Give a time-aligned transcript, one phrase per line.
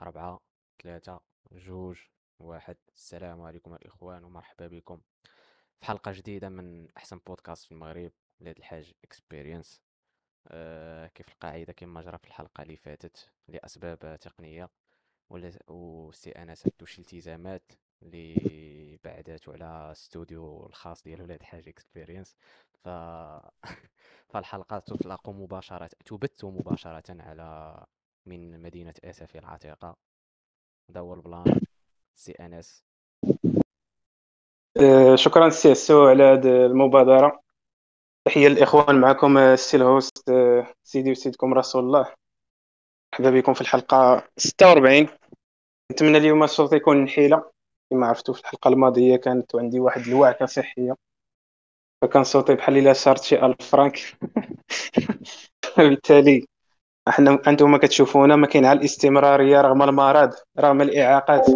[0.00, 0.40] أربعة
[0.82, 1.20] ثلاثة
[1.52, 1.98] جوج
[2.38, 2.76] واحد.
[2.96, 5.00] السلام عليكم الإخوان ومرحبا بكم
[5.80, 9.82] في حلقة جديدة من أحسن بودكاست في المغرب لهاد الحاج experience
[10.48, 14.70] أه كيف القاعدة؟ كما جرى في الحلقة اللي فاتت لأسباب تقنية
[16.12, 17.72] سي أنس عندو شي التزامات
[18.02, 22.36] اللي بعداتو على استوديو الخاص ديالو لهاد الحاج اكسبيرينس
[22.84, 22.88] ف
[24.30, 27.86] فالحلقة تطلق مباشرة تبث مباشرة على
[28.26, 29.96] من مدينة آسفي العتيقة.
[30.90, 31.60] هذا هو ال plan
[32.14, 32.84] سي انس
[34.76, 37.40] أه شكرا سي السو على هذه المبادرة.
[38.26, 42.14] تحية للإخوان معكم السي ال host أه سيدي وسيدكم رسول الله.
[43.12, 45.08] مرحبا بكم في الحلقة 46
[45.92, 47.50] نتمنى اليوم الصوت يكون نحيلة
[47.90, 50.96] كما عرفتوا في الحلقة الماضية كانت عندي واحد الوعكة صحية.
[52.02, 53.98] فكان صوتي بحال إلا شارت شي ألف فرانك.
[55.78, 56.46] بالتالي
[57.08, 61.46] أحنا أنتم كتشوفونا ما كاين على الاستمرارية رغم المرض رغم الإعاقات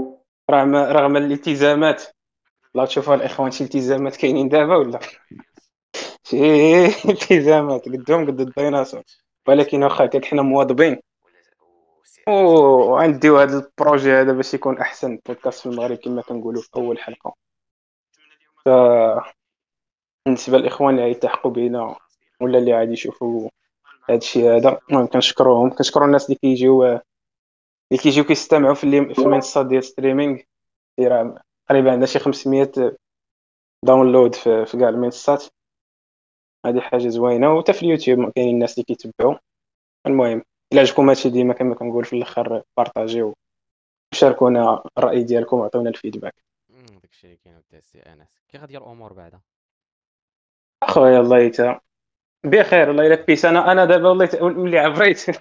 [0.51, 2.02] رغم رغم الالتزامات.
[2.74, 5.01] لا تشوفوا الإخوان شي التزامات كاينين دابا ولا؟
[6.29, 9.02] شي التزامات قدهم قد الديناصور.
[9.49, 11.01] ولكن واخا هكاك حنا مواظبين.
[12.29, 17.35] وعنديو هذا البروجي هذا باش يكون أحسن بودكاست في المغرب كما كنقولوا في أول حلقة.
[18.65, 18.68] ف
[20.27, 21.96] بالنسبة للإخوان اللي غيتحقوا بينا
[22.40, 23.49] ولا اللي غادي يشوفوا
[24.10, 24.80] هادشي هذا.
[24.90, 25.70] المهم كنشكروهم.
[25.70, 30.38] كنشكرو الناس اللي كيجيو اللي كيجيو كيستمعوا في في المنصات ديال streaming
[31.00, 32.96] راه تقريبا عندنا شي 500
[33.84, 35.45] download في, في كاع المنصات.
[36.66, 37.54] هذه حاجة زوينة.
[37.54, 39.34] وحتى في اليوتيوب كاينين الناس اللي كيتبعوا
[40.06, 43.34] المهم إلا عجبكم هادشي ديما كما كنقول في الأخر بارطاجيو.
[44.15, 46.34] شاركونا الرأي ديالكم وعطونا ال feedback.
[47.02, 48.43] داكشي اللي كاين سي آنس.
[48.48, 49.40] كي غادي الأمور بعدا؟
[50.82, 51.80] أخويا الله يتا
[52.44, 55.26] بخير الله يلا بيس أنا أنا دابا والله ملي عبريت.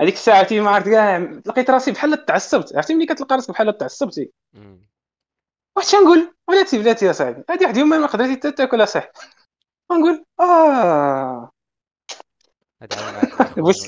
[0.00, 2.76] هذيك الساعة ما عرفت كاع لقيت راسي بحال تعصبت.
[2.76, 4.32] عرفتي ملي كتلقى راسك بحال تعصبتي
[5.76, 9.10] واش نقول بلاتي بلاتي يا صاحبي هذه واحد يوم ما قدرتي حتى تاكل صح
[9.92, 11.50] نقول آه.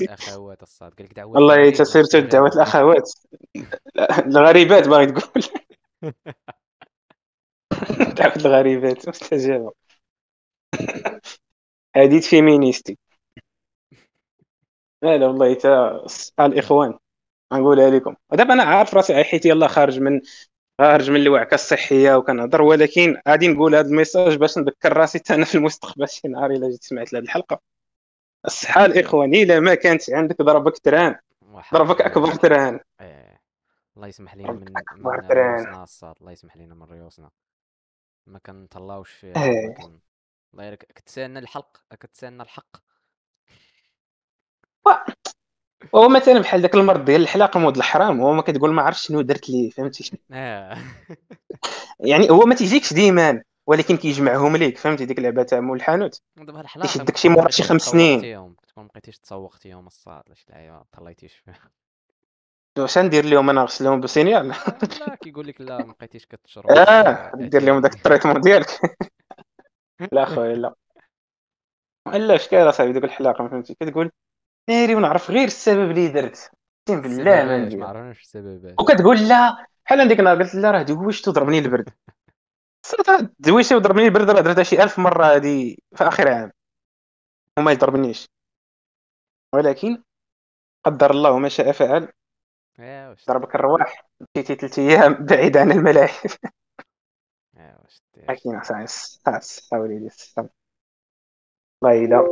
[0.01, 0.93] الأخوات الصاد.
[0.93, 3.11] قال لك دعوات الله يتسيرتو دعوات الأخوات.
[4.27, 5.43] الغريبات باغي تقول.
[8.17, 9.09] دعوات الغريبات.
[9.09, 9.73] مستجابة.
[11.95, 12.97] حديث féministe.
[15.03, 16.05] لا لا والله تا
[16.39, 16.99] الإخوان
[17.53, 18.15] نقولها لكم.
[18.31, 20.21] ودابا أنا عارف راسي حيت يلا خارج من
[20.81, 25.33] خارج من الوعكه الصحيه وكنهضر ولكن غادي نقول هذا ال message باش نذكر راسي حتى
[25.33, 26.09] أنا في المستقبل.
[26.15, 27.61] شي نهار إلا جيت سمعت لهذه الحلقة.
[28.45, 31.15] الصحه الإخوان إلا ما كانت عندك ضربك train.
[31.73, 32.79] ضربك أكبر تران.
[33.01, 33.41] إيه.
[33.95, 35.85] الله يسمح لنا من من ريوسنا
[36.21, 37.29] الله يسمح لنا من ريوسنا.
[38.27, 39.75] ما كنطلعوش فيها إيه.
[40.53, 42.77] الله يرك كتسالنا الحق كتسالنا الحق.
[45.95, 49.21] هو مثلا بحال داك المرض ديال الحلاقه مود الحرام هو ما كتقول ما عرفتش شنو
[49.21, 50.77] درت ليه فهمتي؟ آه.
[51.99, 56.21] يعني هو ما تيجيكش ديما ولكن كيجمعهم ليك فهمتي؟ ديك اللعبة تاع مول الحانوت.
[56.37, 58.55] دابا الحلاقة يشدك شي مرة شي خمس سنين.
[58.67, 61.71] تكون بقيتيش تسوقتيهم الصاد لاش اللعيبه طليتيش فيها.
[62.79, 67.31] واش ندير لهم أنا؟ نغسلهم ب Signal لا كيقول لك لا ما بقيتيش كتشرب آه
[67.35, 68.67] دير لهم داك ال traitement ديالك.
[70.13, 70.75] لا خويا لا.
[72.07, 74.11] لا اش كاين أصاحبي ديك الحلاقة فهمتي؟ كتقول
[74.69, 76.51] ناري ونعرف غير السبب اللي درت.
[76.89, 79.65] أقسم بالله ما ما عرفناش السبب وكتقول لا.
[79.85, 81.89] بحال ديك النهار قلت لا راه دوشت وضربني البرد.
[83.39, 86.51] دويشت وضربني البرد راه درتها شي ألف مرة هذه في آخر عام.
[87.59, 88.27] وما يضربنيش.
[89.55, 90.03] ولكن
[90.85, 92.13] قدر الله ما شاء فعل
[93.27, 96.09] ضربك الرواح مشيتي ثلاث أيام بعيد عن الملاعب
[98.29, 100.09] حكينا ساينس ساينس حاولي لي
[101.81, 102.29] والله الا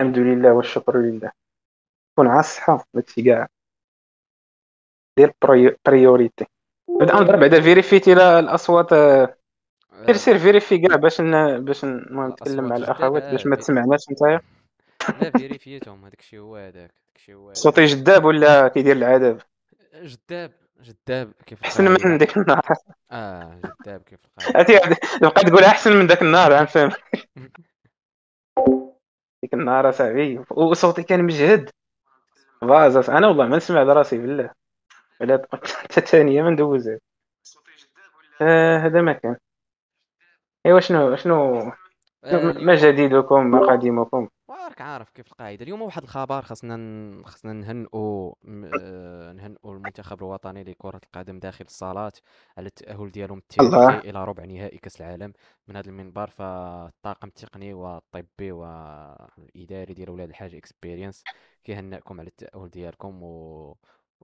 [0.00, 1.32] الحمد لله والشكر لله
[2.16, 3.48] كون على الصحة داكشي كاع
[5.18, 5.32] دير
[5.86, 6.46] بريوريتي
[7.00, 8.94] بدا نضرب بعدا فيريفيتي الأصوات
[10.06, 11.20] سير سير vérifie كاع باش
[11.60, 14.40] باش المهم نتكلم مع الأخوات باش ما تسمعناش نتايا
[15.22, 19.40] لا فيريفيتهم هذاك الشيء هو هذاك الشيء هو صوتي جداب ولا كيدير العذاب؟
[20.02, 22.62] جداب جداب كيف أحسن من ديك النهار.
[23.10, 26.90] آه جداب كيف القاعدة؟ تبقى تقول أحسن من ذاك النهار فاهم
[29.42, 31.70] ديك النهار أصاحبي وصوتي كان مجهد.
[32.60, 34.50] فازا أنا والله ما نسمع راسي بالله.
[35.20, 35.46] ولا
[35.82, 36.98] حتى ثانية ما ندوزها.
[38.42, 39.36] آه هذا ما كان.
[40.66, 41.72] ايوا شنو شنو
[42.22, 48.34] ما اليوم جديدكم ما قديمكم وراك عارف كيف القاعده اليوم واحد الخبر خاصنا خاصنا نهنئوا
[48.80, 52.18] آه، نهنئوا المنتخب الوطني لكرة القدم داخل الصالات.
[52.58, 55.32] على التأهل ديالهم التاريخي إلى ربع نهائي كأس العالم.
[55.68, 61.24] من هذا المنبر فالطاقم التقني والطبي والإداري ديال ولاد الحاج اكسبيرينس
[61.64, 63.76] كيهنئكم على التأهل ديالكم و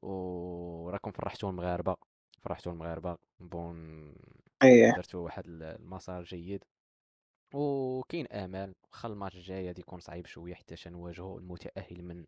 [0.02, 1.96] وراكم فرحتوا المغاربة.
[2.40, 3.18] فرحتوا المغاربة.
[3.40, 4.14] بون
[4.62, 4.92] إيه.
[4.92, 6.64] درتوا واحد المسار جيد.
[7.54, 12.24] وكاين آمال واخا الماتش الجاي غادي يكون صعيب شوية حتى نواجهو المتأهل من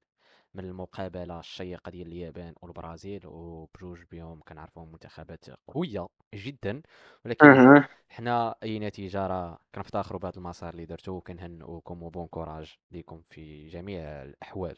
[0.55, 6.83] من المقابلة الشيقة ديال اليابان والبرازيل وبجوج بهم كنعرفوهم منتخبات قوية جدا
[7.25, 7.85] ولكن.
[8.09, 14.23] حنا أي نتيجة راه كنفتخروا بهذا المسار اللي درتو وكنهنئوكم وبون كوراج ليكم في جميع
[14.23, 14.77] الأحوال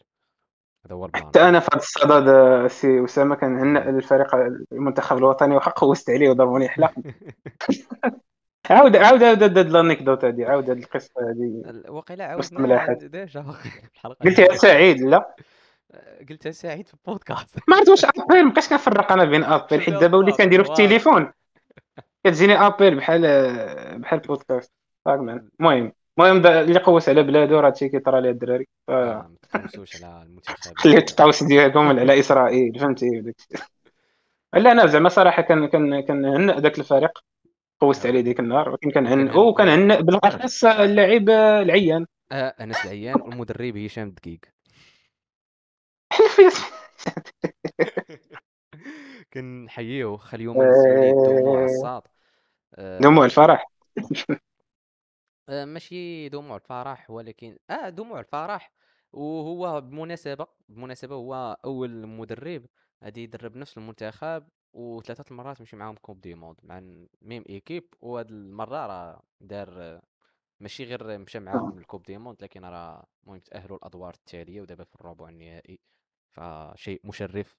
[0.86, 3.88] هذا هو حتى أنا في هذا الصدد آه، سي أسامة كنهنئ.
[3.88, 4.34] الفريق
[4.72, 6.92] المنتخب الوطني وحق خوست عليه وضربوني حلق
[8.70, 11.62] عاود عاود عاود هاد ال anecdote هادي عاود هاد القصة هادي.
[11.88, 13.40] وقيلا ملاحات déjà
[13.94, 14.24] الحلقة.
[14.24, 15.34] قلتيها ديال سعيد لا.
[16.30, 17.58] قلتها سعيد في البودكاست.
[17.68, 19.80] ما عرفت واش appel مابقيتش كنفرق أنا بين appel.
[19.80, 21.32] حيت دابا وليت كنديرو في التليفون.
[22.24, 23.22] كتجيني appel بحال
[24.00, 24.72] بحال بودكاست
[25.06, 25.50] المهم
[26.18, 28.68] المهم اللي قوس على بلادو راه هادشي كيطرى ليه الدراري.
[28.88, 32.78] آه ما تقوسوش على المنتخبات خليه ديال التطاوس ديالهم على إسرائيل.
[32.80, 33.32] فهمتي.
[34.54, 37.18] لا أنا زعما صراحة كان كان كنهنئ ذاك الفريق.
[37.80, 39.48] قوست عليه ديك النهار ولكن كنهنئ وكنهن و...
[39.48, 42.06] وكنهنئ بالأخص اللاعب العيان.
[42.32, 44.38] آه أنس العيان والمدرب هشام يا
[49.32, 52.02] كنحييه خا اليوم دموع الصاد
[53.00, 53.70] دموع آه الفرح.
[55.48, 58.72] آه ماشي دموع الفرح ولكن آه دموع الفرح.
[59.12, 62.66] وهو بمناسبة بمناسبة هو أول مدرب
[63.04, 64.48] غادي يدرب نفس المنتخب.
[64.72, 66.80] وثلاثة المرات مشي معاهم coupe du monde مع
[67.22, 70.00] même équipe وهاد المرة راه دار
[70.60, 74.84] ماشي غير مشى معاهم ال coupe du monde لكن راه المهم تأهلوا الأدوار التالية ودابا
[74.84, 75.80] في الربع النهائي.
[76.30, 77.58] فشيء مشرف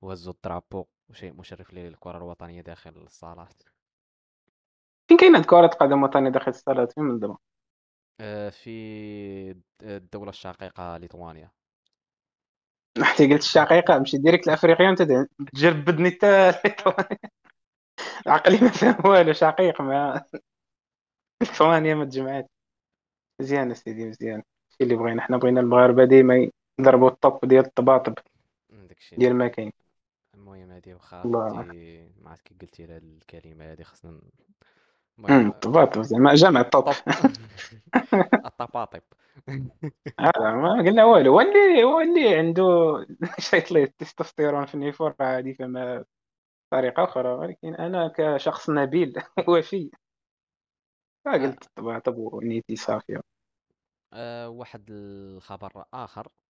[0.00, 3.62] وهزوا الدرابو وشيء مشرف للكرة الوطنية داخل الصالات
[5.08, 7.36] فين كاينة هاد كرة قدم وطني داخل الصالات فين من دابا
[8.20, 8.70] آه، في
[9.82, 11.50] الدولة الشقيقة ليتوانيا.
[13.00, 15.02] حتى قلت الشقيقة مشي ديريكت لأفريقيا انت
[15.52, 16.52] تجربدني حتى
[18.26, 20.24] عقلي ما فاهم والو شقيق ما
[21.44, 22.50] ثواني ما تجمعات
[23.40, 24.42] مزيان سيدي مزيان.
[24.72, 26.48] هادشي اللي بغينا حنا بغينا المغاربه ديما
[26.80, 28.14] يضربوا الطب ديال الطباطب
[28.70, 29.16] داكشي.
[29.16, 29.72] ديال ما كاين.
[30.34, 34.20] المهم هادي واخا ما عرفت كي قلتي هاد الكلمة هادي خصنا
[35.30, 36.92] الطباطب زعما جمع الطب.
[38.66, 39.02] طب الطباطب
[40.20, 41.32] هذا ما قلنا والو.
[41.32, 42.62] هو اللي هو اللي عنده
[43.38, 46.04] شيط ليه التستوستيرون في النيفور عادي فما
[46.72, 49.14] طريقة أخرى ولكن أنا كشخص نبيل
[49.48, 49.90] وفي
[51.26, 53.20] آه، قلت الطباطب ونيتي صافية.
[54.12, 56.26] آه، واحد الخبر آخر.
[56.26, 56.41] آه،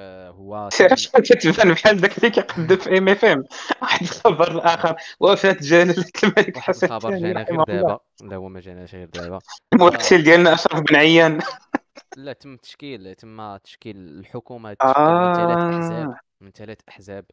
[0.00, 3.44] هو سير كتبان بحال داك اللي كيقدم في إم إف إم.
[3.82, 8.94] واحد الخبر الآخر وفاة جلالة الملك حسن الخبر جانا غير دابا لا هو ما جاناش
[8.94, 9.38] غير دابا.
[9.38, 11.40] ف المرسل ديالنا أشرف بن عيان.
[12.16, 15.58] لا تم تشكيل تم تشكيل الحكومة تشكل من ثلاث
[15.92, 16.18] آه.
[16.40, 17.24] من ثلاث أحزاب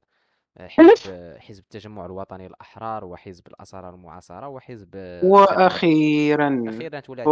[0.58, 7.28] آه، حزب حزب التجمع الوطني الأحرار وحزب الأسرى المعاصرة وحزب الثقة وأخيرا أخيرا تولات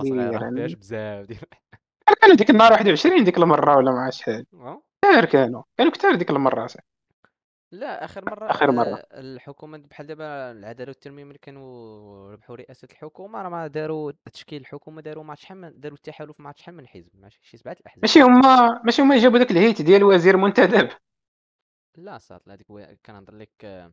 [0.00, 1.26] فيهاش بزاف
[2.20, 5.62] كانوا ديك النهار 21 ديك المرة ولا مع شحال أه؟ كثار كانوا.
[5.78, 6.88] كانوا كثار ديك المرة صاحبي.
[7.72, 8.94] لا آخر مرة آخر مرة.
[8.94, 14.60] آه، الحكومة بحال دابا العدالة والتنمية ملي كانوا ربحوا رئاسة الحكومة راه ما داروا تشكيل
[14.60, 17.10] الحكومة داروا مع شحال من داروا التحالف مع شحال من حزب.
[17.14, 18.02] ماشي شي سبعة الأحزاب.
[18.02, 20.88] ماشي هما ماشي هما جابوا داك الهيت ديال وزير منتدب.
[21.96, 22.66] لا صات هذيك
[23.06, 23.92] كنهضر لك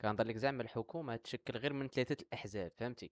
[0.00, 3.10] كنهضر لك زعما الحكومة تشكل غير من ثلاثة الأحزاب فهمتي؟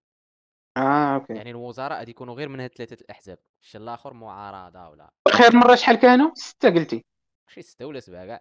[0.77, 1.35] آه أوكي.
[1.35, 5.75] يعني الوزراء غادي يكونوا غير من هاد ثلاثة الأحزاب الشيء الآخر معارضة ولا آخر مرة
[5.75, 7.05] شحال كانوا؟ ستة قلتي.
[7.49, 8.41] شي ستة ولا سبعة كاع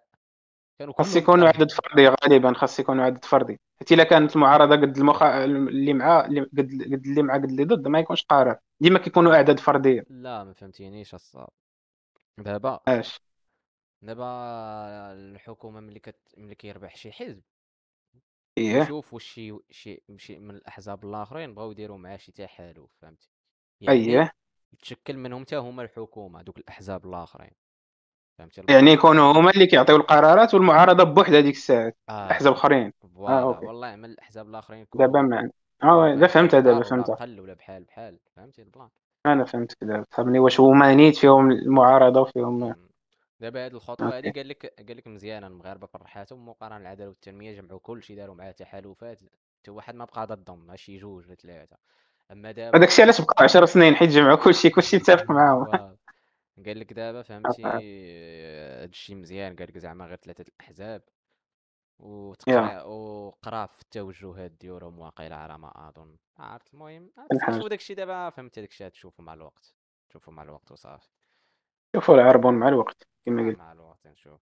[0.80, 3.60] كانوا خاص يكونوا عدد فردي غالبا خاص يكونوا عدد فردي.
[3.82, 5.24] حتى إلا كانت المعارضة قد المخ...
[5.24, 9.60] اللي اللي قد قد اللي معاه قد اللي ضد ما يكونش قرار ديما كيكونوا أعداد
[9.60, 10.06] فردية.
[10.10, 11.48] لا ما فهمتينيش الصاد
[12.38, 13.20] دابا اش
[14.02, 14.26] دابا
[15.14, 17.42] الحكومة ملي كت ملي كيربح شي حزب.
[18.62, 18.82] إيه.
[18.82, 23.30] كيشوف واش شي شي شي من الأحزاب الآخرين بغاو يديروا معاه شي تحالف فهمتي
[23.82, 24.32] يعني إيه
[24.74, 27.52] يتشكل منهم حتى هما الحكومة دوك الأحزاب الآخرين
[28.38, 32.26] فهمتي يعني يكونوا هما اللي كيعطيو القرارات والمعارضة بوحدها ديك الساعة آه.
[32.26, 32.94] الأحزاب الآخرين.
[33.18, 33.66] آه OK.
[33.66, 35.52] والله من الأحزاب الآخرين دابا معنا
[35.84, 38.90] آه فهمتي فهمتها دابا فهمتها قل ولا بحال بحال فهمتي؟ ال plan.
[39.26, 42.76] أنا فهمتك دابا فهمني واش هما نيت فيهم المعارضة وفيهم.
[43.42, 47.80] دابا هاد الخطوة هادي قال لك قال لك مزيانة المغاربة فرحاتهم مقارنة العدالة والتنمية جمعوا
[47.80, 49.20] كلشي داروا معاه تحالفات
[49.60, 51.78] حتى واحد ما بقى ضدهم ماشي جوج ولا ثلاثة
[52.32, 55.66] أما دابا هذاك الشيء علاش بقى 10 سنين حيت جمعوا كلشي كلشي متفق معاهم.
[55.66, 55.98] فوالا
[56.66, 57.64] قال لك دابا فهمتي
[58.82, 61.02] هادشي مزيان قال لك زعما غير ثلاثة الأحزاب.
[62.00, 66.18] وتقرا وقرا في التوجهات ديالهم واقيلا على ما أظن.
[66.38, 69.76] عرفت المهم تكتشفوا داكشي دابا فهمتي داكشي تشوفوا مع الوقت
[70.10, 71.10] تشوفوا مع الوقت وصافي.
[71.96, 74.42] شوفوا العربون مع الوقت كما قلت مع الوقت نشوف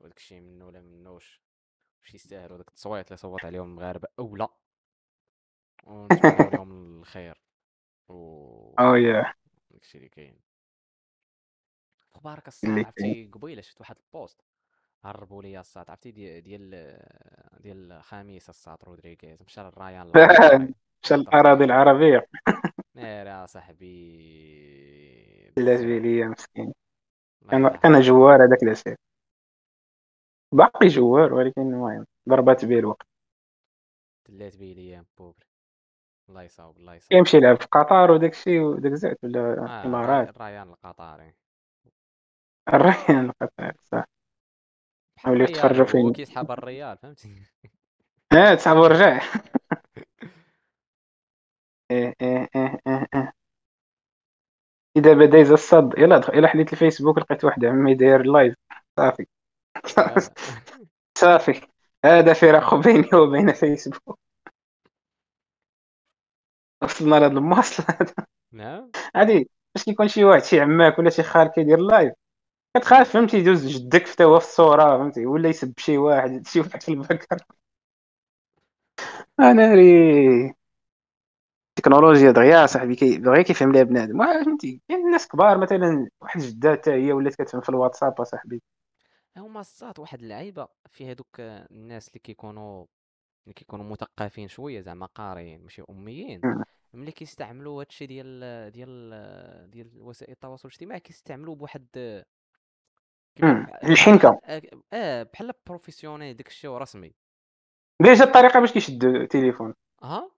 [0.00, 0.08] شوف.
[0.08, 1.42] داكشي منو ولا منوش
[2.02, 4.48] واش يستاهلوا داك التصويت اللي صوت عليهم المغاربه أو لا
[5.84, 7.40] ونتمنوا لهم الخير.
[8.08, 8.14] و
[8.80, 9.34] أو يا
[9.70, 10.40] داكشي اللي كاين.
[12.14, 14.42] أخبارك كاين عرفتي قبيلة شفت واحد ال post
[15.04, 17.02] هربوا لي الصاد عرفتي ديال ديال
[17.60, 19.60] ديال خميس الصاد رودريغيز مشى
[20.26, 20.74] العربي.
[21.04, 22.26] مشى الاراضي العربية.
[22.94, 23.86] ناري يا صاحبي.
[25.64, 26.72] ليا مسكين.
[27.50, 28.96] كان كان جوار هذاك الأسير.
[30.52, 33.06] باقي جوار ولكن المهم ضربات به الوقت.
[34.28, 35.46] دلات بيه الأيام بوبري.
[36.28, 37.12] الله يصاوب الله يصاوب.
[37.18, 41.34] يمشي يلعب في قطر وداك الشيء وداك زعت ولا آه الإمارات؟ الري- الريان القطري
[42.74, 44.04] الريان قطر صح.
[45.26, 47.42] الريال يتفرجوا فين كيسحب الريال فهمتي؟
[48.32, 49.20] آه تسحب ورجع
[51.90, 52.78] إيه إيه إيه
[53.14, 53.32] إيه.
[54.96, 58.54] بدا يزا الصد يلا إلا حليت الفيسبوك لقيت واحد عمي داير لايف
[58.96, 59.26] صافي.
[59.96, 60.20] دابا
[61.18, 61.60] صافي.
[62.04, 64.18] هذا فراق بيني وبين فيسبوك.
[66.82, 67.86] وصلنا لهاد المواصلة
[68.52, 68.90] نعم.
[69.16, 72.12] هادي باش كيكون شي واحد شي عماك ولا شي خال كيدير لايف
[72.76, 76.82] كتخاف فهمتي يدوز جدك في توا في الصورة فهمتي ولا يسب شي واحد شي واحد
[76.82, 77.38] في البكر.
[79.40, 80.54] أنا ري
[81.78, 84.16] التكنولوجيا دغيا صاحبي كي دغيا كيفهم ليها بنادم.
[84.16, 88.62] ما فهمتي؟ كاين الناس كبار مثلا واحد جدات حتى هي ولات كتفهم في الواتساب أصاحبي.
[89.36, 92.86] هما الصاد واحد اللعيبة في هذوك الناس اللي كيكونوا
[93.44, 96.40] اللي كيكونوا مثقفين شوية زعما قاريين ماشي أميين.
[96.94, 101.86] ملي كيستعملوا هادشي ديال ديال ديال وسائل التواصل الاجتماعي كيستعملوه بواحد.
[103.36, 104.30] بح- الحنكة.
[104.30, 107.14] بحال آه بحال professionnel داك الشيء ورسمي.
[108.02, 109.74] déjà الطريقة باش كيشد التليفون.
[110.02, 110.30] ها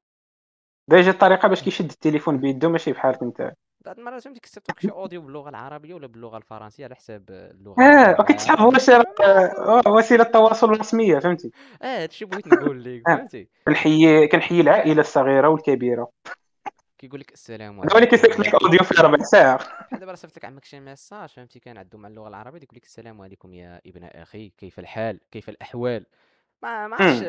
[0.92, 3.52] déjà الطريقة باش كيشد التليفون بيدو ماشي بحالك انت.
[3.84, 8.16] بعض المرات فهمتي كتكتب شي audio باللغة العربية ولا باللغة الفرنسية على حساب اللغة آه
[8.66, 11.50] وسيلة ما آه، وسيلة التواصل الرسمية فهمتي؟
[11.82, 16.08] آه هادشي بغيت نقول لك آه فهمتي؟ كنحيي كنحيي العائلة الصغيرة والكبيرة.
[16.98, 19.58] كيقول لك السلام عليكم كيصيفط يا لك audio في ربع بحال
[20.00, 23.20] دابا صيفط لك عمك شي ميساج فهمتي؟ كان عندهم مع اللغة العربية يقول لك السلام
[23.20, 26.06] عليكم يا ابن أخي كيف الحال؟ كيف الأحوال؟
[26.62, 27.26] ما ما عرفتش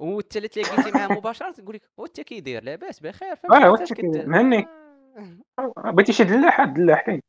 [0.00, 3.76] وانت اللي تلاقيتي معاه مباشرة تقول لك هو انت كي داير لاباس بخير آه هو
[3.76, 4.66] كت مهني.
[5.58, 5.72] آه.
[5.92, 7.20] بغيتي شي دلاح دلاح كاين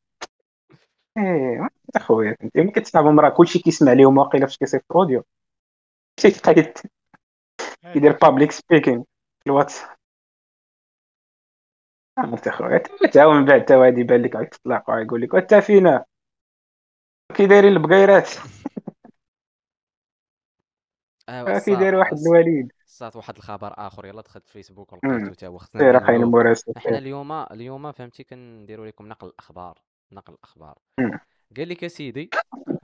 [1.17, 5.23] إيه أخويا فهمتي ملي كتصاحبهم راه كلشي كيسمع ليهم واقيلا فاش كيصيفط audio
[6.19, 6.77] شي تقيد
[7.93, 9.03] كيدير public speaking
[9.43, 9.81] في الواتس.
[12.19, 12.77] انت أخويا
[13.13, 16.05] تعاون من بعد تا واحد يبان لك عاد تطلق يقول لك وانت فينا؟
[17.35, 18.29] كي دايرين البقيرات
[21.31, 22.71] آه كي الصاد داير واحد الوليد.
[22.87, 27.31] الصاد واحد الخبر آخر يلا دخلت فيسبوك ولقيتو تا هو خصنا سير مراسل إحنا اليوم
[27.31, 29.81] اليوم فهمتي كنديروا لكم نقل الأخبار.
[30.11, 30.77] نقل الأخبار.
[31.57, 32.29] قال لك يا سيدي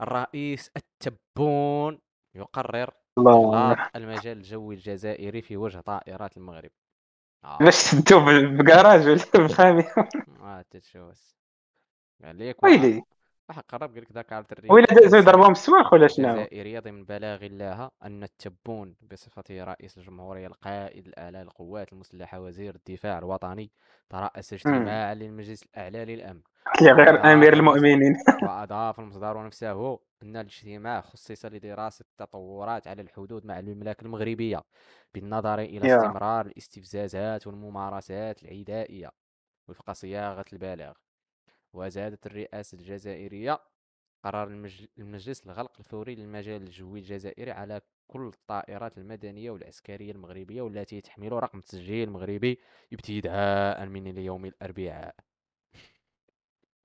[0.00, 1.98] الرئيس التبون
[2.34, 3.90] يقرر الله.
[3.96, 6.70] المجال الجوي الجزائري في وجه طائرات المغرب.
[7.44, 7.58] آه.
[7.60, 8.20] باش تدو
[8.58, 9.84] بكراج ولا بخامي
[10.42, 11.34] آه تتشوس.
[12.24, 13.02] قال لك ويلي؟
[13.48, 17.44] وحق قرب قال لك ذكرت ويلا دازو الرئاسة يضربوهم بالسواق ولا شنو؟ الجزائرية ضمن بلاغ
[17.44, 23.70] لها أن التبون بصفته رئيس الجمهورية القائد الأعلى للقوات المسلحة وزير الدفاع الوطني
[24.14, 26.40] امم اجتماعا للمجلس الأعلى للأمن.
[26.80, 28.16] اللي غير أمير المؤمنين.
[28.42, 34.62] وأضاف المصدر نفسه أن الاجتماع خصص لدراسة التطورات على الحدود مع المملكة المغربية
[35.14, 35.96] بالنظر يا.
[35.96, 39.10] استمرار الاستفزازات والممارسات العدائية
[39.68, 40.92] وفق صياغة البلاغ.
[41.72, 43.58] وزادت الرئاسة الجزائرية.
[44.26, 51.32] المج- المجلس الغلق الفوري للمجال الجوي الجزائري على كل الطائرات المدنية والعسكرية المغربية والتي تحمل
[51.32, 52.58] رقم تسجيل مغربي
[52.92, 55.14] ابتداء من اليوم الأربعاء.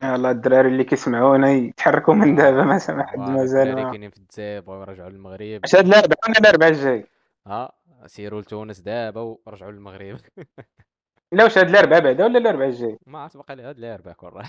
[0.03, 3.89] يلا الدراري اللي كيسمعونا يتحركوا من دابا ما سمح حد مازال الدراري ما.
[3.91, 5.61] كاينين في الجزائر بغاو يرجعوا للمغرب.
[5.63, 7.05] اش هاد الأربعاء ولا الأربعاء الجاي.
[7.47, 7.71] ها
[8.07, 10.17] سيروا لتونس دابا ورجعوا للمغرب.
[11.33, 14.41] لا واش هاد الاربعاء بعدا ولا الاربعاء الجاي ما عرفت باقي لي هاد الأربعاء كون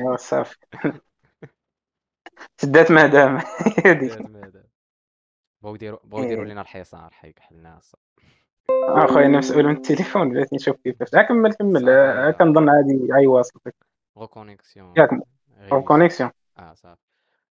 [0.00, 0.56] ايوا صافي.
[2.56, 3.36] سدات مدام
[3.86, 4.08] هادي.
[4.08, 4.64] دات ماذا
[5.62, 6.44] بغاو يديروا بغاو يديروا.
[6.44, 7.80] لنا الحصار حيك حنا
[8.70, 11.08] أخويا أنا مسؤول من التليفون بغيت نشوف كيفاش.
[11.28, 11.88] كمل كمل.
[11.88, 13.60] آه، كنظن عادي غيواصل
[14.18, 15.10] غوكونيكسيون ياك.
[15.60, 16.30] ريوسي كونيكسيون.
[16.58, 17.07] آه صافي.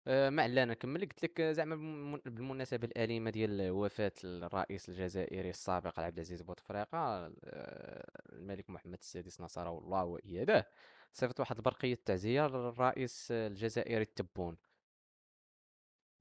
[0.06, 5.50] آه، ما علاه نكمل قلت لك آه، زعما بالم- بالمناسبة الأليمة ديال وفاة الرئيس الجزائري
[5.50, 10.68] السابق عبد العزيز بوتفليقه آه، الملك محمد السادس نصره الله وإياده
[11.12, 14.56] صيفط واحد البرقية تعزيه للرئيس الجزائري التبون.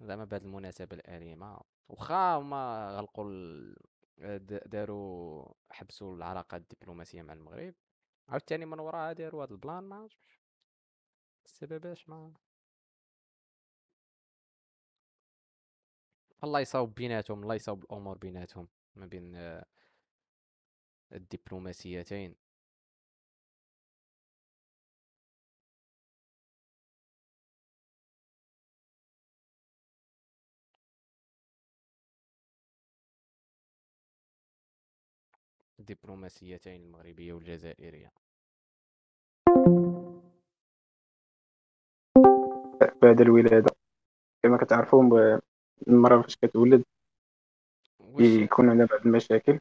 [0.02, 1.60] زعما بهذه المناسبة الأليمة.
[1.90, 3.76] واخا هما غلقوا
[4.66, 7.74] داروا حبسوا العلاقات الدبلوماسية مع المغرب.
[8.30, 10.10] عاوتاني من وراها داروا هذا البلان ما
[11.46, 12.34] السبب اش ما
[16.44, 19.66] الله يصاوب بيناتهم الله يصاوب الأمور بيناتهم ما بين آه،
[21.14, 22.36] الدبلوماسيتين.
[35.80, 38.12] الدبلوماسيتين المغربية والجزائرية.
[43.02, 43.76] بعد الولادة
[44.44, 45.04] كما كتعرفوا
[45.88, 46.84] المراه فاش كتولد
[48.00, 49.60] واش يكون عندها بعض المشاكل.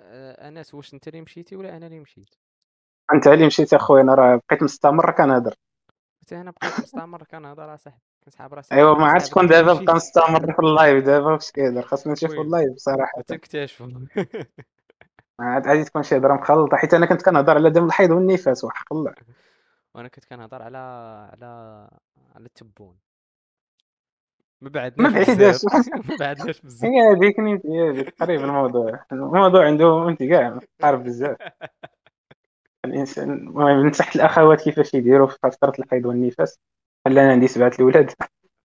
[0.00, 2.34] آه، انس واش أنت اللي مشيتي ولا أنا اللي مشيت؟
[3.14, 5.54] أنت اللي مشيت اخويا أنا راه بقيت مستمر كنهضر.
[6.22, 8.74] حتى أنا بقيت مستمر كنهضر اصاحبي كنسحاب راسي.
[8.74, 12.40] ايوا ما عرفتش شكون دابا بقى مستمر في ال live دابا واش كيهضر؟ خاصنا المهم
[12.40, 13.86] ال live بصراحه تنكتشفوا
[15.40, 18.92] عاد غادي تكون شي هضرة مخلطة حيت أنا كنت كنهضر على دم الحيض والنفاس وحق
[18.92, 19.14] الله.
[19.94, 20.78] وأنا كنت كنهضر على
[21.32, 21.46] على
[22.34, 22.98] على التبون.
[24.60, 25.64] ما ما بعدناش بعيداش
[26.08, 29.04] ما بعدناش بزاف هي هذيك نيت هي هذيك قريب الموضوع.
[29.12, 31.36] الموضوع عنده انت كاع قارب بزاف
[32.84, 36.58] الانسان المهم من تحت الأخوات كيفاش يديروا في فترة الحيض والنفاس.
[37.08, 38.12] خلى أنا عندي سبعة الاولاد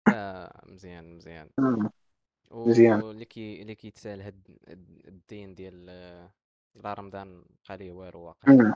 [0.07, 1.50] لا مزيان مزيان.
[2.51, 3.01] مزيان.
[3.01, 4.47] واللي كي اللي كيتسأل هاد
[5.07, 6.31] الدين ديال آه،
[6.75, 8.73] لا رمضان بقى ليه والو واقع.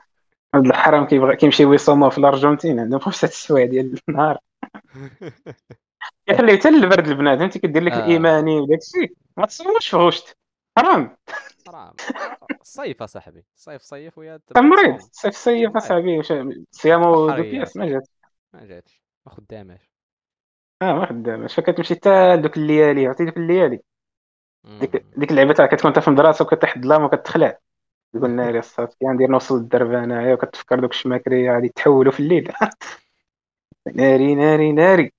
[0.54, 4.38] هاد الحرام كيبغى كيمشي ويصوموا في الأرجنتين عندهم خمسة السوايع ديال النهار.
[6.26, 7.98] كيخليو حتى البرد البنات انت كدير لك آه.
[7.98, 10.36] الإيماني وداك الشيء ما تصوموش في غشت
[10.78, 11.16] حرام.
[11.68, 11.92] حرام.
[12.10, 16.22] آه، الصيف أصاحبي الصيف صيف ويا مريض صيف صيف أصاحبي
[16.70, 17.92] صيام دو بحرية بياس ما أصاحبي.
[17.92, 18.08] جات
[18.52, 19.02] ما جاتش.
[19.26, 19.90] ما خداماش
[20.82, 21.54] آه ما خدامش.
[21.54, 23.80] فكتمشي حتى دوك الليالي عرفتي دوك الليالي
[24.80, 25.04] ديك.
[25.16, 27.58] ديك اللعبة تاع كتكون انت في المدرسة وكيطيح الظلام وكتخلع
[28.12, 32.52] تقول ناري الصافي ندير نوصل الدرب أنايا وكتفكر دوك الشماكريه غادي يتحولوا في الليل.
[33.94, 35.12] ناري ناري ناري.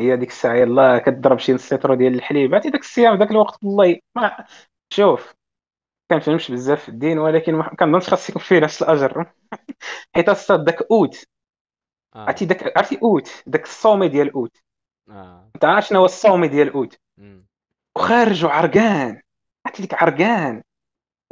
[0.00, 2.54] هي ديك الساعة يلاه كتضرب شي نص لتر ديال الحليب.
[2.54, 4.46] عرفتي داك الصيام داك الوقت والله ما
[4.92, 5.34] شوف
[6.10, 9.32] كنفهمش بزاف في الدين ولكن ما كنظنش خاص يكون فيه نفس الأجر.
[10.14, 11.24] حيت الصاد داك أوت.
[12.14, 14.56] عرفتي آه داك عرفتي أوت داك الصومي ديال أوت.
[15.10, 15.50] آه.
[15.54, 16.98] أنت عارف شنو هو الصومي ديال أوت.
[17.96, 19.22] وخارج وعرقان
[19.66, 20.62] عرفتي ديك عرقان؟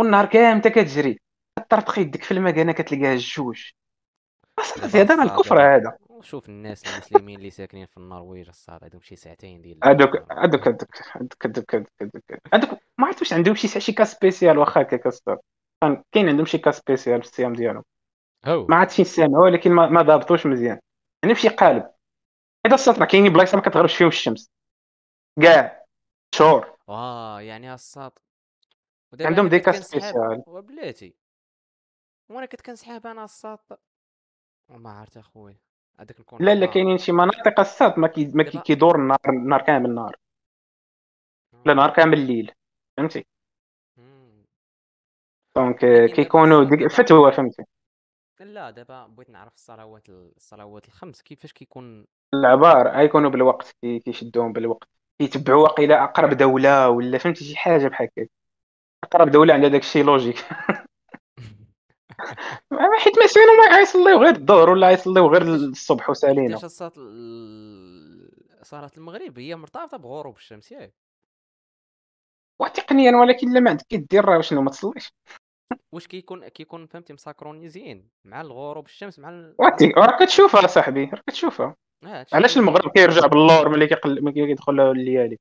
[0.00, 1.20] والنهار كامل أنت كتجري.
[1.58, 3.70] كطرطق يدك في المكانه كتلقاها الجوج
[4.62, 5.98] صافي هذا الكفر هذا.
[6.16, 10.88] وشوف الناس المسلمين اللي ساكنين في النرويج الساط عندهم شي ساعتين ديال هذوك هذوك هذوك
[11.16, 15.38] هذوك هذوك هذوك هذوك ما عرفت واش عندهم شي شي cas spécial واخا هكا الساط
[16.12, 17.84] كاين عندهم شي cas spécial في الصيام ديالهم.
[18.46, 20.80] ما عرفتش نسمعوا ولكن ما, ما ضابطوش مزيان.
[21.22, 21.90] يعني بشي قالب.
[22.66, 24.50] اذا الساط كاينين بلايص ما كتغربش فيهم الشمس.
[25.42, 25.84] كاع
[26.34, 26.76] شهور.
[26.88, 28.12] آه يعني الساط
[29.20, 30.42] عندهم des cas spécial.
[30.46, 31.14] وبلاتي.
[32.28, 33.58] وأنا كنت كنسحاب أنا الصاد
[34.68, 35.65] وما عرفت اخويا
[36.00, 39.90] هذاك لا لا الكونفينا كاينين شي مناطق الصاد ما كي ما كيدور النهار النهار كامل
[39.90, 40.16] النهار
[41.66, 41.90] لا نهار.
[41.90, 42.52] كامل الليل
[42.96, 43.26] فهمتي.
[45.56, 47.64] دونك دابا كيكونوا ديك الفتوى فهمتي؟
[48.40, 54.88] لا دابا بغيت نعرف الصلوات الصلوات الخمس كيفاش كيكون؟ العبار غيكونوا بالوقت كي- كيشدوهم بالوقت.
[55.18, 58.28] كيتبعوا واقيلا أقرب دولة ولا فهمتي شي حاجة بحال هكا.
[59.04, 60.36] أقرب دولة عندها داك الشيء logique
[62.98, 66.60] حيت مثلا ما غيصليو غير الظهر ولا غيصليو غير الصبح وسالينا.
[66.96, 68.30] ال-
[68.62, 70.94] صلاة المغرب؟ هي مرتبطة بغروب الشمس ياك.
[72.60, 75.12] وتقنيا ولكن الا ما عندك كدير راه شنو ما تصليش.
[75.92, 79.54] واش كيكون كيكون فهمتي م synchronisé يين مع الغروب الشمس مع ال...
[79.96, 81.76] راه كتشوفها صاحبي راه كتشوفها.
[82.04, 85.38] هادشي علاش المغرب كيرجع باللور ملي كيقل ملي كيدخل الليالي؟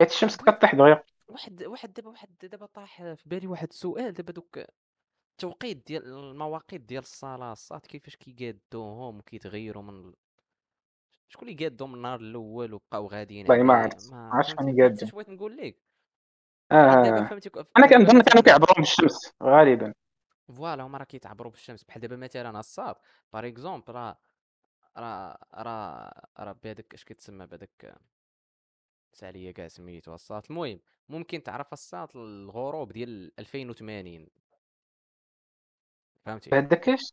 [0.00, 1.02] حيت الشمس كطيح دغيا.
[1.28, 4.60] واحد واحد دابا واحد دابا طاح في بالي واحد السؤال دابا دوك
[5.34, 10.12] التوقيت ديال المواقيت ديال الصلاة الصلاة كيفاش كيقادوهم وكيتغيروا من
[11.28, 15.10] شكون اللي قادهم من النهار الأول وبقاو غاديين والله ما عرفت ما عرفتش شكون اش
[15.10, 15.78] بغيت نقول لك.
[16.72, 17.28] آه
[17.76, 19.94] أنا كنظن كانوا كيعبروا بالشمس غالبا.
[20.48, 21.84] voilà هما راه كيتعبروا بالشمس.
[21.84, 22.94] بحال دابا مثلا الساط
[23.32, 24.18] par exemple راه
[24.96, 27.98] راه راه راه بهذاك اش كيتسمى بهذاك؟
[29.12, 30.42] سالية كاع سميتو الصاد.
[30.50, 34.28] المهم ممكن تعرف الصاد الغروب ديال 2080
[36.26, 37.12] فهمتي؟ بهذاك اش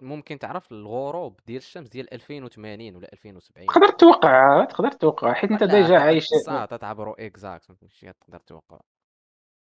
[0.00, 5.64] ممكن تعرف الغروب ديال الشمس ديال 2080 ولا 2070 تقدر توقع تقدر توقع حيت أنت
[5.64, 8.80] ديجا عايش الصاد تعبروا إكزاكت فهمتي تقدر توقع.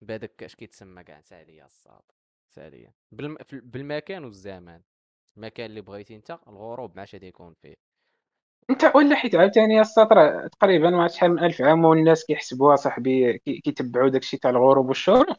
[0.02, 2.02] بهذاك اش كيتسمى كاع ساليه الصاد
[2.50, 3.38] ساليه بالم...
[3.52, 4.82] بالمكان والزمان.
[5.38, 7.76] المكان اللي بغيتي أنت الغروب ما عادش غادي يكون فيه.
[8.70, 13.60] أنت ولا حيت عاوتاني الساط تقريبا ما شحال من ألف عام والناس كيحسبوها صاحبي كي-
[13.60, 15.38] كيتبعوا داكشي تاع الغروب والشروق.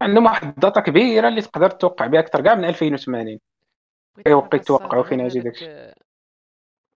[0.00, 3.40] عندهم واحد ال data كبيرة اللي تقدر توقع بها أكثر كاع من 2080
[4.14, 5.92] بغيت كيوقع نعرف الساط يتوقعوا فين غيجي هذاك داكشي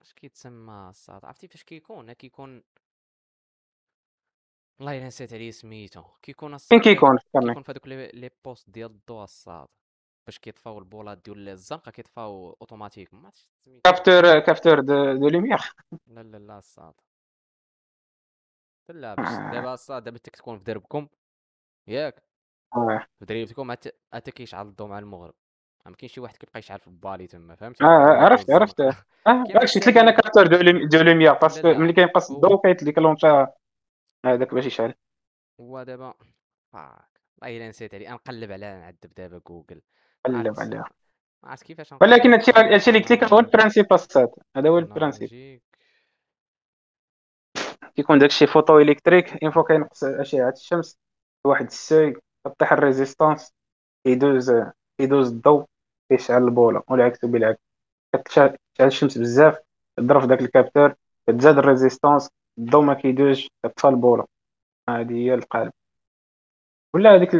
[0.03, 2.63] اش كيتسمى الساط عرفتي فاش كيكون؟ كيكون
[4.79, 6.03] والله إلا نسيت عليه سميتو.
[6.23, 9.69] كيكون فين كيكون؟ فكرني كيكون في هذوك les postes ديال الضوء الساط
[10.27, 13.15] باش كيطفاو البولات ديال الزنقه كيطفاو أوتوماتيك.
[13.15, 13.81] ما عرفتش سميتو.
[13.91, 15.75] capteur capteur de, de lumière.
[16.07, 16.95] لا لا لا الساط
[18.89, 21.09] لا باش دابا الساط دابا انت كتكون في دربكم.
[21.87, 22.23] ياك.
[22.77, 25.35] آه في دريبتكم حتى حتى كيشعل الضوء مع المغرب.
[25.87, 28.81] ما كاين شي واحد كيبقى يشعل في البالي تما فهمتي آه، في آه، عرفت عرفت.
[28.81, 31.58] الزنقه آه كاين واحد قلت لك أنا الساليه capteur de lumi- de lumière لا parce
[31.58, 33.53] que لا ملي كينقص هو الضوء كيت déclenche ا
[34.27, 34.95] هذاك باش يشعل.
[35.61, 36.15] هو دابا
[36.73, 37.09] fuck.
[37.43, 38.11] والله إلا نسيت عليه.
[38.13, 39.83] نقلب على نعذب دابا جوجل.
[40.29, 40.85] ما قلب عليها
[41.43, 44.79] ما عرفت كيفاش ولكن هادشي هادشي اللي قلت لك هو ال principe الساط هذا هو
[44.79, 45.61] ال principe.
[47.97, 50.99] كيكون داكشي photo électrique une fois كينقص أشعة الشمس
[51.45, 52.15] واحد ال seuil
[52.47, 53.53] كطيح ال résistance
[54.05, 54.53] كيدوز
[54.99, 55.65] كيدوز الضوء
[56.09, 57.61] كيشعل البولة والعكس بالعكس
[58.15, 59.59] كتشعل تشعل الشمس بزاف
[59.97, 60.95] تضرب في داك ال capteur
[61.29, 64.27] كتزاد الريزيستانس الضوء ما كيدوزش كتطفى البولة.
[64.89, 65.73] هذه هي القالب.
[66.95, 67.35] ولا هذيك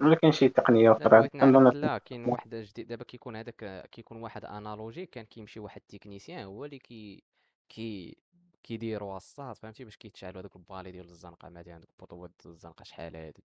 [0.00, 2.86] ولا كاين شي تقنية أخرى؟ كنظن لا كاين واحد جديد.
[2.86, 7.22] دابا كيكون هذاك كيكون واحد انالوجي كان كيمشي واحد التكنيسيان هو اللي كي
[7.68, 8.16] كي
[8.62, 11.48] كيديروا الصاد فهمتي باش كيتشعلوا هذوك البالي ديال الزنقة.
[11.48, 13.44] هذوك البطوات ديال الزنقة شحال هادي؟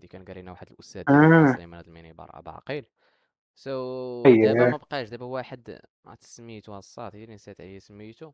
[0.00, 1.52] اللي كان قارينا واحد الأستاذ آه.
[1.52, 2.86] سليمان المينيبار ابا عقيل
[3.54, 8.32] سو دابا اييه ما بقاش دابا واحد ما عرفت سميتو الساط اللي نسيت عليه سميتو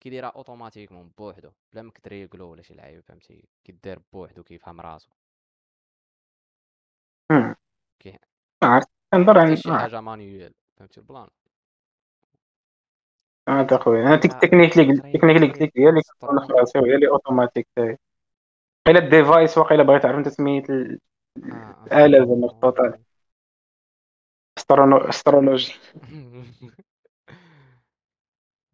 [0.00, 5.10] كيديرها automatiquement بوحدو بلا ما كتريقلو ولا شي لعيب فهمتي؟ كيدير بوحدو كيفهم راسو.
[7.32, 7.54] مم.
[7.98, 8.18] كي
[8.62, 8.88] ما عرفت.
[9.12, 11.28] ما كنظن عن شي حاجة manuel فهمتي؟ ال plan.
[13.48, 16.52] هذا خويا أنا ديك التكنيك اللي قلت- التكنيك اللي قلت لك هي اللي كتكون في
[16.52, 17.68] راسي وهي اللي اوتوماتيك
[18.86, 21.00] قيلا ال device وقيلا بغيت تعرف انت سميت ال-
[21.50, 22.98] آه الآلة زعما في ال total
[24.60, 25.54] سترونو استرونو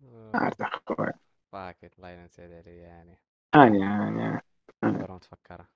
[0.03, 1.12] آه، عرفت أخويا.
[1.53, 3.18] فاكت الله يلا نسيت عليه يعني.
[3.55, 4.40] هاني هاني
[4.85, 5.05] هاني.
[5.05, 5.68] نقدروا نتفكرها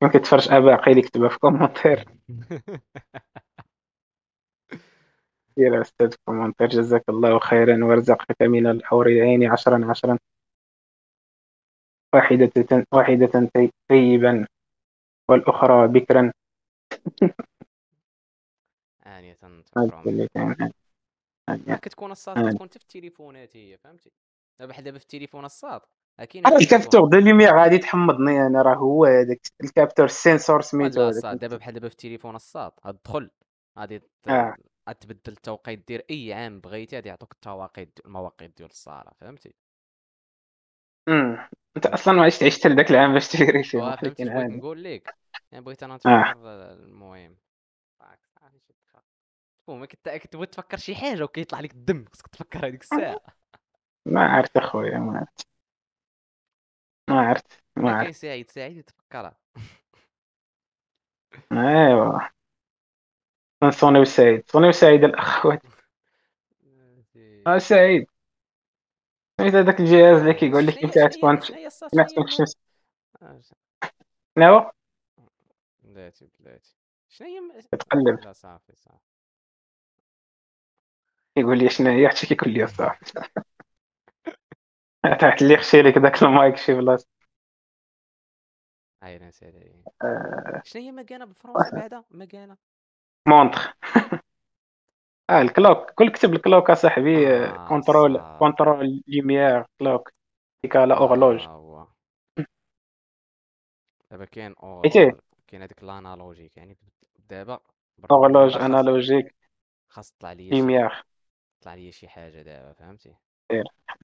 [0.00, 2.04] كون كتفرج أبا عقيل يكتبها في كومونتير
[5.56, 10.18] دير أستاذ في كومونتير جزاك الله خيرا ورزقك من الحور العين عشرا عشرا.
[12.14, 12.50] واحدة
[12.92, 14.46] واحدة طي- طيبا
[15.30, 16.32] والأخرى بكرا.
[19.06, 20.72] آنية نتفكرهم اللي ما
[21.48, 22.50] هاني كتكون الصاد هاني.
[22.52, 24.10] كتكون حتى في التليفونات هي فهمتي؟
[24.60, 28.62] دابا دابا في التليفون راه في هذا التليفون ال capteur de lumière غادي تحمضني أنا
[28.62, 33.30] راه هو هذاك ال capteur sensor سميتو الصاد دابا بحال دابا في التليفون الصاد غتدخل
[33.78, 34.56] غادي ت- آه.
[34.88, 39.54] غتبدل التوقيت دير أي عام بغيتي غادي يعطوك التواقيت المواقيت ديال الصالة فهمتي؟
[41.08, 44.42] امم انت أصلا ما عشت عشت لذاك العام باش تفيريفي وا فهمت ولكن اش بغيت
[44.42, 45.14] عادي نقول لك.
[45.52, 45.96] يعني بغيت أنا آه.
[45.96, 46.32] نتفكر
[46.72, 47.36] المهم.
[48.68, 48.72] شي.
[49.68, 53.20] المهم كنت كتبغي تفكر شي حاجة وكيطلع لك الدم خصك تفكر هذيك الساعة.
[54.06, 55.46] ما عرفت أخويا ما عرفت.
[57.10, 58.14] ما عرفت ما عرفت.
[58.14, 59.36] سعيد سعيد يتفكرها
[61.52, 62.18] ايوا
[63.62, 64.44] نصوني وسعيد.
[64.50, 65.62] صوني وسعيد الأخوات.
[67.46, 68.06] آه سعيد.
[69.50, 72.46] سميت هذاك الجهاز اللي كيقول لك أنت تكون الصاد كنا شنو
[74.36, 74.70] شنو
[75.84, 76.74] بلاتي بلاتي.
[77.08, 77.40] شنو هي
[78.24, 78.98] لا صافي صافي.
[81.36, 83.12] يقول لي شنو هي؟ حتى كيقول لي صافي.
[85.20, 87.08] تحت اللي خشي لك داك المايك شي بلاصة.
[89.02, 89.54] هاي نسيت.
[90.02, 92.56] آه، شنو هي مكانة بالفرنسي بعدا؟ مكانة.
[93.28, 93.74] montre
[95.30, 95.90] آه ال clock.
[95.90, 100.10] كل كتب ال clock اصاحبي آه contrôle الصاد contrôle lumière clock.
[100.62, 101.86] ديك على horloge هو
[104.10, 106.56] دابا كاين عرفتي أو كاين هذيك ال analogique.
[106.56, 106.76] يعني
[107.18, 107.60] دابا
[108.10, 109.34] horloge analogique.
[109.88, 111.04] خاص تطلع ليا شي lumière
[111.60, 113.14] تطلع ليا شي حاجة دابا فهمتي؟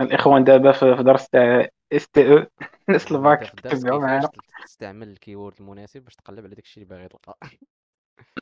[0.01, 2.47] الإخوان دابا في درس تاع اس تي أو
[2.91, 4.29] غنبدا الباك تبعوا تل-
[4.65, 7.37] تستعمل ال keyword المناسب باش تقلب على داكشي اللي باغي تلقى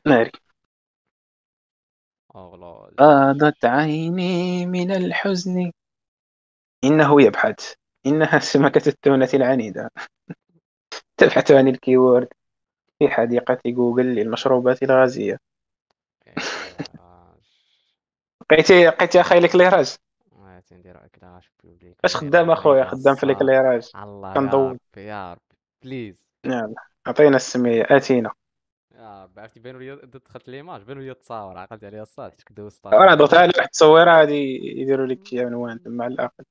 [0.07, 0.31] ناري
[2.99, 5.71] فاضت عيني من الحزن.
[6.83, 7.73] إنه يبحث.
[8.05, 9.91] إنها سمكة التونة العنيدة.
[11.17, 12.27] تبحث عن ال keyword
[12.99, 15.37] في حديقة جوجل للمشروبات الغازية.
[18.51, 19.95] لقيتي لقيتي اخاي l'éclairage
[20.71, 24.79] éclairage public اش خدام أخويا خدام في l'éclairage الله كنضوي.
[24.97, 25.41] يا ربي
[25.83, 26.15] بليز
[26.45, 26.73] يلا
[27.07, 28.31] عطينا السمية آتينا.
[29.01, 33.09] ربي عرفتي بانوا لي دخلت ليماج بانوا لي التصاور عقلت عليها الصاد حيت كدوز راه
[33.09, 34.33] ستاشن دوت على واحد التصويره غادي
[34.81, 36.43] يديروا لك شي عنوان مع الآخر.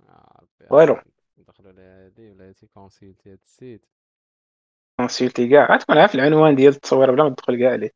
[0.00, 0.94] يا ربي يا والو.
[0.94, 1.10] ربي.
[1.38, 3.86] ندخلوا لهادي ولا هادي كونسيلتي هاد السيت
[5.00, 7.90] كونسيلتي كاع غتكون عارف العنوان ديال التصويره بلا ما تدخل كاع عليه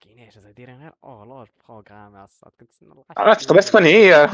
[0.00, 2.52] كايناش زعما دايرين غير اورلوج بروغرام الصاد.
[2.60, 3.60] كنتسنى راه تقدر حاجة.
[3.62, 4.28] تكون هي.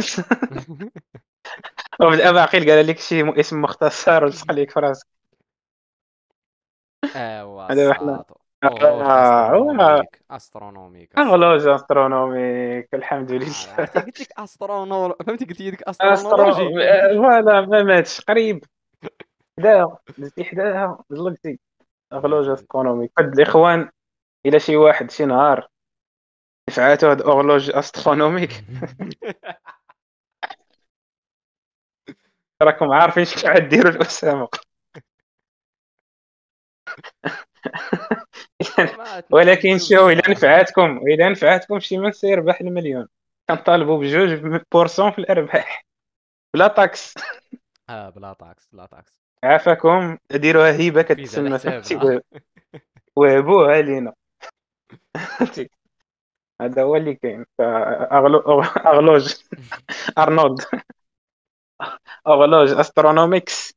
[2.01, 5.07] وبدا باقي قال لك شي اسم مختصر ولصق لك في راسك
[7.17, 11.27] ايوا هذا حنا- الصاد horloge آه، astronomique الصاد.
[11.29, 17.61] horloge astronomique الحمد آه، لله عرفتي قلت لك astrono فهمتي قلت لي ديك آه، voilà
[17.61, 18.65] ما ماتش قريب.
[19.59, 21.59] حداها دزتي حداها زلقتي.
[22.13, 22.53] ماشي.
[22.53, 23.13] astronomique.
[23.17, 23.91] فهاد الإخوان
[24.47, 25.69] إلى شي واحد شي نهار.
[26.69, 28.51] دفعاتو هاد horloge astronomique.
[32.63, 34.49] راكم عارفين شنو غديروا لاسامه ما
[39.31, 40.31] ولكن شو إلا الصاد.
[40.31, 43.09] نفعاتكم إلا نفعاتكم شي من سيربح المليون.
[43.51, 45.87] كنطالبوا بجوج pourcent في الأرباح.
[46.55, 47.15] بلا taxes.
[47.91, 49.19] آه بلا taxes بلا taxes.
[49.45, 50.19] عافاكم.
[50.31, 52.21] ديروها فيزا كتسمى فهمتي.
[53.17, 54.13] وهبوها علينا.
[56.61, 57.47] هذا هو اللي كاين.
[58.87, 59.35] أغلوج.
[60.19, 60.61] أرنولد.
[62.27, 63.75] horloge astronomique.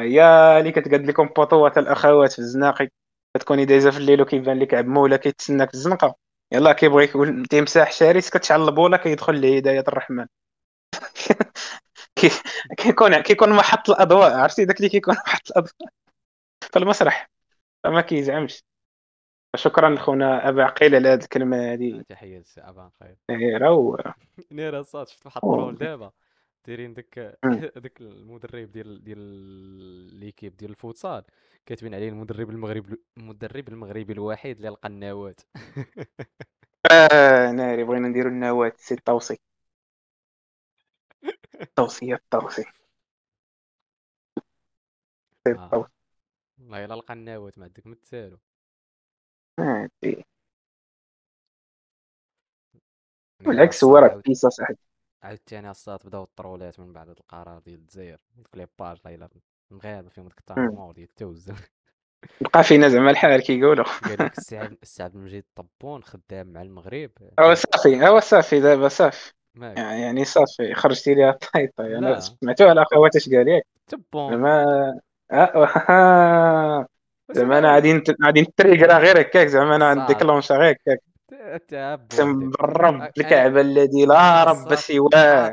[0.00, 0.22] هي
[0.60, 2.88] اللي كتقاد لكم بطوات الأخوات في الزناقي.
[3.36, 6.14] كتكوني دايزة في الليل وكيبان لك عمو ولا كيتسناك في الزنقة.
[6.52, 10.26] يلا كيبغي يقول تيمساح شاريس كتشعل البوله كيدخل لهدايه الرحمن.
[12.16, 12.30] كي-
[12.76, 14.34] كيكون كيكون محط الأضواء.
[14.34, 15.90] عرفتي داك اللي كيكون محط الأضواء.
[16.60, 17.30] في المسرح.
[17.84, 18.64] فما كيزعمش.
[19.56, 23.96] شكرا لخونا أبا عقيل على هذه الكلمة هذه تحية للسي ابان خير نيره و
[24.52, 25.54] نير الصاد شفت واحد أوه.
[25.54, 26.10] ال troll دابا.
[26.66, 27.38] دايرين داك.
[27.76, 29.18] داك المدرب ديال ديال
[30.20, 31.24] l'équipe ديال الفوتسال.
[31.66, 35.34] كاتبين عليه المدرب المغربي المدرب المغربي الوحيد اللي لقى النواه
[36.92, 39.38] آه ناري بغينا نديرو النواة سي الطوسي
[41.60, 42.64] الطوسي الطوسي
[45.44, 45.64] سي آه.
[45.64, 45.90] الطوسي
[46.58, 48.36] والله إلا لقى النواه ما عندك سي.
[49.60, 50.24] نير
[53.40, 54.78] بالعكس هو الصاد راه كيسا صاحبي
[55.26, 59.28] عاودتاني الصاد بداو الطرولات من بعد هاد القرار ديال الجزائر ديك لي باج لا الا
[59.70, 60.38] المغاربه فيهم ديك.
[60.38, 61.50] التنمر ديال التوز
[62.40, 64.58] بقى فينا زعما الحال كيقولوا قال لك السي
[65.02, 67.10] عبد المجيد الطبون خدام مع المغرب
[67.40, 69.32] هو صافي هو صافي دابا صافي.
[69.56, 71.98] يعني صافي خرجتي ليها الطايطه لا.
[71.98, 74.64] أنا سمعتوها الاخوات اش قال ياك تبون زعما
[75.32, 76.86] آه،
[77.36, 80.04] زعما أنا غادي غادي نتريكرا غير هكاك زعما أنا صعب.
[80.10, 81.15] نديكلونشا غير هكاك.
[81.68, 85.52] تعب اقسم بالرب الكعبه الذي لا رب سواه.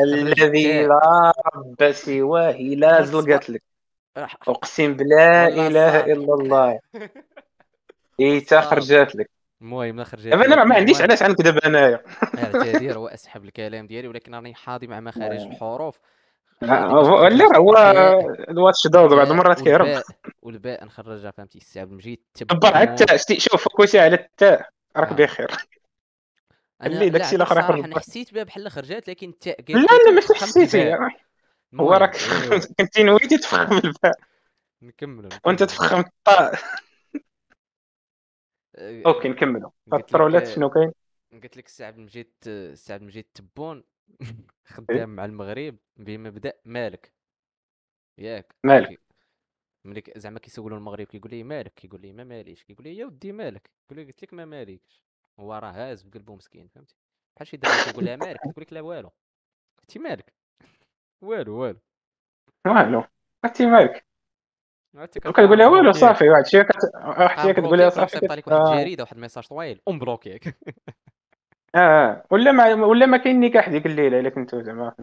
[0.00, 0.86] الذي.
[0.86, 2.52] لا رب سواه.
[2.52, 3.62] لا زلقت لك.
[4.48, 6.00] أقسم بلا إله.
[6.00, 6.78] إلا الله.
[8.20, 8.70] اي تا صعب.
[8.70, 9.30] خرجت لك.
[9.62, 12.00] المهم لا خرجت دابا أنا ما عنديش علاش غنكذب انايا
[12.38, 15.98] اعتذر وأسحب الكلام ديالي ولكن راني حاضي مع مخارج الحروف.
[16.62, 17.76] راه هو
[18.48, 20.02] ال watchdog بعض المرات كيهرب.
[20.42, 24.68] والباء نخرجها فهمتي؟ السي عبد المجيد دبر على التاء شوف كلشي على التاء.
[24.96, 25.14] راك آه.
[25.14, 25.50] بخير.
[26.82, 27.98] أنا اللي داكشي الصراحه يخرج أنا.
[27.98, 30.96] حسيت بها بحال خرجات لكن التاء لا لا ماشي فخمت حسيتي.
[31.80, 34.18] هو راك أيوه، كنتي نويتي تفخم الباء
[34.82, 35.62] نكملوا وأنت.
[35.62, 36.54] تفخم الطاء
[38.76, 40.92] أه، okay نكملوا الترولات شنو كاين؟
[41.32, 43.84] قلت لك السي عبد المجيد السي عبد المجيد تبون.
[44.74, 47.12] خدام مع المغرب بمبدأ مالك.
[48.18, 48.54] ياك.
[48.64, 49.00] مالك.
[49.84, 53.32] ملي زعما كيسولوا المغرب كيقول لي مالك كيقول لي ما ماليش كيقول لي يا ودي
[53.32, 55.02] مالك كيقول لي قلت لك ما ماليش
[55.40, 56.94] هو راه هاز بقلبه مسكين فهمتي؟
[57.36, 59.10] بحال شي دري كيقول لها مالك تقول لك لا والو.
[59.80, 60.32] قلتي مالك.
[61.22, 61.80] والو والو.
[62.66, 63.04] والو.
[63.44, 64.06] عرفتي مالك
[65.14, 65.92] كتقول لها والو.
[65.92, 66.76] صافي واحد الشيء كت...
[66.94, 68.52] واحد الشيء كتقول لها صافي كنصيفط عليك كت...
[68.52, 68.74] واحد آه.
[68.74, 69.80] الجريدة واحد ال message طويل.
[69.88, 70.58] ام بلوكيك
[71.74, 74.94] آه ولا ما ولا ما كاين نكاح ديك الليلة إلا كنتو زعما.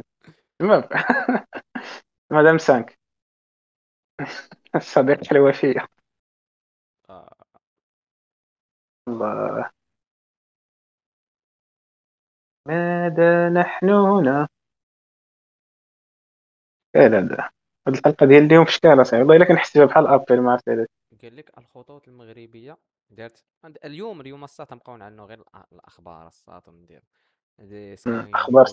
[0.61, 0.83] المهم.
[2.31, 2.99] مدام سانك.
[4.75, 5.87] الصديق الوفيه
[7.09, 7.35] آه.
[9.07, 9.71] الله
[12.67, 14.47] ماذا نحن هنا؟
[16.95, 17.49] لا لا لا.
[17.87, 20.69] هاد الحلقة ديال اليوم في شكال اصاحبي والله إلا كنحس بها بحال أبل ما عرفت
[20.69, 20.87] علاش
[21.21, 22.77] قال لك الخطوط المغربية
[23.09, 23.45] دارت.
[23.85, 27.03] اليوم اليوم الساعة تنبقاو نعنوا غير الأخبار الساعة ندير
[28.35, 28.65] أخبار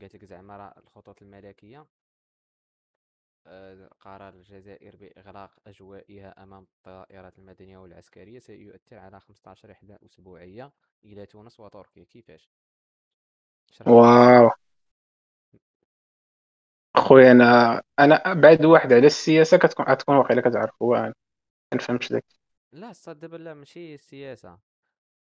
[0.00, 1.86] قالت لك زعما راه الخطوط الملكية.
[3.46, 10.72] آه، قرار الجزائر بإغلاق أجوائها أمام الطائرات المدنية والعسكرية سيؤثر على 15 رحلة أسبوعية
[11.04, 12.04] إلى تونس وتركيا.
[12.04, 12.50] كيفاش؟
[13.86, 14.50] لي واو.
[16.96, 20.82] خويا أنا أنا بعد واحد على السياسة كتكون غتكون واقيلا كتعرف.
[20.82, 21.14] هو أنا
[21.72, 22.24] ما نفهمش داك
[22.72, 24.58] لا الصاد دابا لا ماشي السياسة.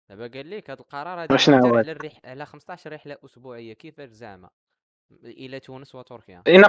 [0.09, 2.19] دابا قال لك هذا القرار غادي شنو هو على هاد؟ الرح...
[2.25, 3.73] على 15 رحلة أسبوعية.
[3.73, 4.49] كيفاش زعما؟
[5.23, 6.43] إلى تونس وتركيا.
[6.47, 6.65] لأن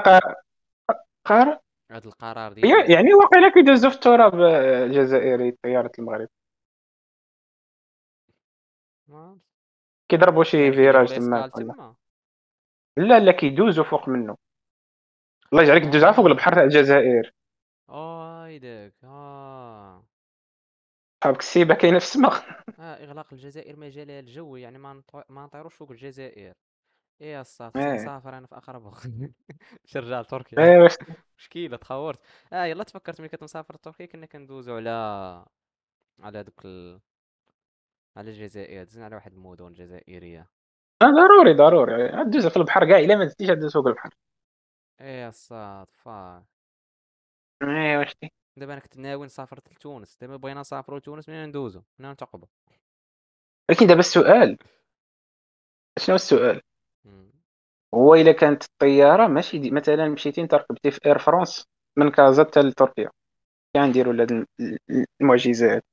[1.25, 6.29] قار هذا القرار ديال يعني واقيلا كيدوزو في التراب آه، الجزائري طيارة المغرب.
[9.09, 9.39] ما-
[10.09, 11.95] كيضربوا شي يعني فيراج تما
[12.97, 14.37] لا لا كيدوزو فوق منه
[15.53, 17.33] الله يجعلك دوز فوق البحر تاع الجزائر.
[17.89, 20.05] آه هيداك آه.
[21.25, 22.33] صحابك السيبة كاينة في السماء.
[22.81, 24.79] آه إغلاق الجزائر مجالها الجوي يعني.
[24.79, 26.55] ما نطيروش فوق الجزائر.
[27.21, 27.93] إيه يا خصني إيه.
[27.93, 29.07] نسافر أنا في أقرب وقت.
[29.85, 30.59] باش نرجع لتركيا.
[30.59, 30.93] إيه واش
[31.39, 32.21] مشكيلة تخورت.
[32.53, 34.91] آه يلا تفكرت ملي كنت مسافر لتركيا كنا كندوزو على
[36.21, 37.01] على دوك ال...
[38.17, 38.85] على الجزائر.
[38.85, 40.49] دزنا على واحد المدن جزائرية
[41.03, 42.25] آه ضروري ضروري.
[42.31, 44.15] دوز في البحر كاع إلا ما دزتيش دوز فوق البحر.
[45.01, 46.45] إيه يا الصاد فاك
[47.63, 48.13] إيه واش
[48.57, 50.17] دابا أنا كنت ناوي نسافر لتونس.
[50.21, 51.83] دابا بغينا نسافرو لتونس منين ندوزو.
[51.99, 52.47] منين نتعقبو
[53.71, 54.59] ولكن دابا السؤال.
[55.99, 56.61] شنو السؤال.
[57.95, 61.67] هو إلا كانت الطيارة ماشي دي مثلا مشيتي انت ركبتي في Air France
[61.99, 63.11] من كازا حتى لتركيا.
[63.77, 64.47] كان نديروا هاد الم-
[65.23, 65.85] المعجزات.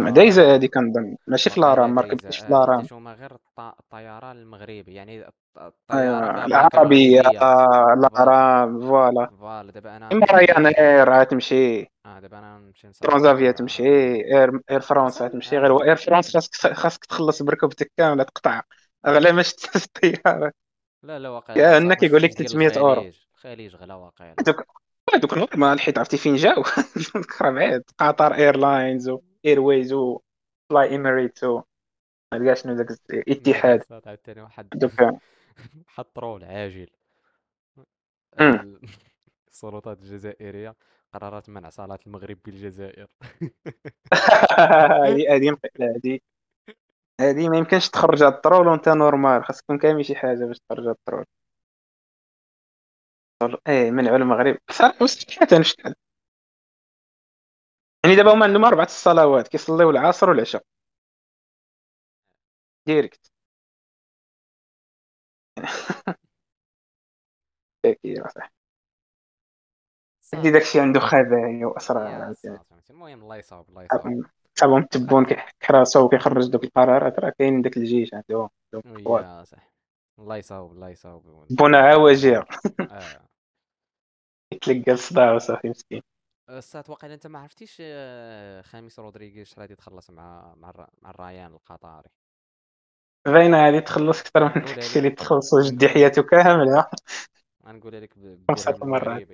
[0.00, 3.60] دايزة هادي كنظن ماشي في لارام ما ركبتيش في آه لارام ديتو ما غير الط...
[3.60, 8.00] الطيران المغربي يعني الط- الطيارة آه العربية آه فوالا.
[8.00, 9.30] لارام فوالا.
[9.38, 14.14] فوالا دابا أنا إما رايان إير غتمشي آه دابا أنا نمشي نسافر ترانزافيا تمشي آه
[14.14, 18.62] اير اير فرانس أصلا غتمشي غير آه اير فرانس خاصك خاصك تخلص بركبتك كامله تقطع
[19.06, 20.52] اغلى ما شفت الطياره
[21.02, 24.64] لا لا واقيلا الصاد كيقول لك ديال 300 اورو الخليج غلا واقيلا هذوك
[25.14, 26.62] هذوك نورمال حيت عرفتي فين جاو
[27.42, 30.20] ربعات قطر ايرلاينز و ايرويز و
[30.70, 31.62] فلاي ايميريتس و
[32.32, 34.92] ما كاع شنو داك دابا اتحاد الصاد عاوتاني واحد دوك
[35.88, 36.88] واحد طرول عاجل
[39.48, 40.74] السلطات الجزائرية
[41.14, 43.06] قررت منع صلاة المغرب بالجزائر.
[44.12, 46.20] هذه هذه هذه
[47.20, 50.84] هذه ما يمكنش تخرج على الطرول وانت نورمال خاص يكون كامل شي حاجة باش تخرج
[50.86, 51.26] على الطرول.
[53.68, 54.58] إيه منعوا المغرب.
[54.70, 55.94] صراحة صراحة شحال
[58.04, 60.62] يعني دابا هما عندهم أربعة الصلوات كيصليو العصر والعشاء.
[62.86, 63.32] direct.
[68.02, 68.61] كي صح
[70.34, 76.50] صاط داكشي عنده خبايا واسرار صاط فهمتي؟ المهم الله يصاوب الله يصاوب تبون كيحراسو وكيخرج
[76.50, 78.48] دوك القرارات راه كاين داك الجيش عندهم
[79.44, 79.72] صح
[80.18, 82.44] الله يصاوب الله يصاوب بونا عواجير
[82.80, 83.28] آه.
[84.52, 86.02] يتلقى الصداع وصافي مسكين.
[86.50, 92.10] السات واقيلا أنت ما عرفتيش آه، خميس رودريغيز راه يتخلص مع مع مع الريان القطري.
[93.26, 96.86] باينه هادي تخلص أكثر من داكشي اللي تخلصو جدي حياته كاملة.
[97.66, 99.28] غنقولها لك ب- خمسة بالدرهم مرات.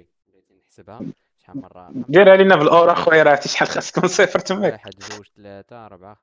[0.78, 4.72] نحسبها شحال مرة؟ خمسة دير علينا بالاورا خويا راه شحال خاصكم صفر تماك.
[4.72, 6.16] واحد جوج ثلاثة أربعة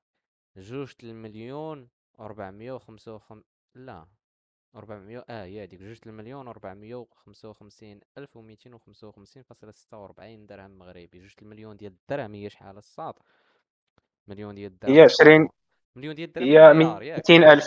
[0.58, 1.88] جوج المليون
[2.72, 3.42] وخمسة وخم
[3.76, 4.06] لا.
[4.76, 5.80] ربعمية آه هي هاديك.
[5.80, 11.20] جوج المليون وربعمية وخمسة وخمسين ألف وميتين وخمسة وخمسين فاصلة ستة وربعين درهم مغربي.
[11.20, 13.22] جوج المليون ديال الدرهم هي شحال الساط
[14.28, 14.94] مليون ديال الدرهم.
[14.94, 15.54] هي 20 صافا
[15.96, 17.66] مليون ديال الدرهم هي 200 ألف.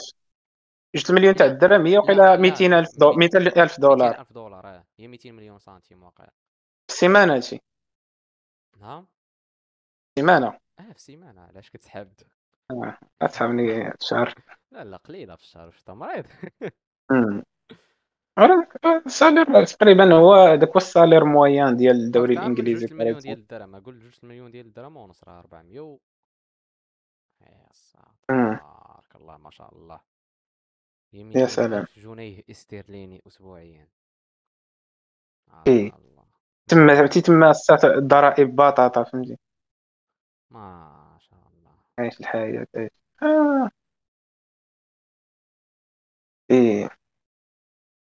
[0.95, 2.69] جوج المليون تاع الدرهم هي لا وقيلا 200
[3.17, 4.21] 200 ميتين دولار.
[4.21, 4.85] ألف دولار آه.
[4.99, 6.25] هي ميتين مليون سنتيم واقع.
[6.25, 6.48] في
[6.99, 7.61] السيمانه هادشي
[8.81, 9.07] نعم.
[10.19, 10.59] سيمانة.
[10.81, 11.41] آه في سيمانة.
[11.41, 12.13] علاش كتسحب؟
[12.71, 14.35] آه، أتفهمني الشهر
[14.73, 16.27] لا لا قليلة في الشهر واش مريض
[19.07, 23.75] السالير تقريبا هو داك هو السالير مويان ديال الدوري جوج الإنجليزي باغ المليون ديال الدرهم.
[23.75, 25.99] أقول جوج المليون ديال الدرهم ونص راه 400 و.
[28.29, 30.01] تبارك الله ما شاء الله.
[31.13, 31.87] يا 200 سلام.
[31.97, 33.89] جنيه استرليني أسبوعيا.
[35.49, 35.93] ما إيه
[36.69, 39.39] تما عرفتي تما الساعة الضرائب باطاطا فهمتي؟
[40.51, 41.73] ما شاء الله.
[41.99, 42.91] عايش الحياة عايش.
[43.23, 43.71] آه.
[46.51, 46.89] إيه.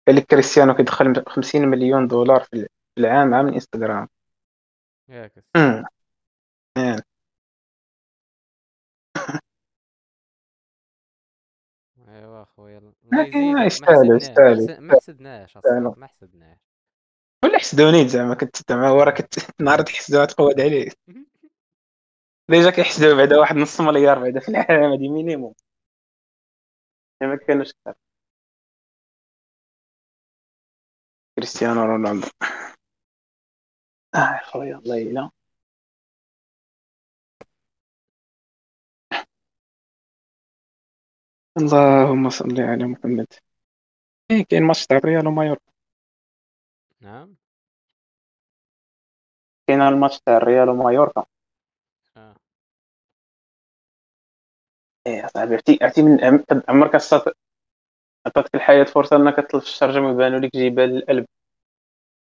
[0.07, 4.07] قال كريستيانو كيدخل 50 مليون دولار في العام عام الانستغرام
[5.09, 5.43] ياك.
[6.77, 7.01] يعني
[12.07, 16.57] ايوا خويا ما يستاهلوا حسدناه ما يستاهلوا حسد ما حسدناش يستاهلوا الصاد ما حسدناه
[17.43, 20.89] ولا حسدوني زعما كنت زعما راه كنت نهار تحسدوا تقود عليه
[22.49, 25.53] ديجا كيحسدوا بعدا واحد نص مليار بعدا في العام هادي مينيموم
[27.21, 27.73] ما كانوش
[31.35, 32.27] كريستيانو رونالدو.
[34.15, 35.29] آه خويا الله الا
[41.57, 43.27] اللهم صل على محمد.
[44.31, 45.70] إيه كاين ماتش تاع الريال ومايوركا.
[47.01, 47.35] نعم.
[49.67, 51.25] كاين الماتش تاع الريال ومايوركا
[52.17, 52.35] آه.
[55.07, 57.37] إيه صاحبي عرفتي عرفتي من عم- عمرك الصاط
[58.27, 61.25] عطاتك الحياة فرصة إنك تطلع في الشرجم ويبانوا لك جبال الألب؟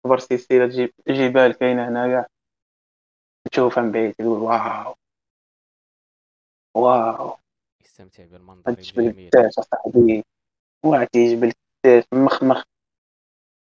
[0.04, 2.26] كبر سلسلة جب- جبال كاينة هنايا
[3.52, 4.94] تشوفها من بعيد تقول waouh.
[6.76, 7.36] waouh.
[7.84, 9.28] يستمتع بالمنظر هاد الجبل الجميل.
[9.28, 10.24] كتاش اصاحبي
[10.86, 12.62] وعرفتي جبل كتاش مخمخ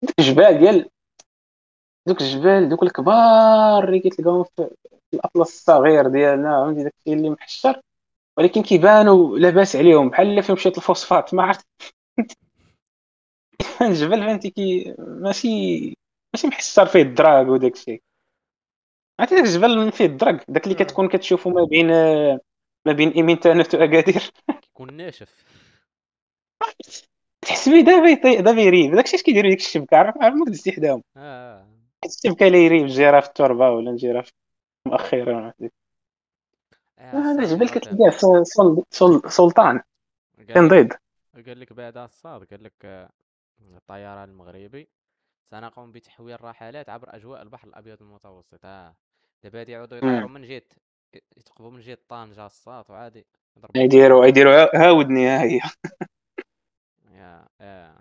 [0.04, 0.90] دوك الجبال ديال
[2.08, 4.70] دوك الجبال دوك الكبار اللي كتلقاهم في
[5.14, 7.82] الأطلس الصغير ديالنا فهمتي؟ داكشي اللي محشر.
[8.38, 11.68] ولكن كيبانوا لاباس عليهم بحال اللي فيهم شوية الفوسفات ما عرفت.
[13.82, 15.50] الجبل فهمتي؟ كي ماشي
[16.34, 18.02] ماشي محشر فيه الدراك وداك الشيء.
[19.20, 20.76] عرفتي داك الجبل فيه الدراك؟ داك اللي.
[20.76, 21.88] كتكون كتشوفو ما بين
[22.86, 24.32] ما بين ايمينتانوت وأكادير.
[24.62, 25.46] كيكون ناشف.
[27.42, 30.72] تحس به دابا يطي- دابا يريب داك الشيء اش كيديروا ديك الشبكة؟ عارف ما كدزتي
[30.72, 31.04] حداهم.
[31.18, 31.68] آه
[32.06, 34.32] الشبكة اللي يريب جيرها في التربه ولا نجيرها في
[34.86, 35.54] مؤخرا
[37.00, 37.70] آه، هذا جبل.
[37.70, 39.82] كتلقاه سل- سل- سل- سلطان.
[40.48, 40.94] تنضيد
[41.46, 43.10] قال لك بعد الصاد قال لك آه،
[43.78, 44.88] الطيران المغربي.
[45.46, 48.60] سنقوم بتحويل الرحلات عبر أجواء البحر الأبيض المتوسط.
[48.66, 48.96] آه.
[49.44, 50.62] دابا هادي يعودوا يطيروا من جهة
[51.38, 53.26] يتقبوا من جهة طنجة الصاد وعادي.
[53.76, 55.60] يديروا يديروا ها- هاودني ها هي.
[57.20, 57.96] يا يا.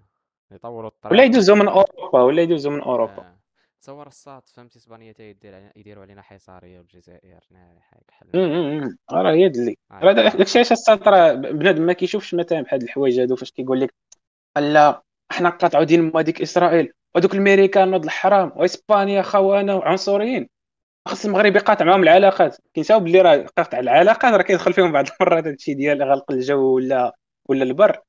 [0.51, 3.39] يطوروا الطريق ولا يدوزوا من أوروبا؟ ولا يدوزوا من أوروبا؟ آه.
[3.81, 7.41] تصور الصاد فهمتي اسبانيا تا يدير يديروا علينا حصارية والجزائر
[8.11, 8.27] حل
[9.13, 10.13] راه هي دلي آه، راه.
[10.13, 13.95] داكشي علاش الساط راه بنادم ما كيشوفش مثلا بحال الحوايج هادو فاش كيقول لك
[14.59, 20.49] لا حنا قاطعوا دين ما ديك إسرائيل ودوك الامريكان نوض الحرام وإسبانيا خونه وعنصريين.
[21.09, 22.57] خاص المغرب يقاطع معاهم العلاقات.
[22.75, 27.17] كينساو بلي راه قاطع العلاقات راه كيدخل فيهم بعض المرات هادشي ديال غلق الجو ولا
[27.49, 28.01] ولا البر.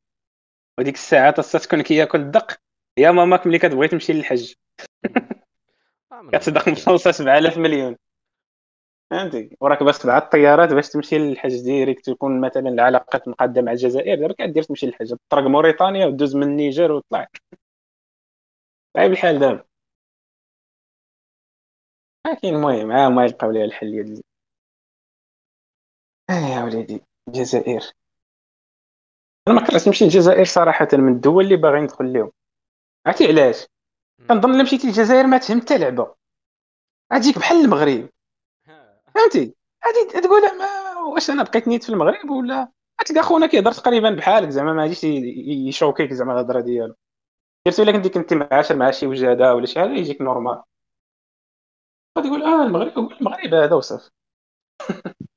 [0.80, 2.60] وديك الساعة تصا تكون كياكل الدق.
[2.98, 4.54] يا ماماك ملي كتبغي تمشي للحج.
[6.12, 6.70] آه، كتصدق.
[6.70, 7.98] مخلصة 7000 مليون.
[9.12, 14.20] فهمتي وراك باش سبعة الطيارات باش تمشي للحج ديريكت يكون مثلا العلاقات مقاده مع الجزائر.
[14.20, 15.16] دابا كدير تمشي للحج.
[15.30, 17.28] تطرق موريتانيا ودوز من النيجر وطلع
[18.98, 19.64] صعيب الحال دابا.
[22.28, 22.92] لكن المهم.
[22.92, 24.22] عا ما يلقاو ليها الحل
[26.30, 27.02] آه يا وليدي.
[27.28, 27.99] الجزائر.
[29.50, 32.32] أنا ما كرهتش نمشي للجزائر صراحة من الدول اللي باغي ندخل لهم
[33.06, 33.68] عرفتي علاش.
[34.30, 36.16] كنظن إلا مشيتي للجزائر ما تفهم حتى لعبة.
[37.14, 38.10] غتجيك بحال المغرب.
[39.16, 40.68] فهمتي؟ غادي تقول ما
[41.14, 42.72] واش أنا بقيت نيت في المغرب ولا؟
[43.02, 46.96] غتلقى خونا كيهضر تقريبا بحالك زعما ما غاديش يشوكيك زعما الهضرة ديالو.
[47.68, 50.64] سيرتو إلا كنتي كنتي معاشر مع شي وجادة ولا شي حاجة يجيك نورمال.
[52.18, 54.10] غادي تقول آه المغرب المغرب هذا وصف.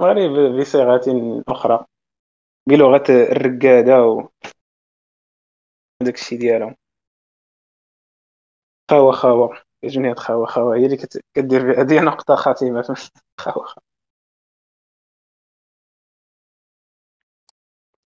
[0.00, 1.86] المغرب بصيغة أخرى.
[2.68, 4.28] بلغه الرقادة و
[6.02, 6.76] داك الشيء ديالهم.
[8.90, 9.58] خاوة خاوة.
[9.84, 10.76] هاد خاوة خاوة.
[10.76, 10.96] هي اللي
[11.34, 12.82] كدير هذه نقطة خاتمة.
[13.40, 13.86] خاوة خاوة.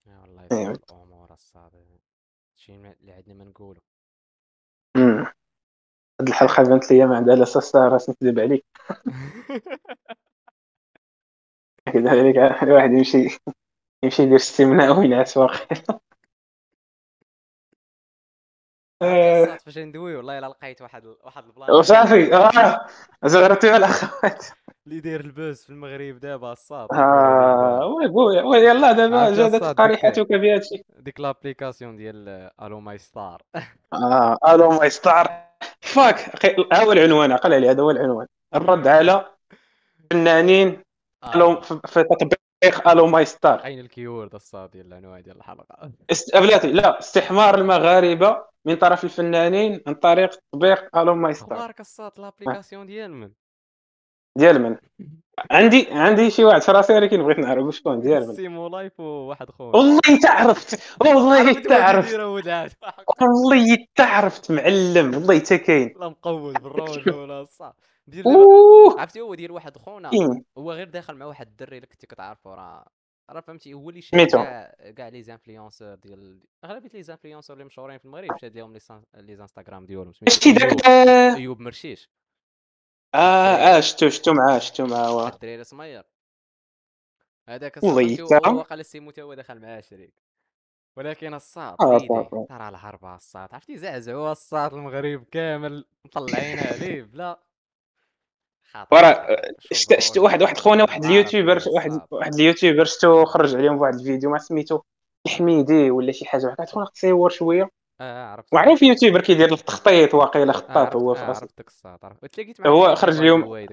[0.06, 0.46] والله.
[0.46, 1.32] يصعب الأمور
[2.56, 3.82] شي اللي عندنا ما نقولوا
[4.98, 5.26] أمم.
[6.22, 8.66] هاد الحلقة بانت ليا ما عندها لا ساس لا راس نكذب عليك
[12.10, 12.38] عليك.
[12.64, 13.40] الواحد يمشي.
[14.04, 16.00] يمشي يدير استمناء وينعس واقيلا
[19.66, 22.88] فاش ندوي والله الا لقيت واحد واحد البلاصه وصافي آه
[23.26, 24.46] زغرتي الاخوات
[24.86, 30.58] اللي يدير البوز في المغرب دابا الصاد آه وي بوي وي يلا دابا جادت بهذا
[30.58, 33.42] الشيء ديك لابليكاسيون ديال ألو ماي ستار
[33.94, 35.50] آه ألو ماي ستار
[35.82, 39.26] فاك ها هو العنوان عقل عليه هذا هو العنوان الرد على
[40.12, 40.84] فنانين
[41.36, 42.06] ألو في في
[42.62, 46.38] تطبيق آلو ماي ستار اين الكيورد الصاد ديال العنوان ديال الحلقة است...
[46.38, 52.12] بلاتي لا استحمار المغاربة من طرف الفنانين عن طريق تطبيق آلو ماي ستار أخبارك الصاد؟
[52.18, 53.32] لابليكاسيون ديال من؟
[54.36, 54.78] ديال من.
[55.52, 58.36] عندي عندي شي واحد في راسي ولكن بغيت نعرف شكون ديال من.
[58.36, 62.14] سيمو لايف وواحد خونا والله تعرفت والله تعرفت.
[63.22, 67.74] والله تعرفت معلم والله حتى كاين لا مقود بالروج ولا الصاد
[68.10, 68.24] دير
[68.98, 70.46] عرفتي هو ديال واحد خونا كاين.
[70.58, 72.86] هو غير داخل مع واحد الدري اللي كنتي كتعرفو راه
[73.30, 74.28] راه فهمتي هو اللي شاد.
[74.28, 78.80] كاع كاع لي زانفلونسور ديال اغلبيه لي زانفلونسور اللي مشهورين في المغرب شاد لهم لي
[78.80, 81.36] سان- لي انستغرام ديالهم شتي داك أيوب آه.
[81.36, 82.10] أيوب مرشيش.
[83.16, 86.04] آه شتو شتو معاه شتو معاه الدريري سمير
[87.50, 87.86] هذاك.
[87.86, 90.14] هو قال السيمو تا هو دخل معاه شريك.
[90.98, 92.46] ولكن الصاط آه ويلي صافي.
[92.50, 97.40] ترى الهربة الصاط عرفتي زعزعوا الصاط المغرب كامل مطلعين عليه بلا
[98.74, 99.16] صاحبي
[99.60, 103.82] شوف شت شت واحد واحد خونا واحد بارك اليوتيوبر واحد واحد اليوتيوبر شتو خرج عليهم
[103.82, 104.80] واحد الفيديو ما سميتو
[105.26, 107.70] الحميدي ولا شي حاجة هكا خونا تصور شوية.
[108.02, 108.54] آه عرفت.
[108.54, 111.42] معروف يوتيوبر كيدير التخطيط واقيلا خطاط هو في الأصل.
[111.42, 113.66] عرفت داك الصاط عرفت هو خرج اليوم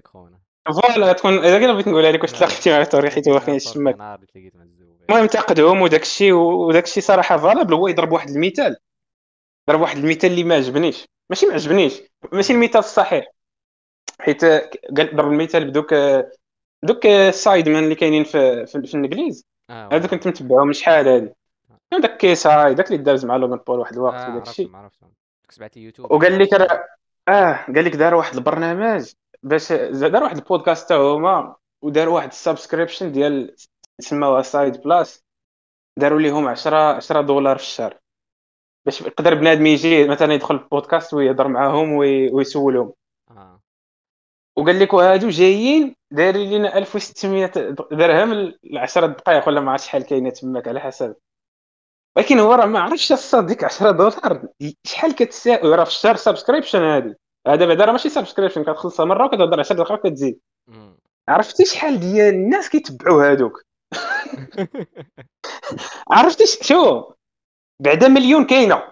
[0.67, 3.97] voilà تكون هذاك اللي بغيت نقولها لك واش تلاقيتي مع توري حيت هو فين الزوايد
[5.11, 8.77] المهم تقدهم وداك الشيء وداك الشيء صراحة فالابل هو يضرب واحد المثال.
[9.71, 11.09] ضرب واحد المثال اللي ما عجبنيش.
[11.31, 12.03] ماشي ما عجبنيش.
[12.33, 13.27] ماشي المثال الصحيح.
[14.21, 15.95] حيت قال ضرب المثال بدوك
[16.83, 19.45] دوك ال Sidemen اللي كاينين في في, في الإنجليز.
[19.71, 21.33] آه هذوك كنت متبعهم شحال هادي؟
[21.93, 24.77] داك KSI داك اللي داز مع لوغان بول واحد الوقت آه وداك الشيء.
[24.77, 25.11] عرفتهم.
[25.51, 26.85] سبعة YouTubers وقال داك لك راه
[27.29, 29.13] آه قال لك دار واحد البرنامج
[29.43, 33.55] باش دار واحد البودكاست حتى هما ودار واحد ال subscription ديال
[34.01, 35.25] سماوها Side+.
[35.99, 37.99] داروا ليهم 10 10 دولار في الشهر.
[38.87, 42.93] باش يقدر بنادم يجي مثلا يدخل البودكاست ويهضر معاهم وي- ويسولهم.
[44.59, 47.47] وقال لك وهادو جايين دايرين لنا 1600
[47.91, 51.17] درهم ل 10 دقائق ولا ما عرفت شحال كاينة تماك على حسب
[52.17, 54.43] ولكن هو راه ما عرفش الصاط ديك 10 دولار.
[54.87, 57.15] شحال كتساوي راه في الشهر subscription هادي.
[57.47, 60.41] هذا بعدا راه ماشي subscription كتخلصها مرة وكتهضر 10 دقائق وكتزيد.
[60.69, 60.99] مم.
[61.29, 63.63] عرفتي شحال ديال الناس كيتبعوا هادوك؟
[66.11, 67.13] عرفتي شو
[67.83, 68.83] بعدا مليون كاينة.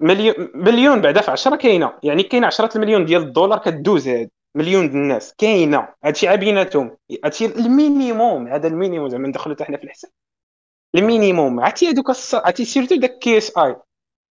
[0.00, 1.98] مليون مليون بعدا في 10 كاينة.
[2.02, 5.34] يعني كاينة 10 المليون ديال الدولار كدوز هاد مليون ديال الناس.
[5.34, 5.88] كاينة.
[6.04, 8.48] هادشي بيناتهم هادشي ال minimum.
[8.48, 10.10] هذا ال minimum زعما ندخلو حتى حنا في الحساب.
[10.94, 11.60] ال minimum.
[11.60, 12.34] عرفتي الص...
[12.34, 13.76] عرفتي surtout داك KSI؟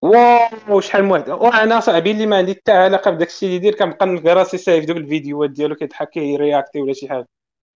[0.02, 4.06] واو شحال مواد وأنا صاحبي اللي ما عندي حتى علاقة بداك الشيء اللي يدير كنبقى
[4.06, 7.28] نلقى راسي سايف دوك الفيديوهات ديالو كيضحك كي réagit ولا شي حاجة.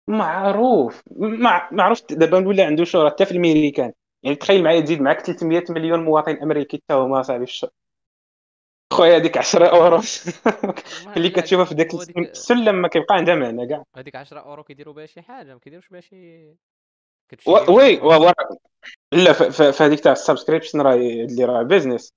[0.09, 1.03] معروف.
[1.17, 3.93] ما ما عرفت دابا ولا عنده شهرة حتى في الميريكان.
[4.23, 7.71] يعني تخيل معايا تزيد معاك 300 مليون مواطن أمريكي حتى هما صاحبي في الشهر.
[8.93, 10.01] خويا هذيك 10 أورو.
[11.17, 13.85] اللي كتشوفها في داك ديك السلم ما كيبقى عندها معنى كاع.
[13.97, 16.55] هذيك 10 أورو كيديروا بها شي حاجة ما كيديروش بها شي
[17.47, 18.01] oui
[19.13, 22.13] لا في هذيك تاع ال subscription راه اللي راه business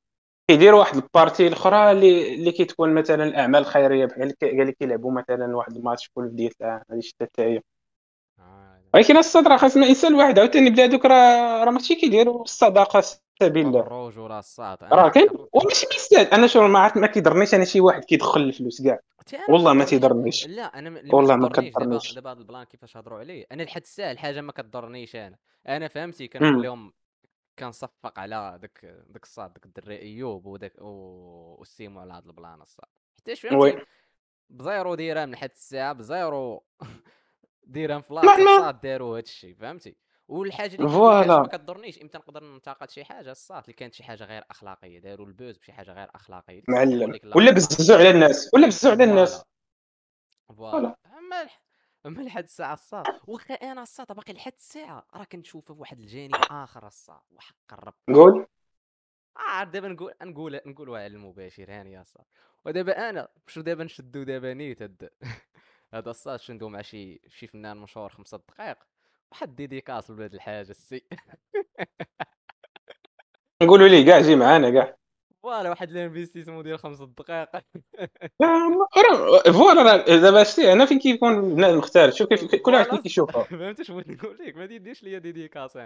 [0.47, 5.11] كيديروا واحد ال partie الأخرى اللي اللي كتكون مثلا الأعمال الخيرية بحال قال لك كيلعبوا
[5.11, 7.61] مثلا واحد الماتش في العام هذه شتا حتى هي.
[8.39, 8.82] آه.
[8.93, 13.03] ولكن الصاط راه خاصنا الانسان الواحد عاوتاني بلا دوك راه راه ماشي كيديروا الصداقة
[13.42, 15.28] سبيل الله الرجوله الصاط راه أنا كاين.
[15.54, 17.54] وماشي بزاف أنا شو ما عرفت ما كيضرنيش.
[17.56, 19.00] أنا شي واحد كيدخل الفلوس كاع.
[19.20, 20.48] حتى والله ما تيضرنيش.
[20.48, 23.46] لا أنا م- والله ما كضرنيش دابا هذا البلان كيفاش هضروا عليه.
[23.52, 25.38] أنا لحد الساعة الحاجة ما كضرنيش أنا.
[25.68, 26.94] أنا فهمتي كنقول لهم
[27.60, 32.86] كنصفق على داك داك الصاط داك الدري إيوب وداك والسيمو على هذا البلان الصاط
[33.28, 33.86] oui فهمتي؟
[34.50, 36.64] بزيرو درهم لحد الساعة بزيرو
[37.64, 39.96] درهم ما الصاط داروا هذا الشيء فهمتي؟
[40.32, 44.04] والحاجة اللي علاش ما voilà كضرنيش إمتى نقدر ننتقد شي حاجة؟ الصاط اللي كانت شي
[44.04, 46.64] حاجة غير أخلاقية داروا ال buzz بشي حاجة غير أخلاقية.
[46.68, 47.20] معلم.
[47.36, 49.44] ولا بززوا على الناس ولا بززوا على الناس.
[50.47, 50.58] voilà.
[50.58, 50.95] voilà.
[51.04, 51.50] voilà اما.
[52.06, 55.08] أما لحد الساعة الصاد واخا أنا الصاط باقي لحد الساعة.
[55.14, 57.94] راه كنشوفه بواحد الجانب آخر الصاط وحق الرب.
[58.08, 58.48] قول
[59.38, 62.30] آه دابا نقول نقول نقولوها على المباشر هاني يا صاحبي
[62.66, 65.10] ودابا أنا شو دابا نشدو دابا نيت هاد
[65.94, 68.78] هذا الصاط شندو مع شي شي فنان مشهور خمسة دقائق
[69.32, 71.02] واحد dédicace لهاد الحاجة السي
[73.64, 74.98] نقولوا ليه كاع جي معانا كاع
[75.43, 77.50] voilà واحد ال investissement ديال خمسة دقائق.
[79.52, 83.96] voilà دابا شتي أنا فين كيكون بنادم مختار؟ شوف كيف كل واحد كيشوفها فهمتي شنو
[83.96, 85.78] بغيت نقول لك؟ ما تيديش ليا dédicace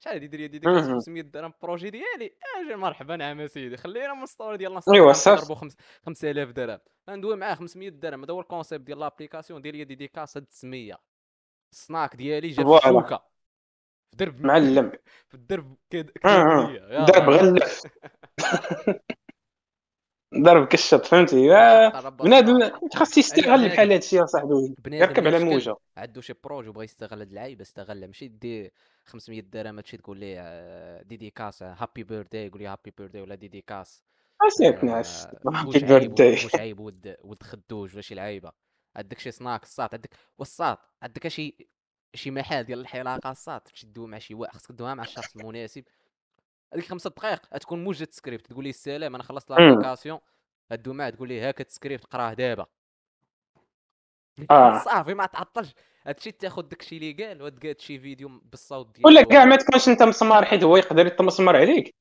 [0.00, 0.94] شحال يدير ليا dédicace مهم.
[0.94, 3.76] 500 درهم projet ديالي؟ أجي مرحبا نعم سيدي.
[3.76, 5.70] خلينا من ال story ديال ايوا الانستغرام صافي كيضربوا
[6.06, 6.78] 5000 درهم.
[7.10, 8.24] غندوي معاه 500 درهم.
[8.24, 11.09] هذا هو ال concept ديال l'application دير ليا dédicace هاد التسمية.
[11.72, 13.22] السناك ديالي جا في الشوكة.
[14.10, 14.92] في درب معلم.
[15.28, 17.04] في الدرب كد- ليا.
[17.04, 17.82] ضرب يلا غلف
[20.38, 24.74] ضرب كشط فهمتي؟ آه، بنادم خاص يستغل بحال بنادم هادشي يا صاحبي.
[24.86, 25.76] يركب على موجة.
[25.96, 28.72] عنده شي projet وبغى يستغل هاد اللعيبه استغلها ماشي دي
[29.04, 34.02] 500 درهم تمشي تقول ليه آه، dédicace happy birthday يقول لي happy birthday ولا dédicace
[34.46, 35.26] اسيت ناس.
[35.26, 38.52] آه، هابي بوشعيب birthday بوشعيب ولد ولد خدوج؟ ولا شي لعيبه
[38.96, 41.56] عندك شي سناك الساط عندك والصاط عندك شي
[42.14, 45.84] شي محل ديال الحلاقة الصاط تمشي تدوي مع شي واحد خصك تدويها مع الشخص المناسب.
[46.74, 49.50] هذيك خمسة دقائق تكون موجد سكريبت تقول لي السلام أنا خلصت.
[49.50, 50.18] l'application
[50.72, 52.66] هدو معاه تقول لي هاك السكريبت قراه دابا.
[54.50, 54.78] آه.
[54.84, 55.74] صافي ما تعطلش.
[56.06, 60.02] هادشي تاخذ داكشي اللي قال وتقاد شي فيديو بالصوت ولا ديالو كاع ما تكونش أنت
[60.02, 61.94] مسمار حيت هو يقدر يتمسمر عليك.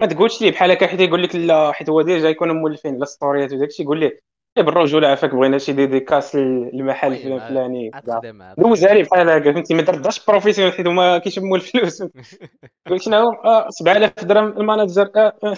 [0.00, 3.04] ما تقولش ليه بحال هكا حيت يقول لك لا حيت هو ديجا يكونوا مولفين les
[3.04, 4.20] stories وداك الشيء قول ليه
[4.62, 8.54] بالرجوله عافاك بغينا شي dédicace للمحل آه، الفلاني تخدمها
[8.94, 12.02] لي بحال هكا فهمتي؟ ما درداش professionnel حيت هما كيشموا الفلوس.
[12.88, 15.32] قلت شنو آه 7000 درهم ال manager آه.
[15.44, 15.56] آه.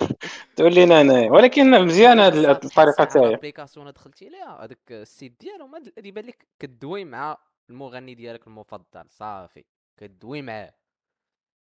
[0.56, 1.32] تقول لي أنا.
[1.32, 3.30] ولكن مزيان هذه الطريقة تاعي.
[3.30, 5.70] l'application دخلتي ليها هذاك ال site ديالهم
[6.04, 7.36] يبان لك كدوي مع
[7.70, 9.04] المغني ديالك المفضل.
[9.08, 9.64] صافي
[9.96, 10.72] كدوي معاه.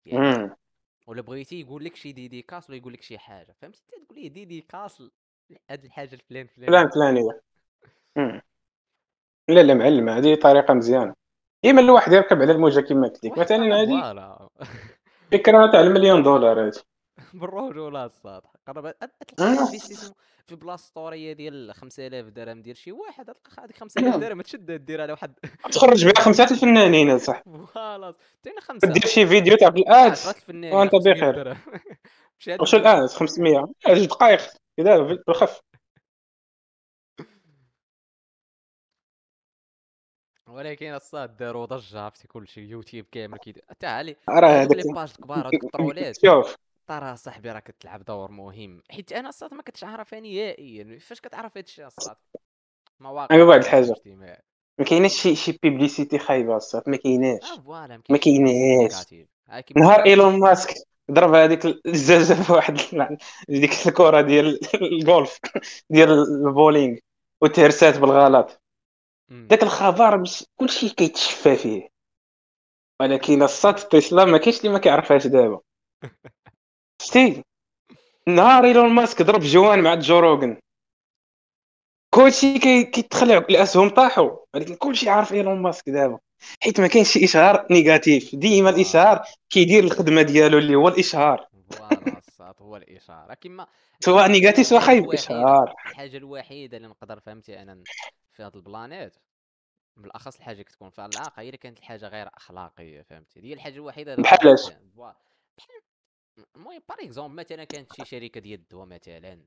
[0.06, 0.50] يعني.
[1.06, 3.54] ولا بغيتي يقول لك شي dédicace ولا يقول لك شي حاجة.
[3.62, 5.02] فهمتي؟ تقول ليه dédicace
[5.70, 7.40] هاد الحاجة الفلان فلان فلانية.
[8.14, 8.42] فلانيه.
[9.48, 11.14] لا لا معلمه هذه طريقة مزيانة.
[11.64, 13.38] اما الواحد يركب على الموجة كما قلت لك.
[13.38, 14.48] مثلا هذه
[15.32, 16.82] فكرة تاع المليون دولار هذه.
[17.40, 19.60] بالرجولة الصاط قرب تلقى آه.
[19.60, 20.14] investissement
[20.46, 25.00] في بلاصة story ديال 5000 درهم ديال شي واحد تلقى هذيك 5000 درهم تشدها دير
[25.02, 25.34] على واحد
[25.72, 29.68] تخرج بها خمسة الفنانين صح voilà تعطينا خمسة دير شي فيديو تاع
[30.30, 31.56] الفنانين وأنت 500 بخير.
[32.48, 34.40] الفلوس الان 500 جوج دقائق
[34.76, 35.60] كذا بالخف.
[40.48, 42.60] ولكن الصاط داروا ضجة عرفتي كلشي.
[42.60, 43.38] يوتيوب كامل
[43.70, 46.56] حتى علي راه هذوك les pages كبار هذوك الطرولات شوف
[46.86, 51.56] ترى صاحبي راه كتلعب دور مهم حيت أنا الصاط ما كنتش عارفها نهائيا فاش كتعرف
[51.56, 52.16] هذا الشيء الصاط
[53.00, 54.44] مواقع أنا واحد التواصل الحاجة.
[54.78, 57.50] ما كايناش شي شي publicité خايبة الصاط ما كايناش.
[57.50, 59.04] voilà ما ما كايناش.
[59.04, 59.26] كيما
[59.76, 60.74] نهار إيلون ماسك
[61.10, 62.76] ضرب هذيك الزجاجه في واحد
[63.48, 65.38] ديك الكرة ديال الجولف
[65.90, 66.96] ديال البولينغ
[67.40, 68.62] وتهرسات بالغلط.
[69.28, 71.88] داك الخبر مش كلشي كيتشفى فيه.
[73.00, 75.60] ولكن الصاط تسلا ما كاينش اللي ما كيعرفهاش دابا.
[77.02, 77.42] شتي؟
[78.28, 80.56] نهار إيلون ماسك ضرب جوان مع جو روغن
[82.14, 84.30] كلشي كي- كيتخلع الاسهم طاحوا.
[84.54, 86.18] ولكن كلشي عارف إيلون ماسك دابا.
[86.62, 88.34] حيت ما كاينش شي إشهار négatif.
[88.34, 91.48] ديما الإشهار كيدير الخدمة ديالو اللي هو الإشهار.
[92.60, 93.66] هو الاشاره كيما
[94.00, 95.74] سواء négatif سواء خايب الوحيده إشهار.
[95.86, 97.82] الحاجة الوحيدة اللي نقدر فهمتي أنا
[98.32, 99.12] في هذا ال planète.
[99.96, 104.14] بالأخص الحاجة كتكون فيها العاقه هي اللي كانت الحاجة غير أخلاقية فهمتي؟ هي الحاجة الوحيدة
[104.14, 104.66] بحالاش.
[104.66, 105.80] بحال
[106.56, 109.44] المهم par exemple مثلا كانت شي شركة ديال الدواء مثلا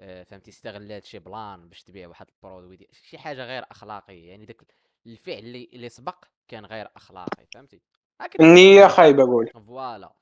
[0.00, 4.30] آه، فهمتي استغلات شي plan باش تبيع واحد ال produit دي شي حاجة غير أخلاقية
[4.30, 4.62] يعني داك
[5.06, 7.82] الفعل اللي اللي سبق كان غير أخلاقي فهمتي؟
[8.20, 10.12] ها الصاد خايبه قول فوالا.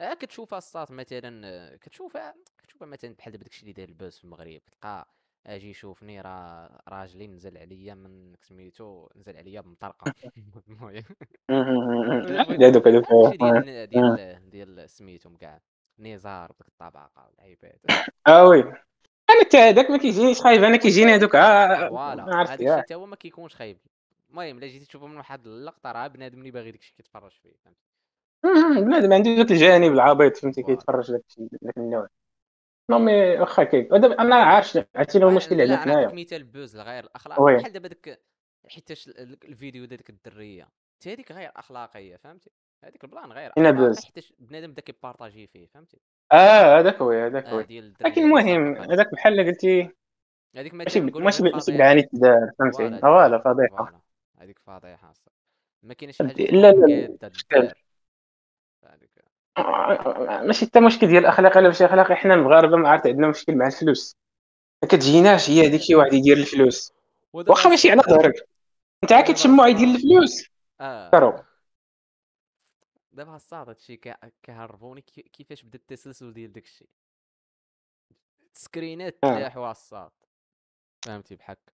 [0.00, 4.24] ها كتشوفها الصاد مثلا آه، كتشوفها كتشوفها مثلا بحال دابا داكشي اللي داير البوس في
[4.24, 5.08] المغرب تلقى
[5.46, 10.12] أجي شوفني راه راجلي نزل عليا من سميتو نزل عليا بمطرقه
[10.68, 11.04] المهم.
[12.62, 13.60] هذوك هذوك هادشي آه.
[13.60, 15.60] ديال ديال ديال سميتهم كاع
[15.98, 17.78] نزار بديك الطبقة العباد
[18.28, 18.60] آه وي.
[19.30, 22.42] أنا حتى هذاك ما كيجينيش خايب أنا كيجيني هذوك آه، فوالا.
[22.42, 23.78] هذاك حتى هو ما كيكونش خايب.
[24.30, 27.86] المهم إلا جيتي تشوفه من واحد اللقطة راه بنادم اللي باغي داكشي كيتفرج فيه فهمتي؟
[28.80, 32.08] بنادم عنده ذاك الجانب العبيط فهمتي؟ كيتفرج داك النوع.
[32.90, 37.04] non mais واخا ودابا أنا عارف عرفتي آه، المشكل لا عندنا حنايا مثال buzz غير
[37.04, 37.56] الاخلاقي oui.
[37.56, 38.20] بحال دابا داك
[38.68, 40.68] حيتاش ال- ال- الفيديو ديال ديك الدرية.
[40.96, 42.50] حتى هذيك غير أخلاقية فهمتي؟
[42.84, 44.04] هذيك ال plan غير buzz.
[44.04, 45.98] حيتاش بنادم بدا كيبارطاجي فيه فهمتي؟
[46.32, 47.60] آه هذاك هو هذاك هو.
[47.60, 49.90] ديال لكن اللي المهم هذاك بحال اللي قلتي.
[50.56, 54.02] هذيك ماشي ماشي غير ب- ماشي فضيحه بعاني تدار فهمتي؟ فوالا فضيحة.
[54.38, 55.14] هذيك فضيحة.
[55.82, 57.74] ما كاينش حاجة اللي لا لا قاده اشكال الدار
[58.84, 59.10] هذيك
[60.46, 63.66] ماشي حتى مشكل ديال الأخلاق ولا ماشي اخلاقي حنا المغاربة ما عرفت عندنا مشكل مع
[63.66, 64.16] الفلوس.
[64.82, 66.92] ما كتجيناش هي هذيك شي واحد يدير الفلوس.
[67.32, 68.48] واخا ماشي على ظهرك.
[69.02, 70.48] أنت عا ودابا كتشمو يدير الفلوس.
[70.80, 71.10] آه.
[71.10, 71.42] كرو
[73.12, 75.00] دابا الصاد هادشي كي- كيهربوني.
[75.00, 76.88] كي- كيفاش بدا التسلسل ديال داكشي؟
[78.52, 79.34] سكرينات آه.
[79.34, 80.10] تلاحوا على الصاط
[81.04, 81.72] فهمتي بحال هكا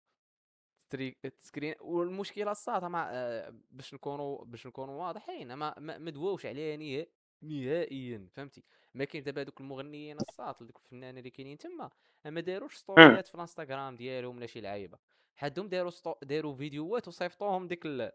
[0.88, 6.46] ستري- screen والمشكلة الصاط مع آه، باش نكونوا باش نكونوا واضحين ما ما ما دواوش
[6.46, 7.08] عليها نهائيا
[7.42, 8.64] نهائيا فهمتي؟
[8.94, 11.90] ما كاين دابا هذوك المغنيين الصاط دوك الفنانين اللي كاينين تما
[12.26, 12.76] ما داروش.
[12.76, 14.98] ستوريات في الإنستغرام ديالهم ولا شي لعيبة.
[15.36, 16.14] حدهم داروا ستو...
[16.24, 18.12] داروا فيديوهات وصيفطوهم ديك ال...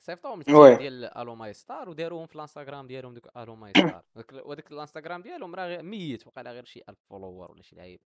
[0.00, 4.72] صيفطوهم ديال Allo My Star وداروهم في الإنستغرام ديالهم دوك Allo My Star وداك وداك
[4.72, 8.00] الإنستغرام ديالهم راه ميت وقيلا غير شي 1000 followers ولا شي لعيب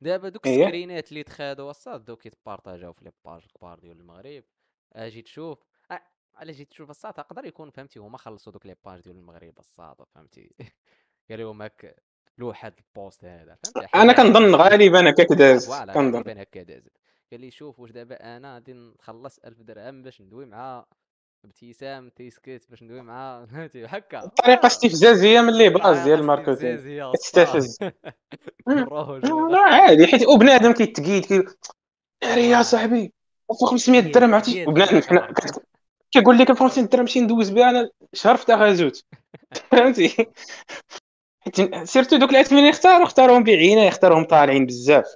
[0.00, 0.62] دابا دوك إيه.
[0.62, 4.44] السكرينات اللي تخادوا الصاط بداو كيتبارطاجاو في les pages كبار ديال المغرب.
[4.92, 5.64] أجي تشوف.
[6.38, 9.96] على جيت تشوف الصاط تقدر يكون فهمتي هما خلصوا دوك les pages ديال المغرب الصاط
[10.14, 10.54] فهمتي؟
[11.30, 11.96] قال لهم هاك
[12.38, 16.38] لوحد ال post هذا فهمتي أنا كنظن غالبا هكاك داز كنظن.
[16.38, 16.92] هكا دازت.
[17.32, 20.86] قال لي شوف واش دابا أنا غادي نخلص 1000 درهم باش ندوي مع
[21.44, 24.26] ابتسام تيسكيت باش ندوي مع فهمتي؟ هكا.
[24.26, 26.80] طريقه آه، استفزازية من les places ديال ال marketing.
[28.66, 31.44] بالرجوله لا عادي حيت وبنادم كيتقيد كي
[32.24, 33.12] ناري يا صاحبي
[33.52, 35.32] 500 هي درهم عرفتي؟ وبنادم حنا
[36.10, 39.04] كيقول لك 500 درهم نمشي ندوز بها أنا شهر في تغازوت
[39.70, 40.26] فهمتي؟
[41.84, 45.14] surtout دوك الاثمنه يختاروا؟ اختاروهم بعينه يختاروهم طالعين بزاف.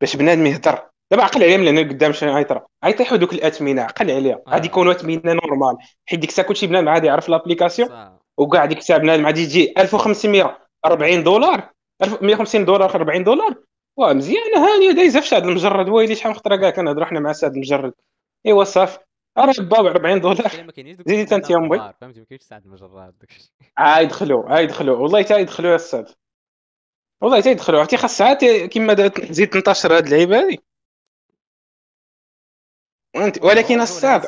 [0.00, 0.88] باش بنادم يهضر.
[1.10, 4.42] دابا عقل عليهم لأن قدام شنو غيطرا غيطيحوا دوك الاثمنه عقل عليها.
[4.48, 5.76] غادي آه يكونوا اثمنه normal.
[6.06, 11.22] حيت ديك الساعة كلشي بنادم عادي يعرف l'application وكاع ديك الساعة بنادم غادي يجي 1540
[11.22, 11.70] دولار.
[12.02, 13.54] 1150 دولار 40 دولار.
[13.96, 15.88] واه مزيانه هانيه دايزه في هذا المجرد.
[15.88, 17.92] ويلي شحال من خطره كاع كنهضروا حنا مع سعد المجرد.
[18.46, 18.98] إيوا صافي.
[19.44, 20.48] راه باو 40 دولار.
[21.06, 21.92] زيدي أنت يا أمي.
[22.00, 26.14] فهمتي ما كاينش ساعه المجرات داكشي عا يدخلوا عا يدخلوا والله تا يدخلوا يا الساد
[27.20, 30.60] والله تا يدخلوا عرفتي خاص عاد كيما دا- تزيد تنتشر هاد اللعيبة هادي
[33.42, 34.24] ولكن الصاد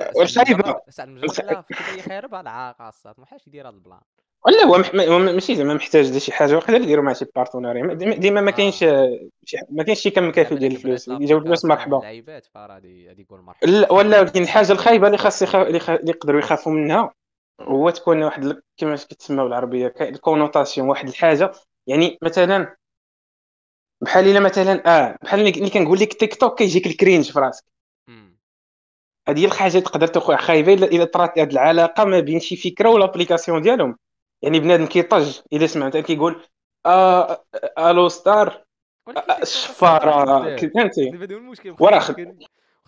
[1.01, 4.01] المجرد لا فكره يخربها العاقه الصاد ما حاش يدير هذا ال plan.
[4.47, 4.95] ولا هو مح...
[4.95, 8.83] ماشي زعما محتاج لشي حاجة وقيلا يديروا مع شي partenariat ديما ما كاينش.
[9.71, 11.97] ما كاينش شي كم كافي ديال الفلوس يجاو الفلوس l'application مرحبا.
[11.97, 13.67] واللعيبات فراه غادي يقول مرحبا.
[13.67, 15.55] لا ولا ولكن الحاجة الخايبة اللي خاص يخ...
[15.57, 15.91] اللي, خ...
[15.91, 17.15] اللي يقدروا يخافوا منها
[17.61, 21.53] هو تكون واحد كما كتسمى بالعربيه ال connotation واحد الحاجة.
[21.87, 22.77] يعني مثلا
[24.03, 27.39] بحال إلا مثلا آه بحال اللي اللي كنقول لك تيك توك كيجيك ال cringe في
[27.39, 27.65] راسك.
[29.29, 32.57] هذه هي الحاجة اللي تقدر تكون خايبة الا إلا طرات هذه العلاقة ما بين شي
[32.57, 33.97] فكرة وال application ديالهم.
[34.43, 36.43] يعني بنادم كيطج الا سمعت كيقول
[36.87, 37.45] آه
[37.77, 38.65] آه، Allo Star.
[39.43, 41.11] الشفاره فهمتي
[41.81, 42.21] وراه خد...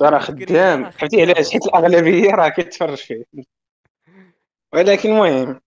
[0.00, 0.50] راه خدام.
[0.80, 3.24] راه عرفتي خدام علاش حيت الأغلبية راه كتفرج فيه.
[4.74, 5.60] ولكن المهم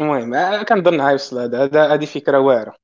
[0.00, 2.76] المهم آه، كنظن غيوصل هذا هذا هذه فكرة واعرة.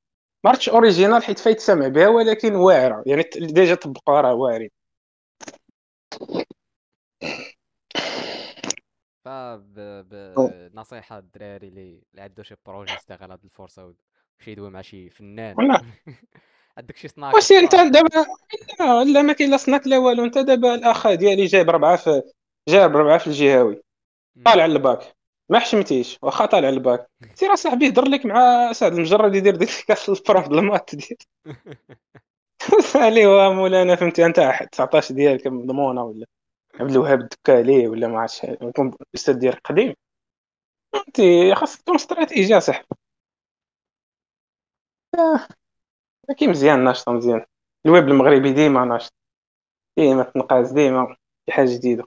[0.45, 3.03] ما عرفتش original حيت فايت سمع بها ولكن واعرة.
[3.07, 4.71] يعني ديجا طبقوها راه واعرين.
[9.27, 15.57] فبنصيحة الدراري اللي عنده شي projet يستغل هاد الفرصة ويمشي يدوي مع شي فنان.
[16.79, 18.27] عندك شي سناك واش انت دابا
[19.13, 20.25] لا ما كاين لا سناك لا والو.
[20.25, 22.23] انت دابا الأخ ديالي جايب ربعه في
[22.69, 23.83] جايب ربعه في الجهوي
[24.37, 24.43] مم.
[24.45, 25.17] طالع الباك.
[25.49, 27.11] ما حشمتيش واخا طالع الباك.
[27.35, 31.19] سير اصاحبي هضر لك مع سعد المجرد يدير ديك كاس ال prof ال maths ديال
[33.27, 36.27] هو مولانا فهمتي؟ أنت 19 ديالك مضمونة ولا؟
[36.81, 39.95] عبد الوهاب الدكالي ولا ما عرفتش يكون الاستاذ ديالك قديم
[40.95, 41.21] انت
[41.55, 42.87] خاصك تكون استراتيجي اصاحبي
[46.29, 47.45] ولكن مزيان ناشطه مزيان
[47.87, 49.13] الويب المغربي ديما ناشط
[49.99, 51.17] ديما تنقاز ديما
[51.47, 52.05] شي حاجة جديده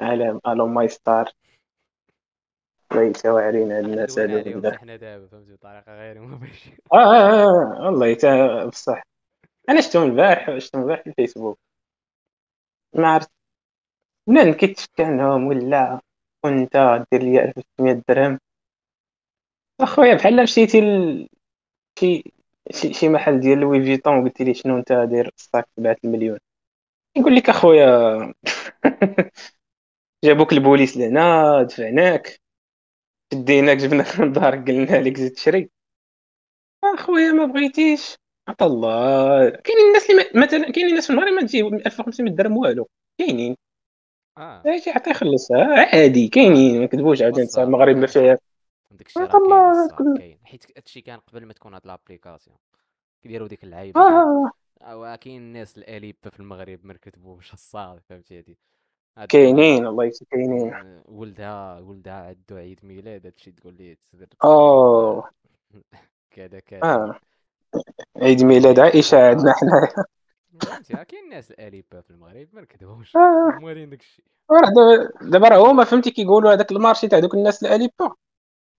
[0.00, 1.32] على Allo My Star
[2.94, 8.14] ليس واعرين هاد الناس حتى حنا دابا فهمتي بطريقة غير مباشرة آه آه آه والله
[8.14, 9.02] تا بصح
[9.68, 11.58] أنا شفتهم البارح شفتهم البارح في الفيسبوك.
[12.96, 13.30] ما عرفت.
[14.28, 16.00] بنادم كيتفكى عنهم ولا
[16.44, 18.38] كنت دير لي 1600 درهم.
[19.80, 21.28] أخويا بحال مشيتي ل
[22.00, 22.24] شي
[22.72, 26.38] شي شي محل ديال لوي فيتون وقلتي لي شنو أنت داير ستاك تبعت المليون.
[27.18, 27.88] يقول لك أخويا
[30.24, 32.40] جابوك البوليس لهنا دفعناك.
[33.34, 35.70] شديناك جبناك من دارك قلنا لك زيد تشري
[36.84, 38.16] أخويا ما بغيتيش.
[38.48, 39.50] عطا الله.
[39.50, 42.88] كاينين الناس اللي ما- مثلا كاينين الناس في المغرب ما تجيب 1500 درهم والو.
[43.18, 43.56] كاينين.
[44.38, 44.62] آه.
[44.66, 45.64] أجي عطيه يخلصها.
[45.94, 46.80] عادي كاينين.
[46.80, 48.38] ما كذبوش بصح المغرب ما فيها.
[48.90, 52.56] داك الشيء عطا راه كاين كل حيت هادشي كان قبل ما تكون هاد لابليكاسيون.
[53.22, 53.68] كيديروا ديك آه.
[53.82, 54.50] ديال آه، آه.
[54.82, 58.58] أو كاين الناس الاليبة في المغرب ما كتبوش الصاد فهمتي هادي.
[59.18, 60.68] هاد كاينين الله يسر كاينين.
[60.74, 65.30] م- ولدها ولدها عندو عيد ميلاد هادشي تقول لي تقول اوه
[66.36, 66.82] كذا كذا.
[66.82, 67.20] آه.
[68.16, 70.04] عيد ميلاد لك عائشة عندنا بطاطس حنايا.
[70.60, 73.58] فهمتي ها كاين الناس الاليبة في المغرب ما كتبوش آه.
[73.60, 78.14] موالين داكشي راه دابا راه هما فهمتي كيقولوا هذاك المارشي تاع دوك الناس الاليبا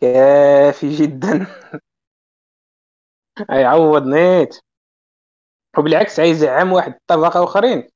[0.01, 1.47] كافي جدا.
[3.49, 4.59] يعوض نيت.
[5.77, 7.89] وبالعكس عايزعم واحد الطبقه آخرين.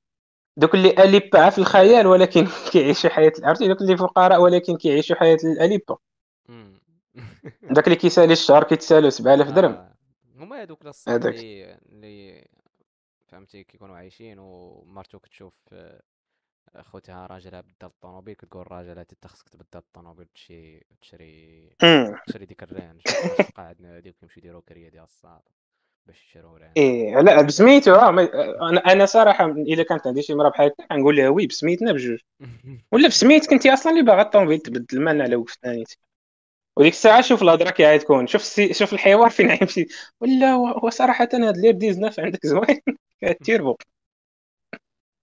[0.58, 5.38] دوك اللي اليبا في الخيال ولكن كيعيشوا حياة عرفتي؟ دوك اللي فقراء ولكن كيعيشوا حياة
[5.44, 5.98] الاليبا.
[7.64, 9.93] داك اللي كيسالي الشهر كيتسالو 7000 درهم.
[10.44, 12.46] هما هادوك الصاد هذاك اللي اللي
[13.28, 16.02] فهمتي كيكونوا عايشين ومرتو كتشوف آه،
[16.82, 21.78] خوتها راجلها بدات الطوموبيل كتقول راجل انت خصك تبدل الطوموبيل تشي تشري.
[22.26, 23.02] تشري ديك الرانج
[23.48, 25.42] تبقى عندنا هاديك ويمشيو يديروا كريه ديال الصاد
[26.08, 28.30] باش يشريو رانج إيه لا بسميتو آه ما-
[28.70, 32.20] أنا أنا صراحة إلا كانت عندي شي مرا بحال هكا غنقول لها وي بسميتنا بجوج.
[32.94, 35.84] ولا بسميتك انت أصلا اللي باغا الطوموبيل تبدل ما أنا على وقف ثاني.
[36.78, 38.74] وديك الساعة شوف الهضرة كي عاد تكون شوف السي...
[38.74, 39.88] شوف الحوار فين غيمشي.
[40.22, 42.82] ولا هو صراحة هاد لير 19 عندك زوين.
[43.40, 43.76] كتيربو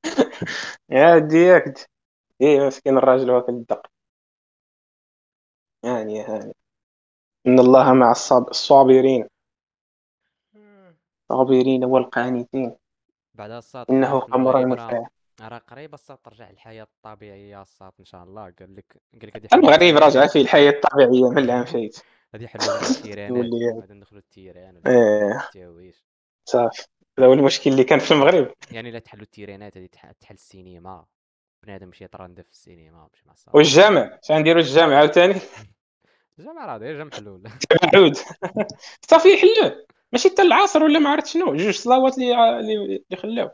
[0.91, 1.91] يا ديك
[2.41, 3.87] إيه مسكين الراجل واكل الدق
[5.85, 6.53] يعني يعني
[7.47, 8.49] إن الله مع الصاب...
[8.49, 9.27] الصابرين.
[11.31, 12.77] الصابرين والقانتين.
[13.35, 15.07] بعدها الصاد إنه أمر المغرب
[15.49, 18.43] راه قريبة الصاد ترجع للحياة الطبيعية الصاد إن شاء الله.
[18.43, 21.99] قال لك قال لك يحلوا المغرب التيرانات فيه الحياة الطبيعية من العام فايت.
[22.35, 26.05] لنا التيرانات يولي غادي ندخلوا التيران إيه التهويش
[26.45, 26.83] صافي.
[27.19, 28.53] هذا هو المشكل اللي كان في المغرب.
[28.73, 31.07] يعني لا تحلوا التيرانات تح- تحل السينما.
[31.63, 35.35] بنادم مشي يترندف في السينما مشي مع الصافي والجامع اش غنديروا الجامع عاوتاني؟
[36.39, 37.43] الجامع راه ديجا محلول
[37.93, 38.17] تعود
[39.11, 41.57] صافي حلوة ماشي حتى العصر ولا ما عرفت شنو.
[41.57, 43.51] جوج صلوات اللي اللي اللي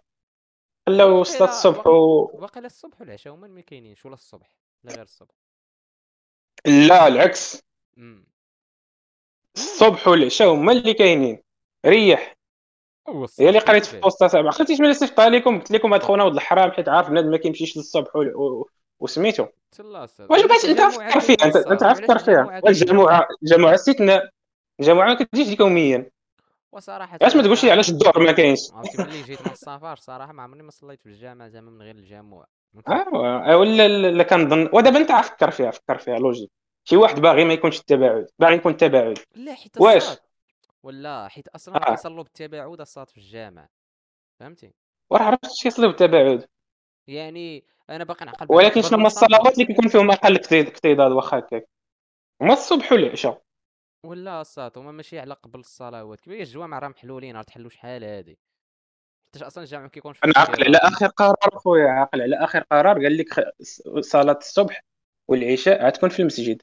[0.88, 2.30] خلاو صلاه واقيلا الصبح و...
[2.34, 4.50] واقيلا الصبح والعشاء هما اللي ما كاينينش ولا الصبح
[4.84, 5.34] لا غير الصبح.
[6.66, 7.62] لا العكس.
[7.98, 8.26] امم
[9.56, 11.42] الصبح والعشاء هما اللي كاينين.
[11.86, 12.36] ريح.
[13.40, 16.24] هي اللي قريت في post تاع ما عقلتيش ملي صيفط عليكم قلت لكم هاد خونا
[16.24, 18.20] ولد الحرام حيت عارف بنادم ما كيمشيش للصبح و...
[18.20, 18.68] و...
[19.00, 19.46] وسميتو.
[19.80, 24.30] واش بغيت أنت فكر فيها؟ أنت وعلاش فكر فيها؟ الجمعه الجمعه استثناء
[24.80, 26.10] الجمعه ما كتجيش يوميا.
[26.76, 28.58] وصراحة علاش ما تقولش لي علاش الظهر ما كاينش.
[28.72, 31.94] عرفتي ملي جيت من السفر صراحة ما عمرني ما صليت في الجامع زعما من غير
[31.94, 32.44] الجامع.
[32.88, 36.50] آه ولا لا كنظن ودابا انت فكر فيها فكر فيها لوجيك.
[36.84, 40.04] شي واحد باغي ما يكونش التباعد باغي يكون التباعد لا حيت واش؟
[40.82, 41.90] ولا حيت أصلا آه.
[41.90, 43.68] كيصلوا بالتباعد الصاد في الجامع.
[44.40, 44.72] فهمتي؟
[45.10, 46.46] وراه عرفت شي يصليو بالتباعد
[47.08, 51.38] يعني أنا باقي نعقل ولكن شنو ما هما الصلوات اللي كيكون فيهم أقل اكتضاد واخا
[51.38, 51.68] هكاك؟
[52.42, 53.42] هما الصبح والعشاء.
[54.06, 56.20] ولا الصاد هما ماشي على قبل الصلوات.
[56.20, 58.38] كيفاش الجوامع راه محلولين راه تحلوا شحال هادي؟
[59.24, 63.16] حيتاش أصلا الجامع فيه أنا عاقل على آخر قرار خويا عاقل على آخر قرار قال
[63.16, 63.54] لك
[64.00, 64.84] صلاة الصبح
[65.28, 66.62] والعشاء غتكون في المسجد.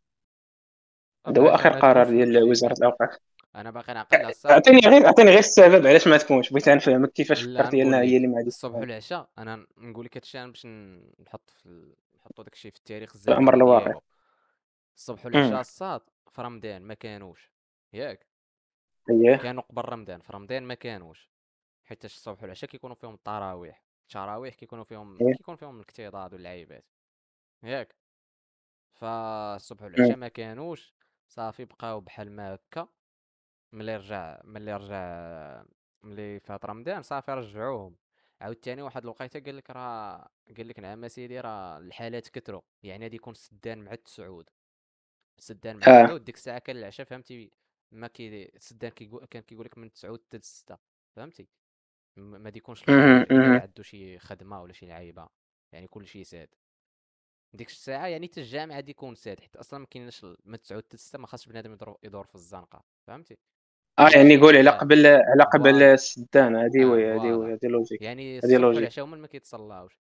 [1.28, 3.18] هذا هو آخر قرار ديال وزارة الأوقاف.
[3.56, 7.12] أنا باقي نعقل على الصاد أعطيني غير أعطيني غير السبب علاش ما تكونش؟ بغيت نفهمك
[7.12, 10.66] كيفاش انها نقول هي اللي ما غاديش الصبح والعشاء أنا نقول لك هادشي باش
[11.20, 14.00] نحط في ال- نحطو داكشي في التاريخ في الأمر الزمني الواقع.
[14.98, 16.02] الصبح والعشاء الصاد
[16.34, 17.52] في رمضان ما كانوش.
[17.94, 18.28] ياك.
[19.10, 21.30] اييه كانوا قبل رمضان في رمضان ما كانوش.
[21.84, 23.84] حيتاش الصبح والعشاء كيكونوا فيهم التراويح.
[24.04, 26.86] التراويح كيكونوا فيهم اييه كيكون فيهم الاكتظاظ واللعيبات
[27.64, 27.96] ياك.
[28.94, 29.84] فالصبح.
[29.84, 30.94] والعشاء ما كانوش.
[31.28, 32.88] صافي بقاو بحال ما هكا.
[33.72, 35.66] ملي رجع ملي رجع
[36.04, 37.96] ملي فات رمضان صافي رجعوهم.
[38.42, 43.16] عاوتاني واحد الوقيته قال لك راه قال لك نعم سيدي راه الحالات كثروا يعني غادي
[43.16, 44.50] يكون السدان مع التسعود.
[45.38, 46.02] السدان مع آه.
[46.02, 47.52] التسعود ديك الساعة كان العشاء فهمتي؟
[47.92, 50.78] ما كي السدان كيقول كان كيقول لك من التسعود حتى للستة
[51.16, 51.48] فهمتي؟
[52.18, 52.84] م- ما ديكونش.
[52.90, 55.28] عنده شي خدمة ولا شي لعيبة
[55.72, 56.50] يعني كل شيء ساد.
[57.54, 60.84] ديك الساعة يعني حتى الجامع غادي يكون ساد حيت أصلا ما كايناش ال- من التسعود
[60.84, 63.38] حتى للستة ما خاصش بنادم يدور يدور في الزنقة فهمتي؟
[64.00, 68.02] آه يعني قول على قبل على قبل السدان هذه آه oui voilà oui هذه logique
[68.02, 70.00] يعني الصبح logique والعشاء هما ما كيتصلاوش.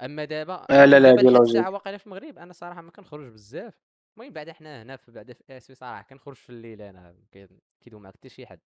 [0.00, 3.32] أما دابا آه لا لا لحد لوجيك الساعة واقيلا في المغرب أنا صراحة ما كنخرج
[3.32, 3.74] بزاف.
[4.16, 7.48] المهم بعدا حنا هنا في بعدا في اسفي صراحة كنخرج في الليل أنا كي-
[7.80, 8.60] كيدوم معاك حتى شي حد.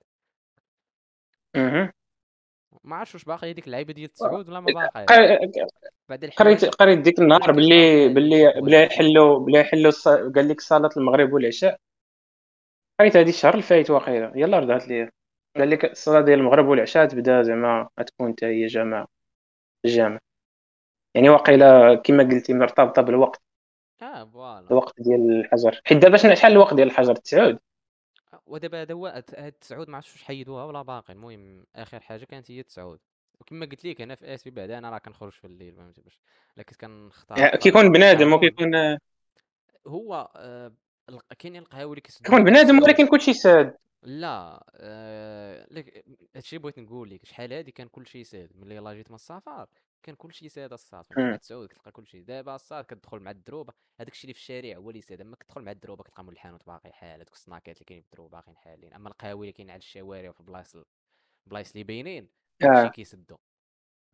[1.57, 1.93] أمم.
[2.85, 5.07] ما عرفتش واش باقي هذيك اللعيبة ديال التسعود ولا ما باقيش
[5.59, 5.67] ق-
[6.09, 9.93] بعد قريت قريت ديك النهار باللي باقي باللي بلا يحلوا بلا يحلوا.
[10.35, 11.81] قال لك صلاة المغرب والعشاء.
[13.01, 14.33] قريت هذه الشهر اللي فايت واقيلا.
[14.37, 15.11] يلا رضات لي
[15.57, 19.09] قال لك الصلاة ديال المغرب والعشاء تبدا زعما غتكون حتى هي جماعة
[19.85, 20.19] الجامع
[21.15, 23.43] يعني واقيلا كما قلتي مرتبطة بالوقت.
[24.31, 24.71] فوالا.
[24.71, 25.81] الوقت ديال الحجر.
[25.85, 27.59] حيت دابا شحال الوقت ديال الحجر؟ تسعود.
[28.47, 31.13] ودابا هذا هو هاد هاد التسعود ما عرفتش واش حيدوها ولا باقي.
[31.13, 32.99] المهم آخر حاجة كانت هي التسعود
[33.41, 36.21] وكما قلت لك أنا في اسفي بعدا أنا راه كنخرج في الليل فهمتي باش.
[36.57, 38.99] لا كنت كنختار الطريق كيكون بنادم وكيكون
[39.87, 40.73] هو آه
[41.39, 46.05] كاينين القهاوي اللي كيسدوا كيكون بنادم ولكن كلشي ساد لا آه لك
[46.37, 49.67] هادشي بغيت نقول لك شحال هادي كان كلشي ساد ملي يلاه جيت من السفر
[50.07, 51.35] كان كلشي ساد الصاط فهمتي مع مم.
[51.35, 55.01] التسعود كتلقى كلشي دابا الصاط كتدخل مع الدروبة هذاك الشيء اللي في الشارع هو اللي
[55.03, 58.03] ساد أما كتدخل مع الدروبة كتلقى مول الحانوت باقي حال هذوك ال snackات اللي كاينين
[58.03, 58.93] في الدروبة باقيين حالين.
[58.95, 60.77] أما القهاوي اللي كاينين على الشوارع وفي بلايص
[61.47, 62.29] بلايص اللي باينين
[62.63, 63.37] آه كيسدو.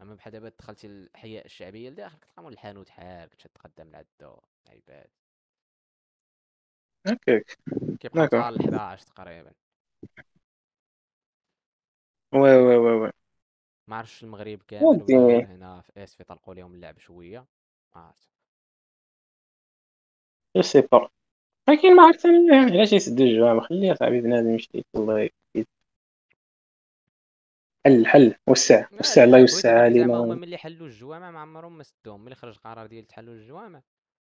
[0.00, 4.36] أما بحال دابا دخلتي الاحياء الشعبية لداخل كتلقى مول الحانوت حال كتشد قدام العدو
[4.68, 5.10] عباد
[8.00, 9.52] كيبقاو d'accord حتى ل 11 تقريبا.
[12.34, 13.10] oui oui oui oui
[13.88, 17.46] ما عرفتش المغرب كامل ولا ودي غير هنا في اسفي طلقوا لهم اللعب شوية
[17.94, 18.28] ما عرفت.
[20.56, 21.08] je sais pas
[21.68, 25.66] ولكن ما عرفت أنا علاش يسدوا الجوامع خليه صاحبي بنادم يمشي الله يكفي
[27.86, 31.40] حل حل وسع وسع الله لا يوسع لك زعما هما علينا ملي حلوا الجوامع ما
[31.40, 33.82] عمرهم ما سدوهم ملي خرج قرار ديال تحلوا الجوامع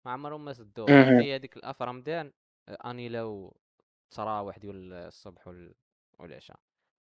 [0.05, 1.19] ما عمرهم ما سدوهم.
[1.21, 2.31] في هذيك الأف رمضان
[2.69, 3.55] آه، انيلاو
[4.03, 5.73] التراويح ديال الصبح وال-
[6.19, 6.59] والعشاء.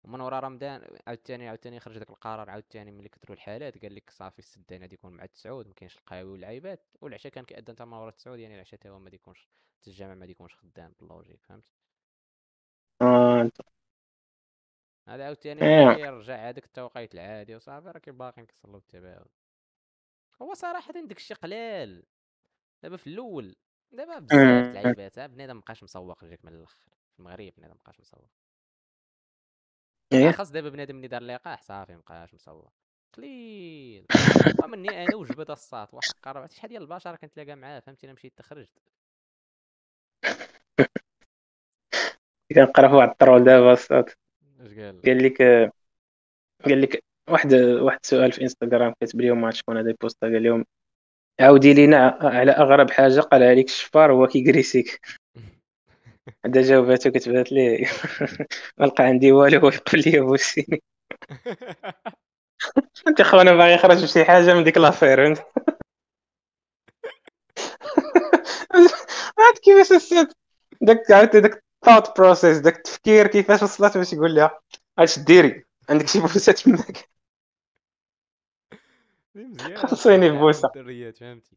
[0.06, 4.40] ومن ورا رمضان عاوتاني عاوتاني خرج داك القرار عاوتاني ملي كثروا الحالات قال لك صافي
[4.40, 6.86] السدان غادي يكون مع التسعود ما كاينش القهاوي واللعيبات.
[7.02, 9.50] والعشاء كان كيأذن من ورا التسعود يعني العشاء تا هو ما يكونش
[9.80, 11.72] حتى الجامع ما يكونش خدام بال logique فهمت؟
[13.02, 13.52] آه،
[15.08, 15.86] هذا عاوتاني إيه.
[15.86, 19.28] ملي رجع هذاك التوقيت العادي وصافي راه باقيين كيصلوا بالتباعد
[20.42, 22.04] هو صراحة داك الشيء قلال.
[22.84, 23.56] دابا في الأول
[23.92, 24.70] دابا بزاف أمم.
[24.70, 26.86] اللعيبات ها بنادم مابقاش مسوق لك من الأخر.
[27.14, 28.30] في المغرب بنادم مابقاش مسوق.
[30.18, 32.74] إيه؟ بالاخص دابا بنادم اللي دار لقاح صافي مابقاش مسوق
[33.14, 34.06] قليل
[34.64, 38.70] ومني أنا وجبت الصاط وحق راه شحال ديال البشر كنتلاقى معاه؟ فهمتي الا مشيت تخرجت.
[42.56, 44.10] كنقرأ في واحد الترول دابا الصاد
[44.60, 45.42] اش قال؟ قال لك
[46.66, 50.44] قال لك واحد واحد السؤال في انستغرام كتب لهم ما شكون هذا ال post قال
[50.44, 50.66] لهم
[51.40, 55.02] عاودي لينا على أغرب حاجة قالها لك الشفار هو كيكريسيك
[56.46, 57.88] هذا جاوباتو كتبات لي.
[58.78, 60.82] ما لقى عندي والو هو يقول لي بوسي
[63.08, 65.46] أنت خونا باغي يخرج بشي حاجة من ديك l'affaire فهمت
[69.40, 70.28] عرفت كيفاش السيد؟
[70.82, 74.60] داك عرفتي داك ال thought process داك التفكير كيفاش وصلت باش يقول لها
[75.00, 77.10] اش ديري عندك شي بوسة تماك
[79.76, 80.30] خلصيني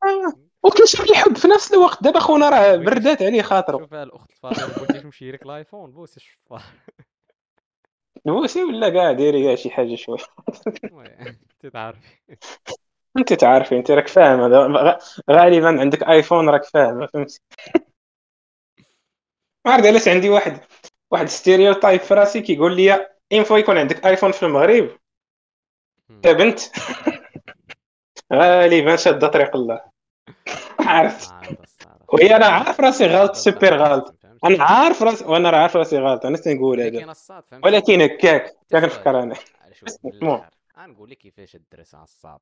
[0.02, 0.47] فهمتي.
[0.68, 2.02] وكنشوف الحب في نفس الوقت.
[2.02, 3.78] دابا خونا راه بردات عليه خاطرو.
[3.78, 6.62] شوف الأخت الفاضله قلتي تمشي لك الايفون بوسي الشفار
[8.24, 10.18] بوسي ولا كاع ديري كاع شي حاجة شوية
[10.84, 12.18] المهم تتعرفي
[13.18, 14.40] انت تعرفي انت راك فاهم.
[15.30, 17.40] غالبا عندك ايفون راك فاهم فهمتي
[19.66, 20.60] ما عرفت علاش عندي واحد
[21.10, 24.98] واحد stereotype في راسي كيقول لي une fois يكون عندك ايفون في المغرب.
[26.24, 26.60] يا بنت.
[28.32, 29.97] غالبا شاده طريق الله.
[30.80, 31.28] عارف.
[32.08, 34.14] وهي أنا عارف راسي غلط سوبر غلط؟
[34.44, 36.26] أنا عارف راسي وأنا عارف راسي غلط.
[36.26, 37.14] أنا تنقول ملي هذا.
[37.64, 38.82] ولكن هكاك سؤال.
[38.82, 39.36] كنفكر أنا؟
[40.78, 42.40] غنقول لك كيفاش الدراسه الصاط.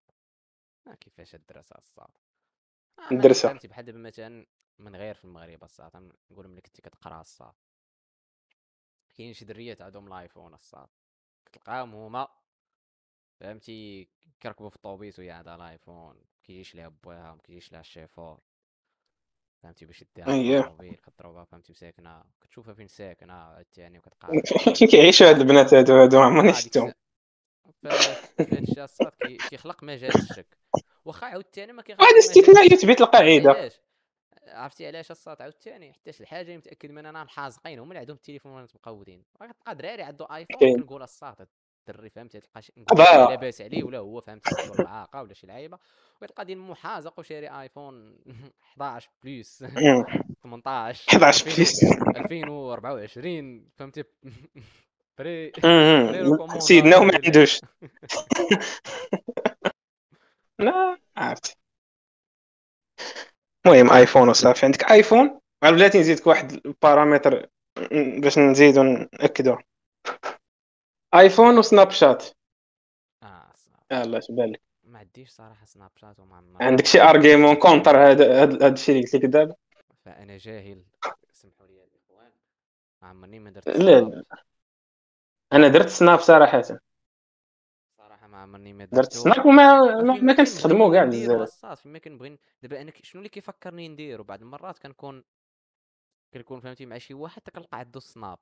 [0.89, 2.09] آه كيفاش ما
[3.13, 3.49] الدراسة.
[3.49, 4.47] فهمتي بحال دابا مثلا
[4.79, 6.13] من غير في المغرب الصاط.
[6.31, 7.53] نقول ملي كنتي كتقرأ الصاط.
[9.17, 10.89] كاين شي دريات عندهم الآيفون الصاط.
[11.45, 12.29] كتلقاهم هما
[13.41, 14.09] فهمتي
[14.41, 16.17] كيركبوا في الطوبيس وهي عندها الآيفون.
[16.47, 18.39] كيجيش ليها بواها ما كيجيش ليها الشيفور
[19.63, 20.61] فهمتي؟ باش ديها.
[20.61, 24.41] الطوموبيل كضربها فهمتي؟ وساكنه كتشوفها فين ساكنة عاوتاني وكتقارن
[24.79, 26.93] كي كيعيشوا هاد البنات هادو هادو عمرني آه، ديك شفتهم.
[27.85, 28.15] الساعة.
[28.15, 30.59] ف- في هادشي الصاط كي- كيخلق مجال الشك.
[31.05, 32.73] واخا عاوتاني ما كيخلقش هذا استثناء.
[32.73, 33.71] يثبت القاعدة.
[34.49, 39.25] عرفتي علاش الصاط عاوتاني حيتاش الحاجة متأكد منها محازقين هما اللي عندهم التليفونات مقودين.
[39.35, 40.77] كتلقى دراري عنده آيفون كاين.
[40.77, 41.49] كنقول الصاط
[41.91, 45.79] الدري فهمتي؟ تلقى شي لاباس عليه ولا هو فهمتي؟ عنده ولا شي لعيبة.
[46.23, 48.19] ويلقى ديال محازق وشاري آيفون
[48.73, 50.05] 11 بلس مم.
[50.43, 51.85] 18 11 2000 بليس.
[52.17, 54.05] 2024 فهمتي؟
[55.19, 55.53] بري
[56.59, 57.61] سيدنا وما عندوش
[60.59, 61.59] لا عرفت
[63.67, 67.47] المهم آيفون وصافي عندك آيفون؟ بلاتي نزيدك واحد البارامتر
[67.93, 69.57] باش نزيدو نأكدو.
[71.19, 72.25] آيفون وسناب شات.
[73.23, 73.53] آه.
[73.93, 78.43] يلا اش بالك؟ ما عنديش صراحة سناب شات وما عمري عندك شي argument contre هذا
[78.43, 79.55] هاد الشيء اللي قلت لك دابا؟
[80.05, 80.85] فأنا جاهل.
[81.33, 82.33] سمحوا لي الاخوان
[83.03, 84.01] ما عمرني ما درت لا.
[84.01, 84.23] لا
[85.53, 86.63] أنا درت سناب صراحة.
[87.99, 92.39] صراحة ما عمرني ما درت سناب وما ما, كنستخدمو كاع بزاف الصاط فين ما كنبغي
[92.63, 95.25] دابا أنا شنو اللي كيفكرني نديرو؟ بعض المرات كنكون
[96.35, 98.39] كنكون فهمتي مع شي واحد كنلقى عنده سناب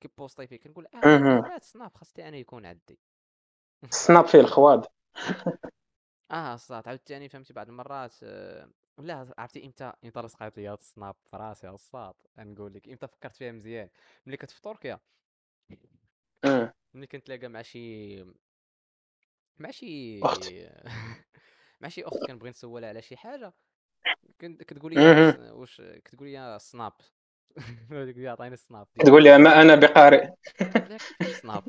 [0.00, 2.98] كيبوستي فيه كنقول آه السناب خاصني أنا يكون عندي.
[3.84, 4.86] السناب فيه الخواد
[6.30, 11.14] آه الصاط عاوتاني فهمتي بعض المرات آه، لا عرفتي إمتى؟ إمتى لصقات لي هاد السناب
[11.30, 13.88] في راسي الصاط نقول لك إمتى فكرت فيها مزيان؟
[14.26, 15.00] ملي كنت في تركيا.
[16.44, 16.72] مم.
[16.94, 18.22] ملي كنتلاقى مع شي
[19.58, 20.52] مع شي أخت.
[21.80, 23.52] مع شي أخت كنبغي نسولها على شي حاجة.
[24.40, 24.94] كنت كتقول.
[24.94, 26.92] لي واش كتقول لي سناب
[28.28, 30.28] عطيني السناب تقول لي ما أنا بقارئ.
[31.42, 31.62] سناب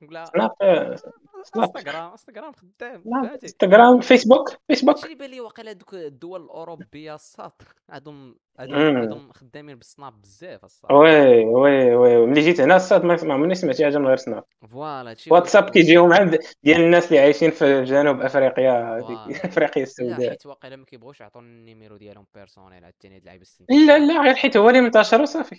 [0.00, 0.50] كنقول لها سناب
[0.96, 3.02] سناب انستغرام انستغرام خدام
[3.42, 7.52] انستغرام فيسبوك فيسبوك هادشي اللي بان لي واقيلا دوك الدول الأوروبية الصاط
[7.90, 12.26] عندهم عندهم خدامين بالسناب بزاف الصاط oui oui oui.
[12.26, 15.70] ملي جيت هنا الصاط ما ما عمرني سمعت شي حاجة من غير سناب voilà واتساب.
[15.70, 18.98] كيجيهم عند ديال الناس اللي عايشين في جنوب أفريقيا.
[19.44, 20.30] أفريقيا السوداء.
[20.30, 24.34] حيت واقيلا ما كيبغوش يعطوني ال numéro ديالهم personnel عاوتاني هاد اللعيبه لا لا غير
[24.34, 25.56] حيت هو اللي منتشر وصافي.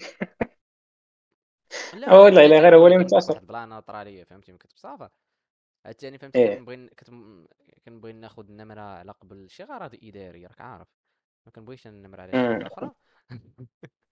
[1.94, 3.18] لا هو غير لا، لا، بلاتي غير هو اللي منتشر.
[3.30, 4.74] واحد البلان نطراليه فهمتي ملي كنت
[5.86, 6.50] عاوتاني فهمتي إيه.
[6.50, 7.48] كنبغي كتم-
[7.86, 10.88] كنبغي ناخذ النمرة على قبل شي غرض إداري راك عارف.
[11.46, 12.50] ما كنبغيش النمرة على شي مم.
[12.50, 12.94] حاجة أخرى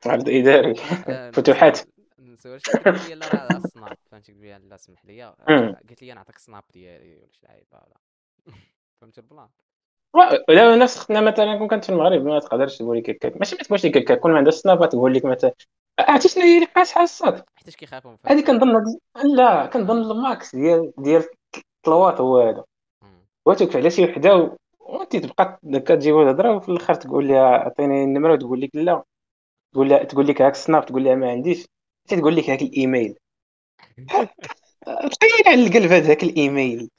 [0.06, 0.74] عرض اداري
[1.08, 5.06] آه، فتوحات نسول- نسول شي قلت لي لا راه السناب فهمتي قلت لي لا سمح
[5.06, 5.24] لي.
[5.24, 5.76] آه، مم.
[5.90, 7.98] قلت لي نعطيك السناب ديالي ولا شي لعيبه ولا
[9.02, 9.50] فهمتي البلان.
[10.50, 13.62] لا نفس اختنا مثلا كون كانت في المغرب ما تقدرش تقول لك هكاك ماشي ما
[13.64, 15.52] تقولش لك هكاك كون ما عندها سناب تقول لك مثلا
[16.00, 18.98] عرفتي شنو هي اللي قاصحه الصاط حيتاش كيخافوا من هذه كنظن
[19.38, 21.24] لا كنظن ال max ديال ديال
[21.88, 22.64] الطلوات هو هذا.
[23.46, 28.62] وتوقف على شي وحده وانت تبقى كتجيبو تهضروا وفي الآخر تقول لها عطيني النمرة وتقول
[28.62, 29.04] لك لا.
[29.74, 31.66] تقول لها تقول لك هاك السناب تقول لها ما عنديش.
[32.06, 33.18] حتى تقول لك هاك الإيميل.
[34.86, 36.90] تخيل على القلب هذاك الإيميل.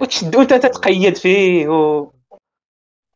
[0.00, 2.10] وتشد وانت تتقيد فيه و...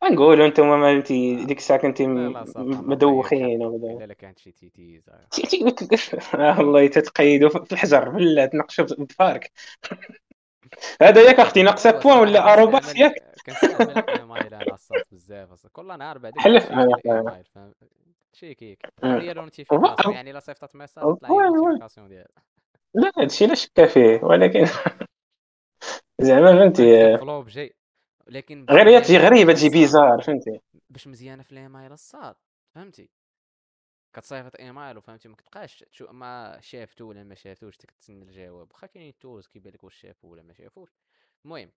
[0.03, 1.07] نقولوا أنتم ما انت
[1.47, 4.13] ديك الساعة كنتي الله مدوخين ولا لا.
[4.13, 5.27] كانت شي تيتيز آه.
[5.31, 9.51] تي- تي- آه والله تتقيدوا في الحجر ولا تنقشوا بفارك.
[11.01, 13.13] هذا ياك أختي ناقصه هو بوان ولا اروباس كنستعمل ياك
[13.45, 15.67] كنستعمل الايميل أنا الصاد بزاف.
[15.67, 16.71] كل نهار بعدا حلف
[18.33, 19.15] تشيكيك أمم.
[19.15, 22.27] وهي نوتيفيكاسيون يعني الا صيفطت ميساج وي تطلع لي وي نوتيفيكاسيون ديالها
[22.93, 24.65] لا هادشي لا شك فيه ولكن
[26.21, 27.75] زعما فهمتي في l'objet
[28.27, 30.59] لكن غير هي تجي غريبه تجي bizarre فهمتي
[30.89, 32.35] باش مزيانه في الايميل الصاد
[32.75, 33.09] فهمتي
[34.17, 39.09] كتصيفط ايميل وفهمتي ما كتبقاش تشوف ما شافتو ولا ما شافتوش تستنى الجواب واخا كاينين
[39.09, 40.89] ال tools كيبان لك واش شافو ولا ما شافوش.
[41.45, 41.71] المهم.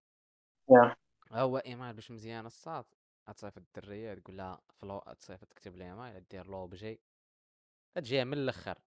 [0.70, 0.96] ها
[1.32, 2.84] هو ايميل باش مزيان الصاد
[3.30, 7.00] غتصيفط الدريه تقول لها فلو تصيفط تكتب الايميل دير l'objet
[7.94, 8.78] تجيها من الأخر.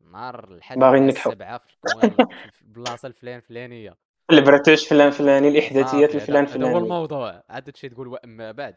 [0.00, 1.30] نهار الحد باغي نكحو.
[1.30, 1.76] السبعة في
[2.62, 3.96] البلاصه الفلان الفلانيه
[4.30, 6.78] البرتوش فلان فلاني الإحداثيات الفلان هذا هو فلاني.
[6.78, 7.44] الموضوع.
[7.48, 8.76] عاد تمشي تقول وأما بعد.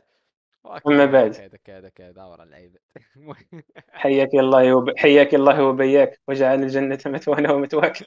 [0.66, 1.32] اما وكذا بعد.
[1.32, 2.80] كذا كذا كذا ورا اللعيبه
[3.16, 4.98] المهم حياك الله وب...
[4.98, 7.98] حياك الله وبياك وجعل الجنة مثوانا ومثواك.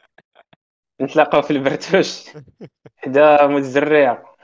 [1.01, 2.25] نتلاقاو في البرتوش.
[2.97, 4.37] حدا الزريعه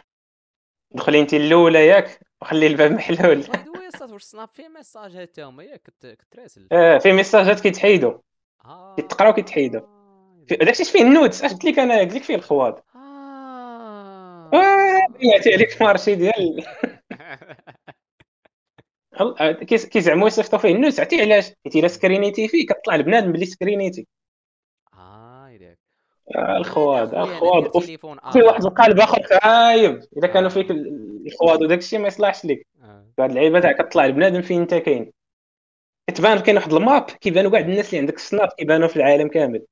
[0.90, 3.40] دخلي انت الاولى ياك وخلي الباب محلول.
[3.40, 7.60] by the way صافي واش سناب فيه ميساجات هما ياك كت- كتراسل آه في ميساجات
[7.60, 8.18] كيتحيدوا.
[8.64, 8.96] آه.
[8.96, 9.80] كيتقراو كيتحيدوا.
[10.50, 12.84] داكشي فيه ال nudes اش قلت لك أنا قلت لك فيه الخواض.
[12.94, 14.50] آه.
[14.54, 16.66] آه، ضيعتي عليك marché ديال.
[19.64, 20.74] كيزعموا يصيفطوا فيه.
[20.74, 24.06] ال nudes عرفتي علاش؟ حيت الا سكرينيتي فيه كطلع البنادم بلي سكرينيتي
[24.94, 25.78] آه يداك
[26.36, 27.82] آه، الخواض آه، الخواض.
[27.82, 32.44] تليفون في واحد القالب اخر خايب إذا كانوا فيك ال- الخواض وداك الشيء ما يصلحش
[32.44, 35.12] لك هاد اللعيبه تاع كطلع البنادم فين انت كاين.
[36.10, 39.66] كتبان كاين واحد ال map كيبانوا كاع الناس اللي عندك السناب كيبانوا في العالم كامل.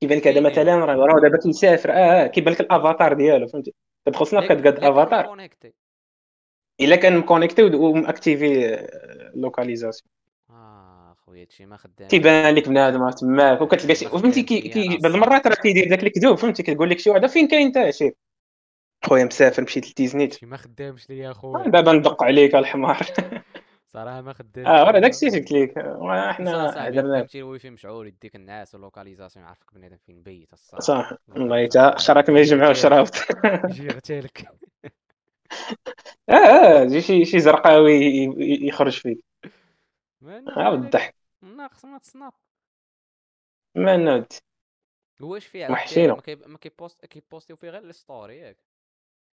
[0.00, 1.90] كيبان لك هذا كاينين مثلا راه دابا كيسافر.
[1.92, 3.74] آه كيبان لك الأفاتار ديالو فهمتي؟
[4.06, 4.84] تدخل سناب كتقاد
[5.24, 5.72] م connecté
[6.80, 8.76] إلا كان م connecté وم activé
[9.34, 10.08] localisation
[10.50, 15.46] آه خويا هادشي ما خدامش تيبان لك بنادم تماك وكتلقى شي خدامش كي, بعض المرات
[15.46, 18.10] راه كيدير داك الكذوب فهمتي كتقول لك شي وحدة فين كاين انت شي
[19.04, 22.98] خويا مسافر مشيت لتيزنيت ما خدامش ليا آه، خويا دابا ندق عليك الحمار.
[23.92, 28.36] صراحة ما خدامش آه راه داكشي قلت لك آه، حنا هدرنا فهمتي الويفي مشعول يديك
[28.36, 31.12] الناس واللوكاليزاسيون يعرفك بنادم فين بيت الصاد صح.
[31.28, 33.06] والله اللوكاليزاسيون شراك ما يجمعوش يغتالك راه
[33.64, 34.48] يجي يغتالك
[36.28, 37.94] آه آه شي شي زرقاوي
[38.38, 39.24] يخرج فيك.
[40.22, 42.32] نوري لك بالضحك ناقص ما تصنع.
[43.74, 44.32] ما نود
[45.20, 48.56] واش فيه عاد وحشينو ما كي ما كيبوست كيبوستيو فيه غير الستوري ياك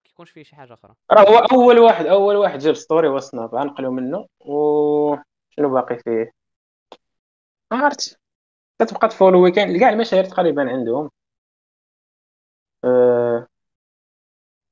[0.04, 0.96] كيكونش فيه شي حاجة أخرى.
[1.12, 4.28] راه هو أول واحد أول واحد جاب story هو سناب غنقلو منه.
[4.40, 5.16] و
[5.50, 6.32] شنو باقي فيه؟
[7.72, 8.16] ما عرفتش.
[8.80, 11.12] كتبقى تفولوي كاين كاع المشاهير تقريبا عندهم.
[12.84, 13.48] آه،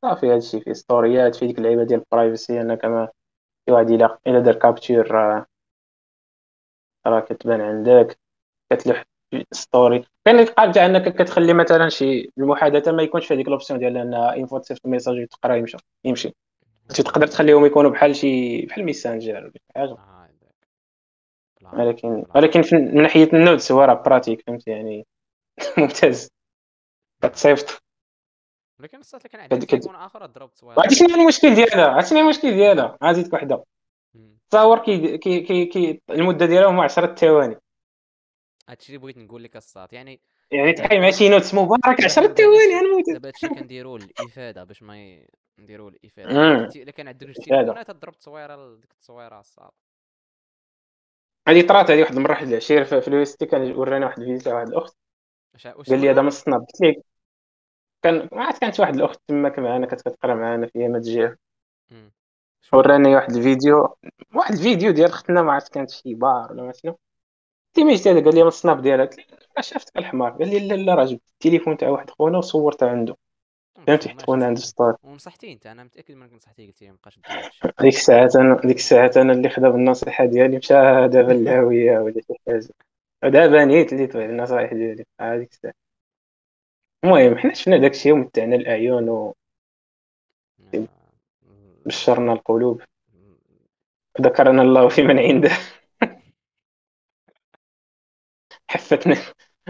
[0.04, 3.10] صافي هادشي فيه ستوريات فيه ديك اللعيبة ديال ال privacy أنا كما
[3.70, 5.46] شي واحد إلا إلا دار capture راه
[7.08, 8.20] راه كتبان عندك
[8.72, 9.06] كتلوح
[9.52, 13.98] story كاين اللي تاع أنك كتخلي مثلا شي المحادثة ما يكونش فيها ديك l'option ديال
[13.98, 15.78] أن انفو تصيفط message وتقرا يمشي.
[16.06, 16.34] يمشي
[16.90, 20.54] تقدر تخليهم يكونوا بحال شي بحال ميسانجر حاجة.
[21.62, 25.08] بلا ولكن ولكن في- من ناحية ال nudes هو راه pratique فهمت يعني
[25.78, 26.30] ممتاز.
[27.24, 27.83] كتصيفط
[28.84, 32.52] ولكن الصات كان عندي تليفون آخر ضرب تصويره وعرفتي شنو المشكل ديالها عرفتي شنو المشكل
[32.52, 33.64] ديالها عزيزك وحده.
[34.50, 37.56] تصور كي كي كي, كي المدة ديالهم 10 ثواني.
[38.70, 40.22] هادشي اللي بغيت نقول لك الصات يعني
[40.52, 44.64] يعني تحيد مع شي nudes مبارك دابا 10 دابا ثواني غنموت دابا هادشي كنديرو للإفادة
[44.64, 45.28] باش ما ي...
[45.60, 49.72] نديرو الافاده إلا كان عندك جوج هذا تليفونات تضرب تصويره ديك التصويره الصاد
[51.48, 54.96] هذه طرات هذه واحد المرة واحد العشير في اليوستي كان وراني واحد الفيديو واحد الأخت.
[55.66, 57.13] قال لي هذا من السناب قلت ليه؟
[58.04, 61.06] كان ما عرفت كانت واحد الأخت تماك معنا كانت كتقرا معنا في ايامات.
[61.06, 63.98] شنو وراني واحد الفيديو
[64.34, 66.98] واحد الفيديو ديال اختنا ما عرفت كانت شي بار ولا ما شنو.
[67.78, 70.68] قلت له هذا قال لي من السناب ديالها قلت له "لا، شفتك الحمار قال لي
[70.68, 73.16] لا لا راه جبت التليفون تاع واحد خونا وصورته عنده.
[73.88, 77.60] فهمتي؟ حيت خونا عنده story ونصحتي أنت أنا متأكد منك نصحتي قلتي مابقاش دير هادشي
[77.82, 80.74] ديك الساعات أنا ديك الساعات أنا اللي خدا بالنصيحه ديالي مشى
[81.08, 82.68] دابا الهاويه ولا شي حاجة.
[83.24, 85.06] ودابا نيت اللي تبع النصائح ديالي.
[85.22, 85.74] هذيك الساعة.
[87.04, 89.34] المهم حنا شفنا داكشي ومتعنا الاعين آه،
[91.86, 92.82] وبشرنا القلوب.
[94.22, 95.50] ذكرنا الله في من عنده.
[98.72, 99.16] حفتنا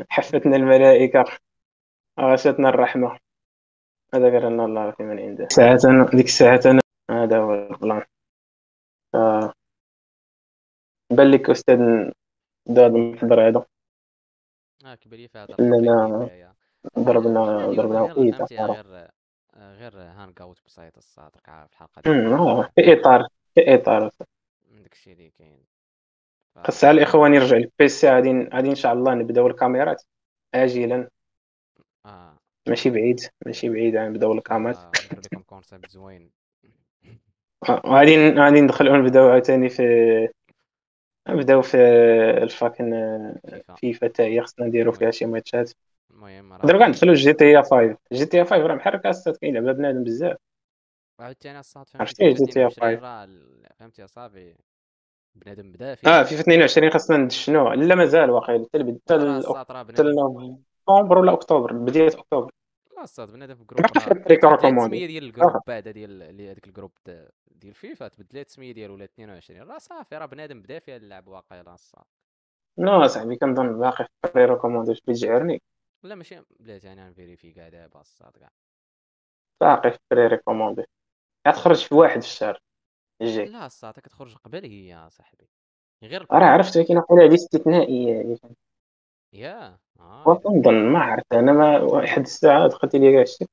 [0.10, 1.26] حفتنا الملائكة.
[2.20, 2.70] غشتنا
[4.30, 5.48] غير ان الله في من عنده.
[5.52, 6.80] ساعات أنا ديك الساعات أنا
[7.12, 8.04] هذا هو البلان.
[9.14, 9.54] ف-
[11.12, 11.78] بان لك أستاذ
[12.68, 13.66] داد الحضر هذا.
[14.86, 16.53] آه كبر لي فيها اننا
[17.00, 18.82] ضربنا ضربنا صراحة.
[18.82, 19.08] غير
[19.58, 22.02] غير هانك أوت بسيط الصاد راك عارف الحلقة
[22.36, 24.10] آه، في اطار في اطار
[24.72, 25.64] داك الشيء اللي كاين.
[26.56, 30.04] خاص على الاخوان يرجع ال PC غادي غادي إن شاء الله نبداو الكاميرات.
[30.54, 31.10] اجلا
[32.06, 32.34] آه.
[32.68, 34.78] ماشي بعيد ماشي بعيد عن نبداو الكاميرات.
[34.78, 36.32] آه، ندير لكم concept زوين.
[37.86, 39.84] غادي غادي ندخلوا نبداو عاوتاني في
[41.30, 41.78] نبداو في
[42.44, 42.92] ال fucking
[43.50, 43.76] فيفا.
[43.76, 45.72] فيفا حتى هي خصنا نديرو فيها شي ماتشات.
[46.14, 49.34] المهم راه كاع ندخلوا جي تي اي 5 جي تي اي 5 راه محرك أصلا
[49.34, 50.38] كيلعبها بنادم بزاف.
[51.20, 53.04] عاوتاني الصاد عرفتي؟ فهمتي GTA 22 5.
[53.04, 54.56] راه ال- فهمتي اصاحبي
[55.36, 56.08] بنادم بدا فيه.
[56.08, 58.66] آه فيفا 22 خاصنا ندشنوه لا مازال واقيلا.
[58.74, 58.96] حتى
[59.90, 62.52] حتى نوفمبر ولا أكتوبر بداية أكتوبر.
[62.98, 66.71] لا الصاد بنادم في groupe في التسميه ديال ال groupe بعدا ديال اللي هذاك ال
[66.71, 66.92] groupe
[67.52, 71.74] ديال فيفا تبدلات التسميه ديالو ولا 22 راه صافي راه بنادم بدا فيها اللعب واقيلا
[71.74, 72.04] الصاد
[72.78, 75.62] non صاحبي كنظن باقي في pré-recommandé بيجعرني
[76.04, 78.52] لا ماشي بلاتي أنا ن vérifier كاع دابا الساط كاع
[79.62, 80.84] باقي في ال pré-recommandé
[81.48, 82.60] غتخرج في واحد في الشهر
[83.22, 85.50] الجاي لا الساط كتخرج قبل هي يا صاحبي.
[86.04, 88.38] غير راه عرفت ولكن واقيلا هذه استثنائيه يعني.
[89.34, 90.28] يا آه.
[90.30, 93.48] وكنظن ما عرفت أنا ما واحد الساعة دخلت لي كاع الشيء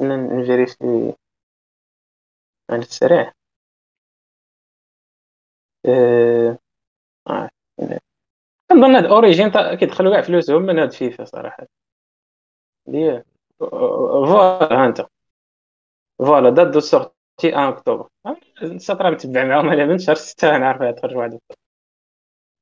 [0.00, 1.14] ن vérifier
[2.70, 3.32] على السريع
[5.86, 6.58] أه...
[7.28, 7.50] آه.
[8.70, 11.66] كنظن هاد Origin كيدخلوا كاع فلوسهم من هاد فيفا صراحة.
[12.86, 13.24] ديال
[13.58, 15.06] voilà ها انت.
[16.18, 17.12] voilà date de sortie
[17.44, 18.08] 1 اكتوبر.
[18.62, 21.38] الساط راه متبع معاهم على من شهر 6 أنا عارف تخرج واحد.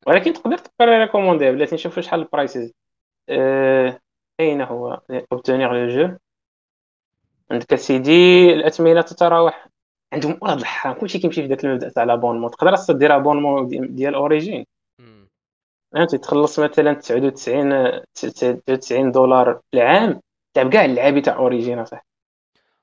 [0.06, 2.72] ولكن تقدر ت pré-recommander بلاتي نشوف شحال ال prices.
[3.28, 4.00] أه...
[4.40, 5.00] أين هو؟
[5.32, 6.16] obtenir le jeu.
[7.50, 9.68] عندك سيدي الاثمنه تتراوح.
[10.12, 14.14] عندهم ولاد الحرام كلشي كيمشي في ذاك المبدأ تاع l'abonnement تقدر أصلا دير abonnement ديال
[14.14, 14.66] Origin.
[15.96, 20.20] فهمتي تخلص مثلا 99 99 دولار في العام
[20.54, 22.06] تاع كاع اللعابي تاع Origin اصاحبي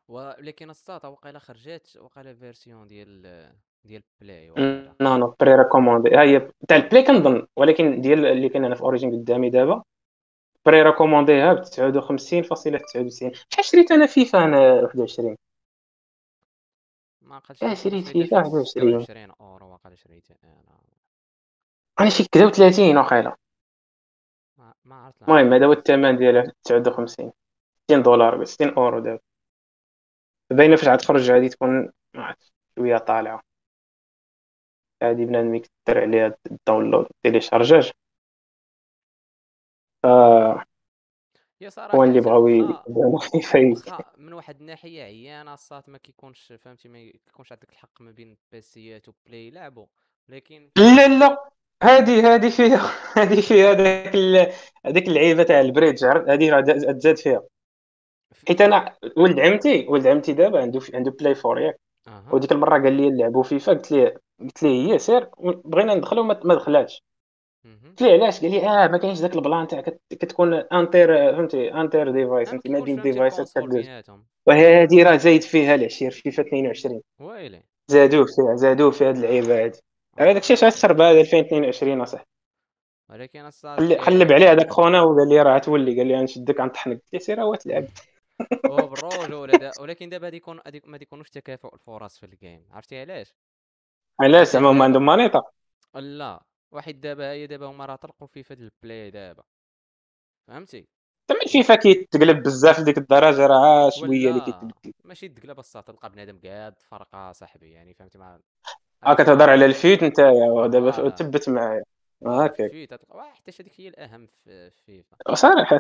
[0.07, 3.52] ولكن الساط وقيلا خرجات وقيلا version ديال
[3.84, 4.48] ديال Play
[5.02, 8.81] non non pré-recommandé ها هي تاع ال Play كنظن ولكن ديال اللي كاين أنا في
[8.82, 9.84] Origin قدامي دابا
[10.66, 11.69] pré-recommander ها ب 59.99
[13.49, 15.38] شحال شريت أنا فيفا أنا 21
[17.22, 21.03] ما كنت شريت فيفا في 21 26 أورو وقيلا شريتها أنا.
[21.99, 23.36] أنا شي كدا 30 واخيلا
[24.57, 27.32] ما, ما عرفت المهم هذا هو الثمن ديالها 59
[27.90, 29.20] 60 دولار 60 أورو دابا.
[30.52, 32.36] باينه فاش غتخرج غادي تكون ما
[32.76, 33.41] شوية طالعة.
[35.03, 37.91] هادي بنادم يكثر عليها ال download ال téléchargeage
[40.03, 40.06] ف
[41.61, 42.48] هي صراحة هو اللي بغاو
[44.18, 48.90] من واحد الناحية عيانه الساط ما كيكونش فهمتي ما كيكونش عندك الحق ما بين PC
[48.90, 49.86] ات و Play يلعبوا
[50.30, 51.49] لكن لا لا.
[51.84, 54.16] هادي هادي فيها هادي فيها هذاك
[54.86, 57.42] هذيك اللعيبة تاع ال bridge عرفت هادي راه داز- تزاد فيها.
[58.34, 62.26] في- حيت أنا ولد عمتي ولد عمتي دابا عنده عنده Play four ياك أها.
[62.32, 65.30] وديك المرة قال لي نلعبوا فيفا قلت ليه قلت ليه هي سير؟
[65.66, 67.04] بغينا ندخلوا ما دخلاتش.
[67.86, 71.08] قلت ليه علاش؟ قال لي آه ما كاينش داك ال plan تاع كت- كتكون inter
[71.36, 73.86] فهمتي inter device فهمتي ما بين device ات كدوز.
[74.46, 77.64] وهذه راه زايد فيها العشير فيفا 22 ويلي.
[77.88, 79.80] زادوه فيها زادوه في هاد اللعيبة هادي.
[80.19, 80.23] آه.
[80.23, 82.27] هذاك الشيء علاش خرب هذا 2022 اصاحبي
[83.10, 87.14] ولكن الساط خلب عليه هذاك خونا وقال لي راه تولي قال لي غنشدك غنطحنك قلت
[87.14, 87.85] له سير هو تلعب.
[89.48, 93.34] دا ولكن دابا غادي يكون ما يكونوش تكافؤ الفرص في ال game عرفتي علاش؟
[94.22, 95.52] علاش؟ زعما هما عندهم مانيطة.
[95.95, 99.44] لا واحد دابا هي دابا هما راه طلقوا فيفا ال Play دابا.
[100.48, 100.88] فهمتي؟
[101.27, 106.40] تما الفيفا كيتقلب بزاف لديك الدرجة راه شوية اللي كيتبدل ماشي تقلب الساط تلقى بنادم
[106.45, 108.40] قاد فرقة صاحبي يعني فهمتي؟ مع
[109.06, 110.20] ها كتهضر على ال FUT انت
[110.72, 111.10] دابا voilà.
[111.10, 111.84] تبت معايا.
[112.58, 115.36] في تلقى واحد حتى هذيك هي الأهم في في فيفا.
[115.36, 115.80] صراحة.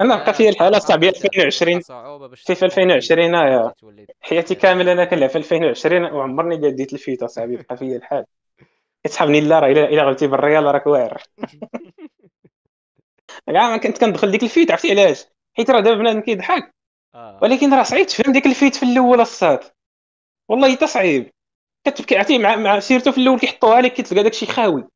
[0.00, 3.72] أنا بقى فيا الحال فرقة اصاحبي وتلقى 2020 صعوبة باش فيفا تقوم بي- 2020 يا
[4.20, 4.54] حياتي.
[4.54, 8.24] كامله أنا كنلعب في 2020 وعمرني قاد ديت الفيت أصاحبي بقى فيا الحال.
[9.04, 11.22] كتسحبني لا راه الا غلبتي بالريال راك واعر.
[13.46, 15.26] كاع ما كنت كندخل ديك الفيت عرفتي علاش؟
[15.56, 16.74] حيت راه دابا بنادم كيضحك.
[17.14, 17.38] آه.
[17.42, 19.60] ولكن راه صعيب تفهم ديك الفيت في الأول الصاد.
[20.48, 21.30] والله حتى صعيب
[21.84, 24.88] كتبكي عرفتي مع, مع سيرتو في الأول كيحطوها لك كتلقى داكشي خاوي.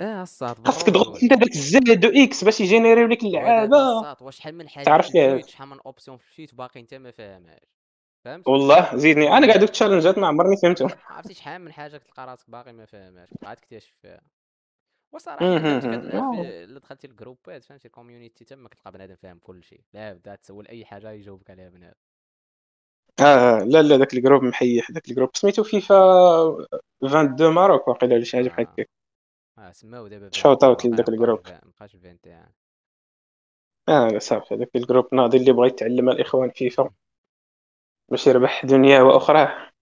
[0.00, 3.98] آه الصاد خاصك تضغط أنت داك ال ZX باش ي générer و لك اللعابة.
[3.98, 7.10] الساط وشحال من حاجة تعرف في شحال من option في ال FUT باقي أنت ما
[7.10, 7.60] فاهمهاش.
[8.24, 9.36] فهمت؟ والله زيدني.
[9.36, 12.50] أنا كاع دوك ال challenge ات ما عمرني فهمتهم عرفتي شحال من حاجة كتلقى راسك
[12.50, 13.28] باقي ما فاهمهاش.
[13.28, 14.20] كتبقى تكتشف فيها.
[15.12, 15.58] وصراحة.
[15.58, 15.86] في
[16.64, 19.80] الا دخلتي ال group ات فهمتي؟ ال community تما كتلقى بنادم فاهم كل شيء.
[19.94, 21.94] لا بدا تسول أي حاجة يجاوبك عليها بنادم.
[23.20, 25.30] آه لا لا داك ال group محيح داك ال group.
[25.34, 25.94] سميتو فيفا
[27.04, 28.84] 22 Maroc واقيلا ولا شي حاجة بحال آه هكا
[29.58, 31.38] آه سماو دابا 21 out لذاك ال group.
[31.38, 32.18] مبقاش 21
[33.88, 34.54] آه لا صافي.
[34.54, 36.90] هذاك ال group ناضي اللي بغى يتعلم الإخوان فيفا.
[38.10, 39.72] باش يربح دنياه واخراه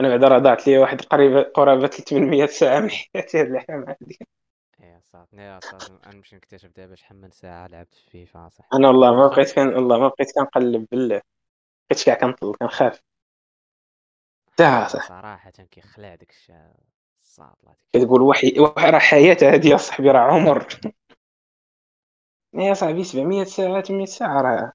[0.00, 4.18] أنا بعدا راه ضاعت لي واحد قريبه قرابة 800 ساعة من حياتي هاد اللعبه هادي
[4.80, 8.68] يا صاحبي يا صاحبي أنا نمشي نكتشف دابا شحال من ساعة لعبت في فيفا صح.
[8.74, 11.22] أنا والله ما بقيت كان والله ما بقيت كنقلب بالله.
[11.90, 13.02] بقيت كاع كنطل كنخاف
[14.86, 16.72] صح صراحة كيخلع داك الشيء
[17.20, 20.66] الشيء كتقول وحي وح- راه حياه هادي يا صاحبي راه عمر.
[22.54, 24.72] يا صاحبي 700 ساعة 800 ساعة راه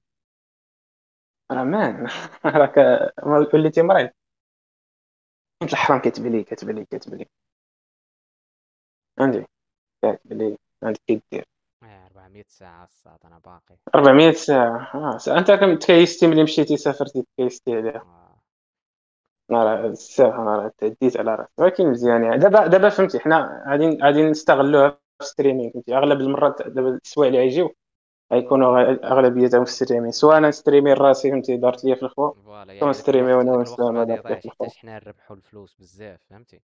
[1.52, 2.06] راه مان.
[2.60, 2.76] راك
[3.54, 4.10] وليتي مريض
[5.62, 7.26] انت الحرام كتبلي كتبلي كتبلي
[9.20, 9.44] عندي
[10.04, 11.46] كتبلي عندك كيدير
[11.92, 15.38] آه 400 ساعه الصاد أنا باقي 400 ساعة آه ساعة.
[15.38, 18.38] انت كم تكيستي ملي مشيتي سافرتي تكيستي عليها آه.
[19.50, 24.22] راه الساعة راه تعديت على راسي ولكن مزيان يعني دابا دابا فهمتي حنا غادي غادي
[24.22, 27.74] نستغلوها في الستريمينغ فهمتي اغلب المرات دابا الاسوايع اللي غيجيو
[28.32, 32.66] غيكونوا غ- اغلبيتهم في الستريمينغ سواء أنا نستريمي راسي فهمتي دارت ليا في الخوا سواء
[32.68, 33.34] يعني نستريمي
[33.92, 36.60] ما غادي دارت ليا في الخوا حنا نربحوا الفلوس بزاف فهمتي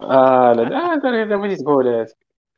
[0.00, 2.06] آه لا لا الا بغيتي تقول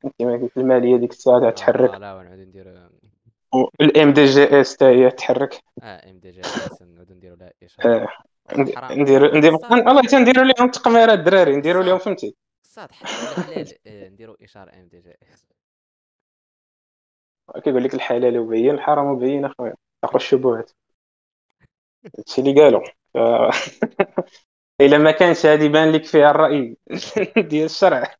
[0.05, 0.13] هاد.
[0.21, 1.91] انت ما قلت المالية ديك الساعة تحرك.
[1.91, 2.89] آه لا ونعود ندير
[3.55, 5.63] والام دي جي اس حتى هي تحرك.
[5.83, 8.09] آه ام دي جي اس نعود نديرو لها اشاره آه.
[8.91, 12.35] ندير ندير والله تنديروا لهم تقميره الدراري نديروا لهم فهمتي؟
[12.77, 15.47] حتى آه، نديرو اشاره ام دي جي اس
[17.65, 19.75] كيقول لك الحلال وبين الحرام وبين أخويا.
[20.03, 20.71] تقوا الشبهات.
[22.19, 23.19] هادشي اللي قالوا ف...
[24.81, 26.77] إلا ما كانش هذه يبان لك فيها الرأي
[27.51, 28.15] ديال الشرع.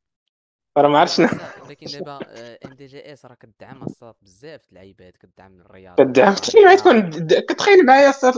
[0.79, 1.21] راه ما عرفتش
[1.63, 2.19] ولكن دابا
[2.67, 6.35] MDJS راه كدعم الساط بزاف د اللعيبات كدعم الرياضة كدعم.
[6.35, 7.11] تخيل تكون
[7.41, 8.35] كتخيل معايا الساط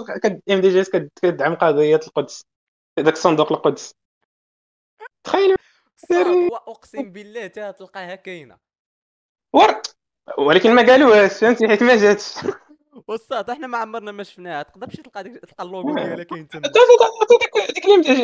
[0.50, 0.90] ام دي جي إس
[1.22, 2.44] كدعم قضية القدس
[2.98, 3.94] داك صندوق القدس.
[5.24, 5.56] تخيل
[6.02, 8.58] الصاد و- أقسم بالله تلقاها كاينة.
[9.52, 9.82] ور
[10.38, 12.34] ولكن ما قالوهاش فهمتي؟ حيت ما جاتش.
[13.08, 14.62] والساط إحنا ما عمرنا ما شفناها.
[14.62, 16.62] تقدر تمشي تلقى ديك تلقى اللوغو ديالها كاين تما.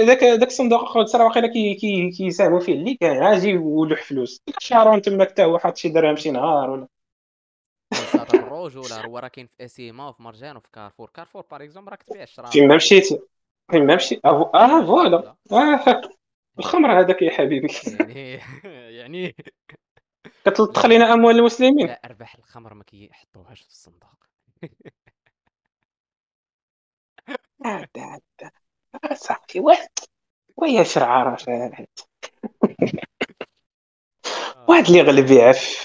[0.04, 5.02] داك داك الصندوق راه واقيلا كي كي كيساهموا فيه اللي كان عاجي ولوح فلوس شهرون
[5.02, 6.88] تما حتى هو حاط شي درهم شي نهار ولا.
[7.92, 11.10] والصاد بالرجوله هو راه كاين في اسيما وفي مرجان وفي كارفور.
[11.14, 13.06] كارفور par exemple راك تبيع الشراب فين ما مشيت
[13.70, 14.20] فين ما مشيت.
[14.24, 15.36] آه آه، voilà.
[15.52, 16.02] آه
[16.58, 17.68] الخمر هذاك يا حبيبي.
[17.98, 18.40] يعني
[18.96, 19.36] يعني.
[20.44, 21.86] كتلطخ لا لنا أموال المسلمين.
[21.86, 24.31] لا أرباح الخمر ما كيحطوهاش في الصندوق.
[27.66, 28.50] آه، دا- دا.
[29.04, 29.60] آه، صافي.
[29.60, 29.88] واحد
[30.56, 31.36] ويا شرعة راه.
[34.68, 35.84] واحد اللي غلب يعف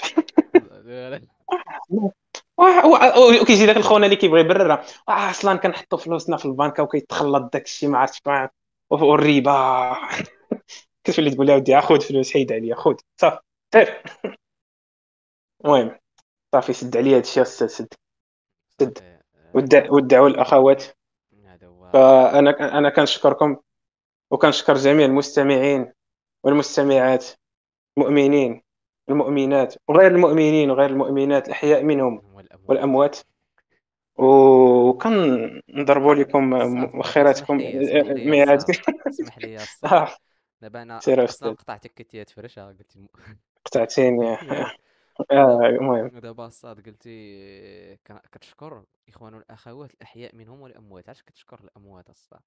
[3.42, 4.84] وكيجي داك الخونة اللي كيبغي يبررها.
[5.08, 8.50] آه أصلا كنحطوا فلوسنا في البنكة وكيتخلط داك الشيء ما عرفتش ما
[8.90, 9.96] والربا.
[11.04, 12.94] كتولي تقول له ودي خذ فلوس حيد عليا خذ.
[13.20, 13.40] صافي
[13.74, 14.02] سير
[15.64, 15.98] المهم
[16.52, 17.94] صافي سد عليا السد سد.
[18.80, 19.18] سد
[19.90, 20.84] ودعوا الاخوات
[21.92, 23.56] فانا أنا كنشكركم
[24.30, 25.92] وكنشكر جميع المستمعين
[26.44, 27.26] والمستمعات
[27.98, 28.62] المؤمنين
[29.08, 32.22] المؤمنات وغير المؤمنين وغير المؤمنات الأحياء منهم
[32.68, 33.16] والأموات.
[34.18, 37.56] وكنضربوا لكم الصاد اسمح مؤخراتكم
[38.30, 38.62] ميعاد
[39.08, 40.08] اسمح لي آه،
[40.60, 40.98] دابا أنا
[41.42, 43.06] قطعتك كنتي تفرش م-
[43.64, 44.36] قطعتيني.
[45.32, 46.08] آه، دابا المهم.
[46.08, 47.96] دابا الصاد قلتي
[48.32, 51.08] كتشكر الاخوان والاخوات الأحياء منهم والأموات.
[51.08, 52.40] علاش كتشكر الأموات الصاد؟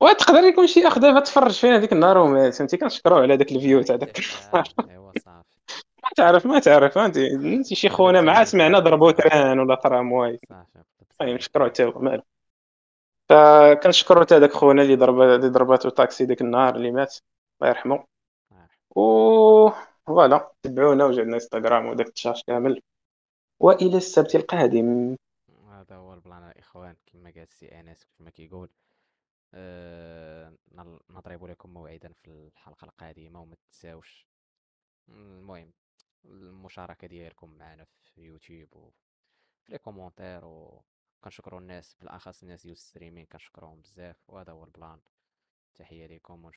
[0.00, 3.60] وتقدر يكون شي أخ دابا تفرج فينا ديك النهار ومات فهمتي؟ كنشكروه على داك ال
[3.60, 4.20] vue تاع داك
[4.90, 5.44] ايوا صافي
[6.04, 6.94] ما تعرف ما تعرف.
[6.94, 11.68] فهمتي أنت شي قلب خونا مع سمعنا صافي train ولا ترامواي صافي المهم زين نشكروه
[11.68, 12.22] حتى هو مالو
[13.28, 17.16] فكنشكروا حتى داك خونا اللي ضرب اللي ضرباتو طاكسي داك النهار اللي مات.
[17.62, 18.04] الله يرحمه.
[18.52, 18.68] آه.
[19.00, 19.70] و
[20.10, 22.82] voilà تبعونا وجعلنا انستغرام وداك التشاش كامل.
[23.60, 25.16] وإلى السبت القادم.
[25.68, 28.68] هذا هو ال plan الاخوان كما قال سي انس كما كيقول.
[29.54, 30.52] أه...
[31.10, 34.26] نضرب لكم موعدا في الحلقة القادمة وما تنساوش.
[35.08, 35.72] المهم
[36.24, 43.26] المشاركة ديالكم معنا في يوتيوب وفي les commentaires وكنشكروا الناس بالاخص الناس ديال ال streaming
[43.26, 44.98] كنشكرهم بزاف وهذا هو ال plan.
[45.74, 46.44] تحية لكم